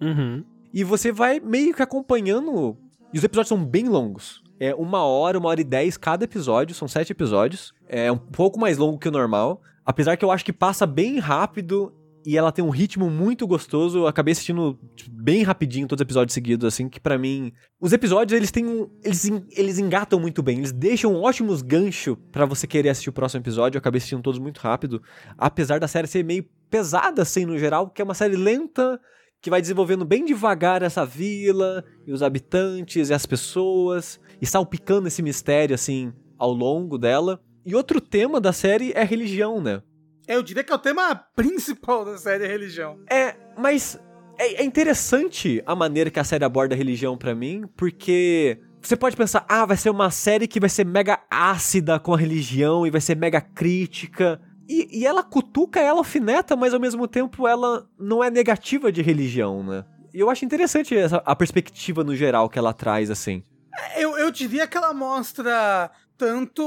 [0.00, 0.44] Uhum.
[0.72, 2.76] E você vai meio que acompanhando.
[3.12, 4.42] E os episódios são bem longos.
[4.58, 7.72] É uma hora, uma hora e dez cada episódio, são sete episódios.
[7.88, 9.60] É um pouco mais longo que o normal.
[9.86, 11.94] Apesar que eu acho que passa bem rápido
[12.26, 14.00] e ela tem um ritmo muito gostoso.
[14.00, 17.52] Eu acabei assistindo tipo, bem rapidinho todos os episódios seguidos, assim, que pra mim.
[17.80, 18.90] Os episódios, eles têm um.
[19.04, 23.42] Eles, eles engatam muito bem, eles deixam ótimos ganchos pra você querer assistir o próximo
[23.42, 23.76] episódio.
[23.76, 25.00] Eu acabei assistindo todos muito rápido.
[25.38, 29.00] Apesar da série ser meio pesada, assim, no geral, que é uma série lenta.
[29.40, 35.06] Que vai desenvolvendo bem devagar essa vila, e os habitantes, e as pessoas, e salpicando
[35.06, 37.38] esse mistério, assim, ao longo dela.
[37.66, 39.82] E outro tema da série é religião, né?
[40.28, 43.00] Eu diria que é o tema principal da série religião.
[43.10, 43.98] É, mas
[44.38, 48.94] é, é interessante a maneira que a série aborda a religião pra mim, porque você
[48.94, 52.86] pode pensar, ah, vai ser uma série que vai ser mega ácida com a religião
[52.86, 54.40] e vai ser mega crítica.
[54.68, 59.02] E, e ela cutuca, ela alfineta, mas ao mesmo tempo ela não é negativa de
[59.02, 59.84] religião, né?
[60.14, 63.42] E eu acho interessante essa, a perspectiva no geral que ela traz, assim.
[63.96, 66.62] Eu, eu diria que ela mostra tanto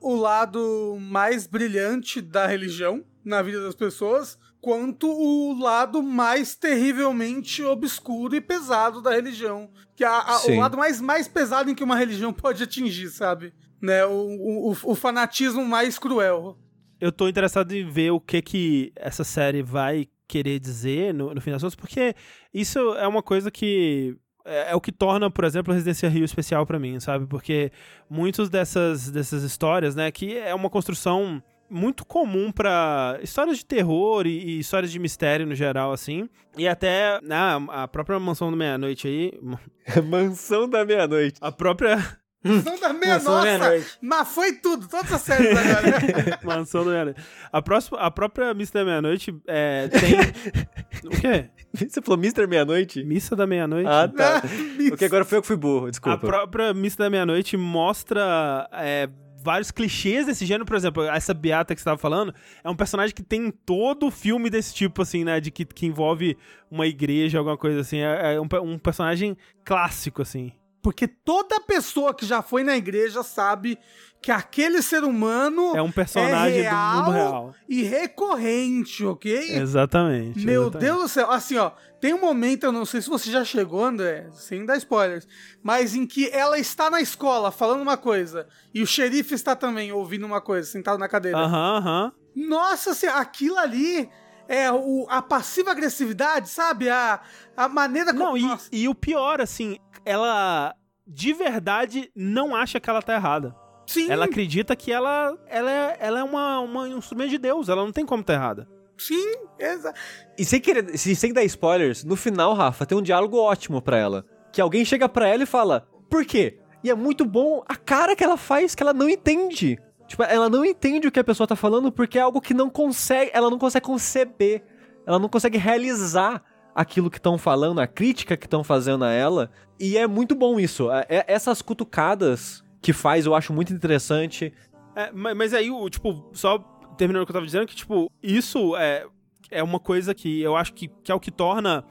[0.00, 7.62] o lado mais brilhante da religião na vida das pessoas, quanto o lado mais terrivelmente
[7.62, 9.70] obscuro e pesado da religião.
[9.96, 13.08] Que é a, a- o lado mais, mais pesado em que uma religião pode atingir,
[13.10, 13.52] sabe?
[13.80, 14.04] Né?
[14.06, 16.58] O, o, o- o fanatismo mais cruel.
[17.00, 21.40] eu tô interessado em ver o que que essa série vai querer dizer no, no
[21.40, 22.14] fim das contas, porque
[22.52, 26.24] isso é uma coisa que é, é o que torna, por exemplo, a Residência Rio
[26.24, 27.26] especial pra mim, sabe?
[27.26, 27.72] Porque
[28.08, 34.26] muitas dessas, dessas histórias, né, que é uma construção muito comum pra histórias de terror
[34.26, 36.28] e, e histórias de mistério no geral, assim.
[36.56, 37.36] E até né,
[37.68, 39.32] a própria Mansão da Meia-Noite aí.
[40.04, 41.38] Mansão da Meia-Noite.
[41.40, 41.98] A própria
[42.44, 43.58] Não da meia, Mansão da nossa!
[43.58, 43.98] Meia-Noite.
[44.02, 46.40] Mas foi tudo, todas as séries agora.
[46.44, 47.20] Mansão da Meia-Noite.
[47.50, 50.14] A, próxima, a própria Missa da Meia-Noite é, tem.
[51.08, 51.48] o quê?
[51.72, 52.46] Você falou Mr.
[52.46, 53.02] Meia-Noite?
[53.02, 53.88] Missa da Meia-Noite?
[53.88, 54.42] Ah, tá.
[54.78, 54.90] Isso.
[54.90, 56.18] Porque agora foi eu que fui burro, A desculpa.
[56.18, 59.08] própria Missa da Meia-Noite mostra é,
[59.42, 60.64] vários clichês desse gênero.
[60.64, 64.10] Por exemplo, essa Beata que você tava falando é um personagem que tem em todo
[64.10, 65.40] filme desse tipo, assim, né?
[65.40, 66.36] De que, que envolve
[66.70, 67.98] uma igreja, alguma coisa assim.
[67.98, 70.52] É, é um, um personagem clássico, assim.
[70.84, 73.78] Porque toda pessoa que já foi na igreja sabe
[74.20, 77.54] que aquele ser humano É um personagem é do mundo real.
[77.66, 79.56] e recorrente, ok?
[79.56, 80.44] Exatamente.
[80.44, 80.86] Meu exatamente.
[80.90, 81.70] Deus do céu, assim, ó,
[82.00, 85.26] tem um momento, eu não sei se você já chegou, André, sem dar spoilers,
[85.62, 89.90] mas em que ela está na escola falando uma coisa e o xerife está também
[89.90, 91.38] ouvindo uma coisa, sentado na cadeira.
[91.38, 92.12] Aham, aham.
[92.36, 94.06] Nossa, assim, aquilo ali
[94.46, 96.90] é o, a passiva agressividade, sabe?
[96.90, 97.20] A,
[97.56, 98.36] a maneira como.
[98.36, 100.74] Não, e, e o pior, assim, ela
[101.06, 103.54] de verdade não acha que ela tá errada.
[103.86, 107.68] Sim, Ela acredita que ela, ela é, ela é uma, uma- um instrumento de Deus,
[107.68, 108.66] ela não tem como estar errada.
[108.96, 109.92] sim, exa
[110.38, 113.98] E sem querer, se- sem dar spoilers, no final, Rafa, tem um diálogo ótimo pra
[113.98, 114.24] ela.
[114.52, 116.58] Que alguém chega pra ela e fala, por quê?
[116.82, 119.78] E é muito bom a cara que ela faz que ela não entende.
[120.06, 122.70] Tipo, ela não entende o que a pessoa tá falando porque é algo que não
[122.70, 124.62] consegue, ela não consegue conceber.
[125.06, 126.42] Ela não consegue realizar
[126.74, 129.50] aquilo que estão falando, a crítica que estão fazendo a ela.
[129.78, 130.90] E é muito bom isso.
[130.90, 134.52] É- é- essas cutucadas que faz eu acho muito interessante.
[134.94, 136.58] É, ma- mas aí, tipo, só
[136.96, 139.06] terminando o que eu tava dizendo, que, tipo, isso é,
[139.50, 141.84] é uma coisa que eu acho que, que é o que torna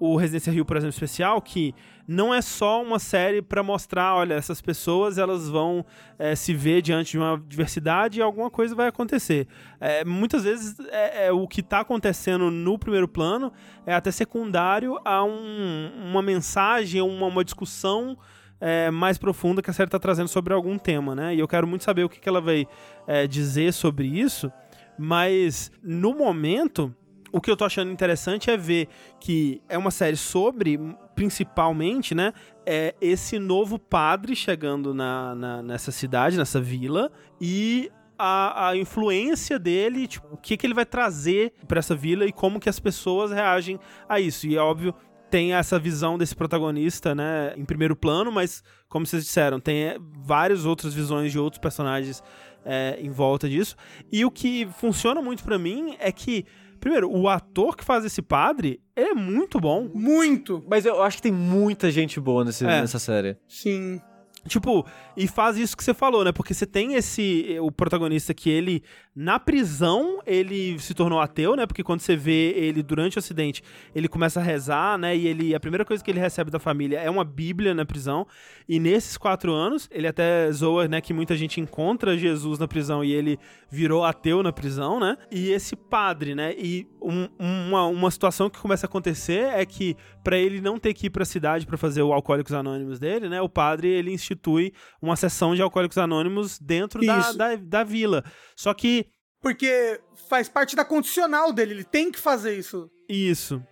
[0.00, 1.74] o Residência Rio, por exemplo, especial, que
[2.08, 5.84] não é só uma série pra mostrar, olha, essas pessoas, elas vão
[6.18, 9.46] é, se ver diante de uma diversidade e alguma coisa vai acontecer.
[9.78, 13.52] É, muitas vezes, é, é o que tá acontecendo no primeiro plano
[13.86, 18.16] é até secundário a um- uma mensagem, uma, uma discussão
[18.58, 21.34] é, mais profunda que a série está trazendo sobre algum tema, né?
[21.34, 22.66] E eu quero muito saber o que, que ela vai
[23.06, 24.50] é, dizer sobre isso,
[24.98, 26.94] mas no momento,
[27.32, 28.88] o que eu tô achando interessante é ver
[29.20, 30.78] que é uma série sobre,
[31.14, 32.32] principalmente, né?
[32.66, 39.58] É esse novo padre chegando na, na- nessa cidade, nessa vila, e a, a influência
[39.58, 42.78] dele, tipo, o que, que ele vai trazer para essa vila e como que as
[42.78, 43.78] pessoas reagem
[44.08, 44.46] a isso.
[44.46, 44.94] E é óbvio,
[45.30, 49.96] tem essa visão desse protagonista, né, em primeiro plano, mas como vocês disseram, tem é,
[50.22, 52.22] várias outras visões de outros personagens
[52.64, 53.74] é, em volta disso.
[54.12, 56.44] E o que funciona muito pra mim é que,
[56.80, 59.88] primeiro, o ator que faz esse padre, ele é muito bom.
[59.94, 60.64] muito.
[60.68, 62.80] Mas eu acho que tem muita gente boa nesse- É.
[62.80, 63.36] nessa série.
[63.46, 64.00] Sim.
[64.48, 64.86] Tipo,
[65.16, 66.32] e faz isso que você falou, né?
[66.32, 67.58] Porque você tem esse.
[67.60, 68.82] O protagonista que ele,
[69.14, 71.66] na prisão, ele se tornou ateu, né?
[71.66, 73.62] Porque quando você vê ele durante o acidente,
[73.94, 75.16] ele começa a rezar, né?
[75.16, 75.54] E ele.
[75.54, 78.26] A primeira coisa que ele recebe da família é uma Bíblia na prisão.
[78.68, 81.00] E nesses quatro anos, ele até zoa, né?
[81.00, 83.38] Que muita gente encontra Jesus na prisão e ele
[83.70, 85.16] virou ateu na prisão, né?
[85.30, 86.54] E esse padre, né?
[86.56, 90.92] E um- uma, uma situação que começa a acontecer é que, pra ele não ter
[90.94, 93.40] que ir pra cidade pra fazer o Alcoólicos Anônimos dele, né?
[93.40, 98.24] O padre, ele institui uma sessão de Alcoólicos Anônimos dentro da, da, da vila.
[98.56, 99.06] Só que
[99.42, 102.90] Porque faz parte da condicional dele, ele tem que fazer isso.
[103.08, 103.62] Isso.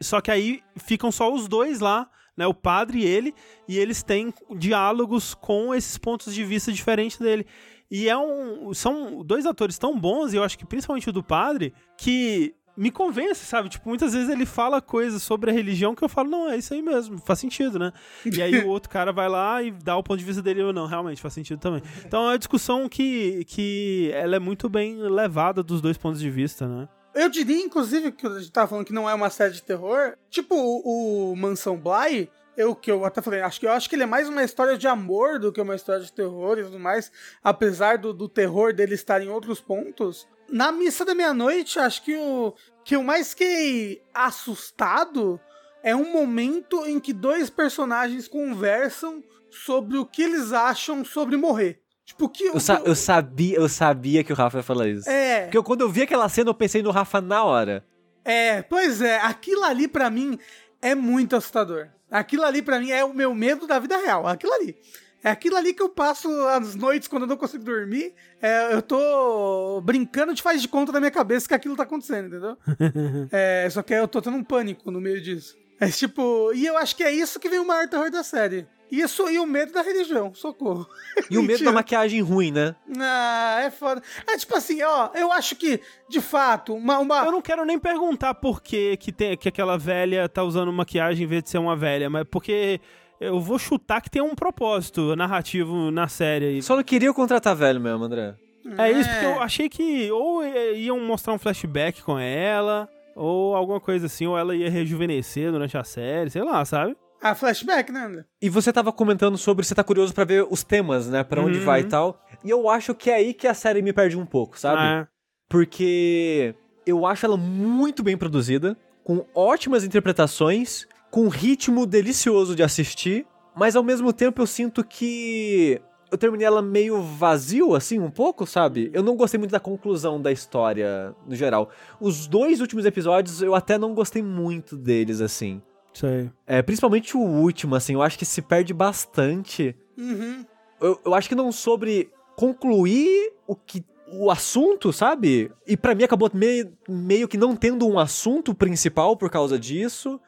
[0.00, 2.46] Só que aí ficam só os dois lá, né?
[2.46, 3.34] O padre e ele,
[3.68, 7.46] e eles têm diálogos com esses pontos de vista diferentes dele.
[7.90, 8.72] E é um.
[8.72, 12.90] São dois atores tão bons, e eu acho que principalmente o do padre, que me
[12.90, 13.68] convence, sabe?
[13.68, 16.72] Tipo, muitas vezes ele fala coisas sobre a religião que eu falo, não, é isso
[16.72, 17.92] aí mesmo, faz sentido, né?
[18.24, 20.72] E aí o outro cara vai lá e dá o ponto de vista dele, eu
[20.72, 21.82] não, realmente faz sentido também.
[22.04, 26.30] Então é uma discussão que, que ela é muito bem levada dos dois pontos de
[26.30, 26.88] vista, né?
[27.14, 30.16] Eu diria, inclusive, que a gente tava falando que não é uma série de terror.
[30.30, 33.94] Tipo, o, o Mansão Bly, eu que eu até falei, acho que eu acho que
[33.94, 36.78] ele é mais uma história de amor do que uma história de terror e tudo
[36.78, 37.12] mais,
[37.44, 40.26] apesar do, do terror dele estar em outros pontos.
[40.52, 42.54] Na missa da meia-noite, acho que o
[42.84, 45.40] que eu mais fiquei assustado
[45.82, 51.80] é um momento em que dois personagens conversam sobre o que eles acham sobre morrer.
[52.04, 55.08] Tipo, que Eu, sa- eu sabia, eu sabia que o Rafa ia falar isso.
[55.08, 55.42] É.
[55.42, 57.84] Porque eu- quando eu vi aquela cena, eu pensei no Rafa na hora.
[58.24, 60.38] É, pois é, aquilo ali pra mim
[60.80, 61.88] é muito assustador.
[62.10, 64.76] Aquilo ali pra mim é o meu medo da vida real, aquilo ali.
[65.22, 68.12] É aquilo ali que eu passo as noites quando eu não consigo dormir.
[68.40, 72.26] é, eu tô brincando de faz de conta da minha cabeça que aquilo tá acontecendo,
[72.26, 72.56] entendeu?
[73.30, 75.56] é, só que eu tô tendo um pânico no meio disso.
[75.78, 78.66] É tipo, e eu acho que é isso que vem o maior terror da série.
[78.92, 80.86] Isso e o medo da religião, socorro.
[81.30, 82.74] E o medo da maquiagem ruim, né?
[82.98, 84.02] Ah, é foda.
[84.26, 85.80] É tipo assim, ó, eu acho que,
[86.10, 86.98] de fato, uma.
[86.98, 87.24] uma...
[87.24, 91.24] Eu não quero nem perguntar por que, que, tem, que aquela velha tá usando maquiagem
[91.24, 92.80] em vez de ser uma velha, mas porque
[93.26, 96.62] eu vou chutar que tem um propósito narrativo na série aí.
[96.62, 98.34] Só não queria contratar velho mesmo, André.
[98.78, 100.44] É isso, porque eu achei que ou
[100.74, 105.76] iam mostrar um flashback com ela, ou alguma coisa assim, ou ela ia rejuvenescer durante
[105.76, 106.96] a série, sei lá, sabe?
[107.20, 108.24] Ah, flashback, né, André?
[108.40, 111.22] E você tava comentando sobre você tá curioso pra ver os temas, né?
[111.24, 111.64] Pra onde Uhum.
[111.64, 112.20] vai e tal.
[112.44, 114.80] E eu acho que é aí que a série me perde um pouco, sabe?
[114.82, 115.06] Ah,
[115.48, 116.54] Porque
[116.86, 123.26] eu acho ela muito bem produzida, com ótimas interpretações, com um ritmo delicioso de assistir,
[123.54, 125.78] mas ao mesmo tempo eu sinto que
[126.10, 128.90] eu terminei ela meio vazio, assim, um pouco, sabe?
[128.94, 131.68] Eu não gostei muito da conclusão da história, no geral.
[132.00, 135.60] Os dois últimos episódios eu até não gostei muito deles, assim.
[135.92, 136.30] sei.
[136.46, 139.76] É, principalmente o último, assim, eu acho que se perde bastante.
[139.98, 140.46] Uhum.
[140.80, 143.84] Eu, eu acho que não sobre concluir o que
[144.14, 145.52] o assunto, sabe?
[145.66, 150.18] E pra mim acabou meio, meio que não tendo um assunto principal por causa disso.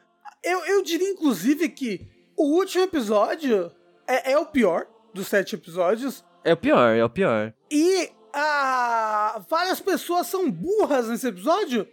[0.45, 2.07] Eu, eu diria, inclusive, que
[2.37, 3.71] o último episódio
[4.07, 6.23] é, é o pior dos sete episódios.
[6.43, 7.51] É o pior, é o pior.
[7.71, 11.87] E ah, várias pessoas são burras nesse episódio.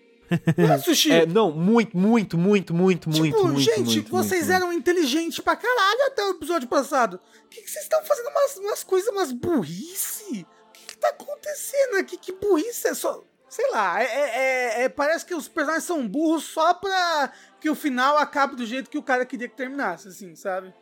[0.58, 1.10] Não é, Sushi?
[1.10, 3.60] É, não, muito, muito, muito, muito, Tipo, muito, muito.
[3.60, 7.18] gente, muito, vocês muito, eram inteligentes pra caralho até o episódio passado.
[7.44, 10.46] O que, que vocês estão fazendo umas, umas coisas, umas burrice?
[10.68, 12.18] O que, que tá acontecendo aqui?
[12.18, 13.24] Que burrice é só.
[13.52, 14.36] Sei lá, é, é-
[14.80, 17.30] é- é- parece que os personagens são burros só pra
[17.60, 20.72] que o final acabe do jeito que o cara queria que terminasse, assim, sabe?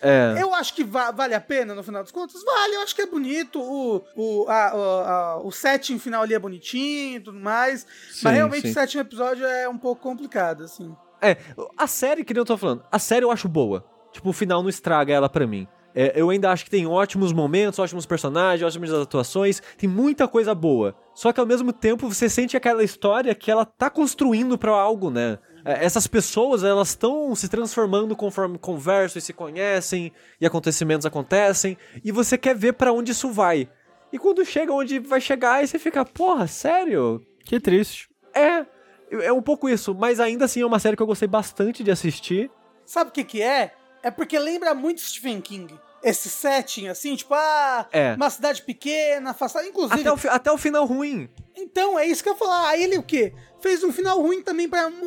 [0.00, 0.36] É.
[0.40, 2.40] Eu acho que va- vale a pena no final dos contos.
[2.44, 3.60] Vale, eu acho que é bonito.
[3.60, 7.84] O, o, a- o, a- o setting final ali é bonitinho e tudo mais.
[8.12, 8.70] Sim, mas realmente sim.
[8.70, 10.94] o sétimo episódio é um pouco complicado, assim.
[11.20, 11.36] É,
[11.76, 13.84] a série, que nem eu tô falando, a série eu acho boa.
[14.12, 15.66] Tipo, o final não estraga ela pra mim.
[15.94, 20.54] É, eu ainda acho que tem ótimos momentos, ótimos personagens, ótimas atuações, tem muita coisa
[20.54, 20.96] boa.
[21.14, 25.10] Só que ao mesmo tempo você sente aquela história que ela tá construindo pra algo,
[25.10, 25.38] né?
[25.64, 31.76] É, Essas pessoas, elas estão se transformando conforme conversam e se conhecem, e acontecimentos acontecem,
[32.04, 33.68] e você quer ver pra onde isso vai.
[34.12, 37.20] E quando chega onde vai chegar, aí você fica, porra, sério?
[37.44, 38.08] Que triste.
[38.34, 38.64] É,
[39.10, 41.90] é um pouco isso, mas ainda assim é uma série que eu gostei bastante de
[41.90, 42.50] assistir.
[42.84, 43.72] Sabe o que que é?
[44.02, 45.78] É porque lembra muito Stephen King.
[46.02, 48.14] Esse setting, assim, tipo, ah, É.
[48.14, 49.66] uma cidade pequena, afastada.
[49.68, 51.28] Inclusive, Até o, até o final ruim.
[51.56, 52.68] então, é isso que eu ia falar.
[52.70, 53.32] Aí ele o quê?
[53.60, 54.90] Fez um final ruim também pra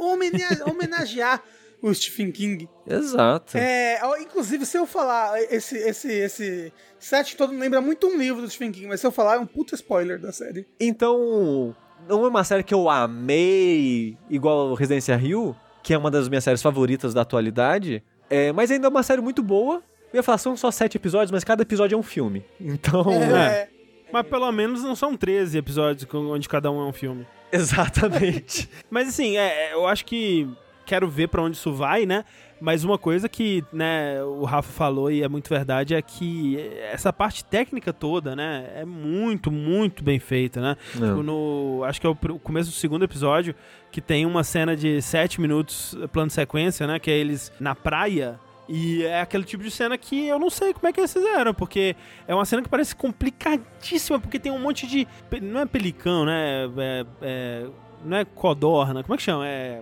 [0.65, 1.43] homenagear
[1.81, 2.69] o Stephen King.
[2.87, 3.57] Exato.
[3.57, 8.49] É, inclusive, se eu falar esse, esse, esse set todo lembra muito um livro do
[8.49, 10.65] Stephen King, mas se eu falar é um puta spoiler da série.
[10.79, 11.75] Então,
[12.07, 16.43] não é uma série que eu amei igual Residência Rio, que é uma das minhas
[16.43, 19.81] séries favoritas da atualidade, é, mas ainda é uma série muito boa.
[20.13, 22.43] Eu ia falar, são só sete episódios, mas cada episódio é um filme.
[22.59, 23.67] Então, É,
[24.11, 27.27] Mas pelo menos não são 13 episódios onde cada um é um filme.
[27.51, 28.69] exatamente.
[28.89, 30.47] Mas assim, é, é, eu acho que
[30.85, 32.23] quero ver pra onde isso vai, né?
[32.59, 36.57] Mas uma coisa que, né, o Rafa falou e é muito verdade é que
[36.91, 40.77] essa parte técnica toda, né, é muito, muito bem feita, né?
[40.95, 41.07] Não.
[41.09, 43.53] Tipo, no, acho que é o, começo do segundo episódio
[43.91, 48.39] que tem uma cena de sete minutos plano sequência, né, que é eles na praia
[48.67, 51.53] E é aquele tipo de cena que eu não sei como é que eles fizeram,
[51.53, 51.95] porque
[52.27, 55.07] é uma cena que parece complicadíssima, porque tem um monte de.
[55.41, 56.65] Não é pelicão, né?
[56.77, 57.67] É, é-
[58.03, 59.47] não é codorna, como é que chama?
[59.47, 59.81] É.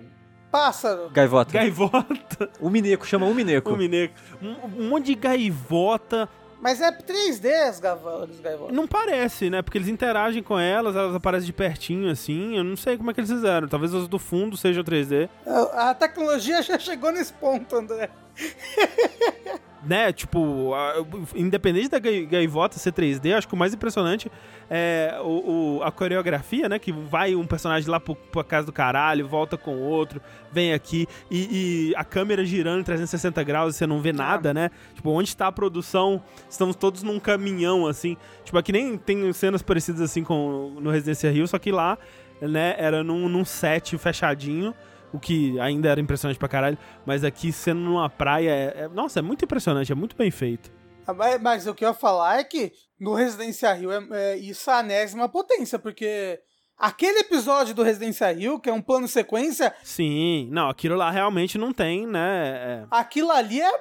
[0.54, 1.10] Pássaro.
[1.10, 1.52] Gaivota.
[1.52, 2.48] Gaivota.
[2.62, 3.74] O Mineco, chama o Mineco.
[3.74, 4.14] O mineco.
[4.40, 6.30] Um, um monte de gaivota.
[6.62, 8.38] Mas é 3D as gaivotas.
[8.72, 9.64] Não parece, né?
[9.64, 12.56] Porque eles interagem com elas, elas aparecem de pertinho assim.
[12.56, 13.68] Eu não sei como é que eles fizeram.
[13.68, 15.28] Talvez as do fundo sejam 3D.
[15.74, 18.12] A a tecnologia já chegou nesse ponto, André.
[19.86, 20.94] né, tipo, a-
[21.36, 24.32] independente da gai- gaivota ser 3D, acho que o mais impressionante
[24.70, 28.72] é o, o- a coreografia, né, que vai um personagem lá pro, pra casa do
[28.72, 33.78] caralho, volta com outro, vem aqui, e, e a câmera girando em 360 graus e
[33.78, 38.16] você não vê nada, né, tipo, onde está a produção, estamos todos num caminhão, assim,
[38.46, 41.98] tipo, aqui nem tem cenas parecidas assim com no Residência Rio, só que lá,
[42.42, 44.74] né, era num, num set fechadinho,
[45.14, 49.20] o que ainda era impressionante pra caralho, mas aqui sendo numa praia, é- é- nossa,
[49.20, 50.72] é muito impressionante, é muito bem feito.
[51.06, 54.38] Ah, Mas, mas o que eu ia falar é que no Residência Rio é, é
[54.38, 56.40] isso a anésima potência, porque
[56.78, 61.58] aquele episódio do Residência Rio, que é um plano sequência, Sim, não, aquilo lá realmente
[61.58, 62.84] não tem, né?
[62.84, 63.72] é- aquilo ali é,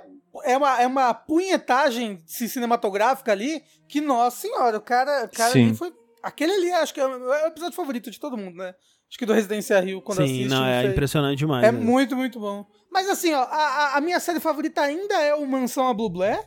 [0.44, 5.52] é, uma, é uma punhetagem ci- cinematográfica ali que, nossa senhora, o cara, o cara
[5.52, 5.66] Sim.
[5.66, 5.92] ali foi.
[6.22, 8.74] Aquele ali acho que é é o episódio favorito de todo mundo, né?
[9.12, 10.48] Acho que do Residência Rio, quando Sim, assiste.
[10.48, 11.62] não, é impressionante demais.
[11.62, 11.78] É né?
[11.78, 12.64] muito, muito bom.
[12.90, 16.40] Mas assim, ó, a, a- minha série favorita ainda é o Mansão a Blue Blair.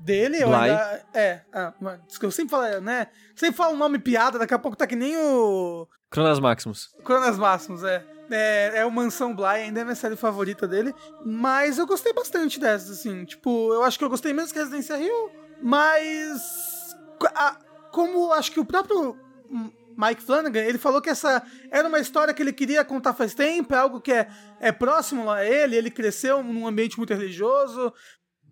[0.00, 0.56] Dele, eu Bly.
[0.56, 1.06] ainda.
[1.14, 3.06] É, ah, mas diz que eu sempre falo, né?
[3.36, 5.86] Sempre falo um nome piada, daqui a pouco tá que nem o.
[6.10, 6.88] Cronas Maximus.
[7.04, 8.04] Cronas Máximos, é.
[8.28, 10.92] É, é o Mansão Bly, ainda é a minha série favorita dele.
[11.24, 13.24] Mas eu gostei bastante dessas, assim.
[13.26, 15.30] Tipo, eu acho que eu gostei menos que Residência Rio,
[15.62, 16.42] mas.
[17.36, 17.56] a-
[17.92, 19.16] como acho que o próprio
[19.98, 21.42] Mike Flanagan, ele falou que essa
[21.72, 24.28] era uma história que ele queria contar faz tempo, é algo que é,
[24.60, 27.92] é próximo a ele, ele cresceu num ambiente muito religioso,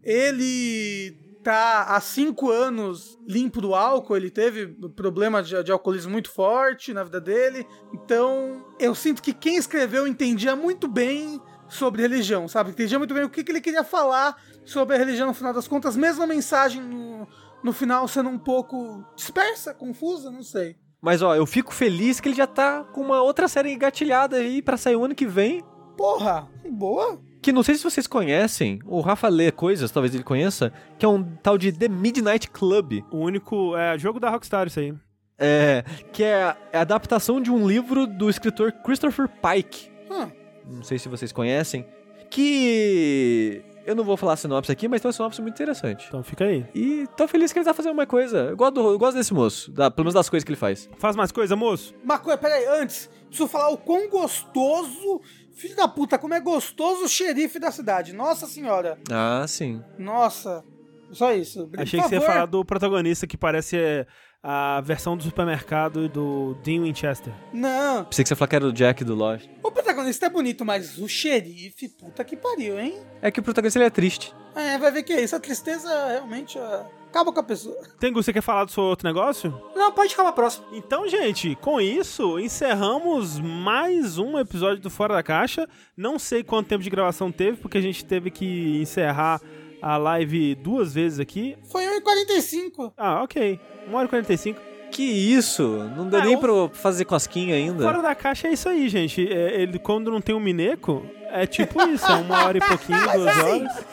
[0.02, 4.66] ele tá há cinco anos limpo do álcool, ele teve
[4.96, 7.64] problema de, de alcoolismo muito forte na vida dele,
[7.94, 12.70] então eu sinto que quem escreveu entendia muito bem sobre religião, sabe?
[12.70, 15.68] Entendia muito bem o que, que ele queria falar sobre a religião no final das
[15.68, 17.28] contas, mesmo a mensagem no,
[17.62, 20.76] no final sendo um pouco dispersa, confusa, não sei.
[21.00, 24.62] Mas ó, eu fico feliz que ele já tá com uma outra série engatilhada aí
[24.62, 25.62] pra sair o ano que vem.
[25.96, 27.20] Porra, boa.
[27.40, 31.08] Que não sei se vocês conhecem, o Rafa lê coisas, talvez ele conheça, que é
[31.08, 33.04] um tal de The Midnight Club.
[33.10, 33.76] O único.
[33.76, 34.92] É jogo da Rockstar, isso aí.
[35.38, 39.90] É, que é a, é a adaptação de um livro do escritor Christopher Pike.
[40.10, 40.30] Hum.
[40.68, 41.86] Não sei se vocês conhecem.
[42.30, 43.62] Que.
[43.86, 46.06] Eu não vou falar a sinopse aqui, mas tem uma sinopse muito interessante.
[46.08, 46.66] Então fica aí.
[46.74, 48.38] E tô feliz que ele tá fazendo uma coisa.
[48.50, 50.90] Eu gosto, do- eu gosto desse moço, da- pelo menos das coisas que ele faz.
[50.98, 51.94] Faz mais coisa, moço?
[52.02, 55.20] Uma coisa, peraí, antes, preciso falar o quão gostoso,
[55.54, 58.12] filho da puta, como é gostoso o xerife da cidade.
[58.12, 58.98] Nossa senhora.
[59.10, 59.80] Ah, sim.
[59.98, 60.64] Nossa.
[61.12, 61.68] Só isso.
[61.68, 64.06] Por Achei que você ia falar do protagonista que parece é,
[64.48, 67.32] a versão do supermercado do Dean Winchester.
[67.52, 68.04] Não.
[68.04, 69.48] Pensei que você ia falar que era o Jack do Lost.
[69.60, 72.94] O protagonista é bonito, mas o xerife, puta que pariu, hein?
[73.20, 74.32] É que o protagonista ele é triste.
[74.54, 75.34] É, vai ver que é isso.
[75.34, 77.76] A tristeza realmente ó, acaba com a pessoa.
[77.98, 79.52] Tengu, você quer falar do seu outro negócio?
[79.74, 80.64] Não, pode ficar pra próxima.
[80.72, 85.68] Então, gente, com isso, encerramos mais um episódio do Fora da Caixa.
[85.96, 89.40] Não sei quanto tempo de gravação teve, porque a gente teve que encerrar
[89.80, 91.56] a live duas vezes aqui.
[91.70, 92.92] Foi 1h45.
[92.96, 93.60] Ah, ok.
[93.88, 94.60] 1 hora e 45.
[94.90, 95.62] Que isso?
[95.96, 97.82] Não deu Ah, nem o- pra fazer cosquinha ainda.
[97.84, 99.26] Fora da caixa é isso aí, gente.
[99.30, 102.06] É, ele, quando não tem um mineco, é tipo isso.
[102.06, 103.84] É uma hora e pouquinho, duas horas.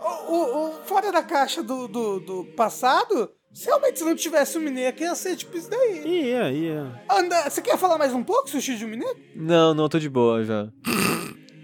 [0.00, 4.60] O, o- o fora da caixa do, do, do passado, se realmente não tivesse o
[4.60, 6.02] Mineco, ia ser tipo isso daí.
[6.06, 7.02] Ia, ia.
[7.10, 9.20] Anda, você quer falar mais um pouco, Sushi de um Mineco?
[9.36, 10.68] Não, não, tô de boa já.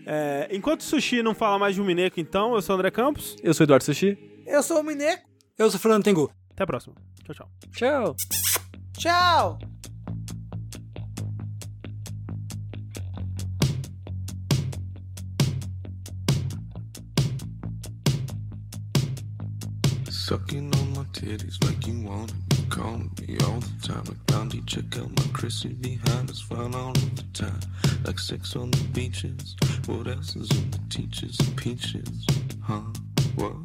[0.06, 2.90] É, enquanto o Sushi não fala mais de um mineco, então, eu sou o André
[2.90, 3.36] Campos.
[3.42, 4.18] Eu sou o Eduardo Sushi.
[4.46, 5.26] Eu sou o Mineco.
[5.58, 6.30] Eu sou o Fernando Tengu.
[6.50, 6.94] Até a próxima.
[7.24, 7.48] Tchau, tchau.
[7.72, 8.16] Tchau.
[8.98, 9.58] Tchau!
[20.10, 24.04] Sucking on my titties like you wanted me, calling me all the time.
[24.04, 27.60] Like Blondie, check out my Chrissy behind us, fun all of the time.
[28.04, 29.56] Like sex on the beaches.
[29.86, 32.26] What else is in the teachers and peaches?
[32.62, 32.80] Huh?
[33.36, 33.63] What?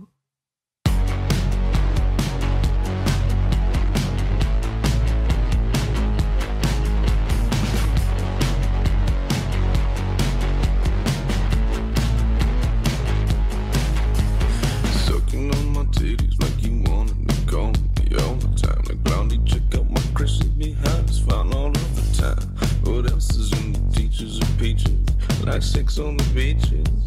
[25.79, 25.85] Peaches?
[25.85, 26.98] Like sex on the beaches.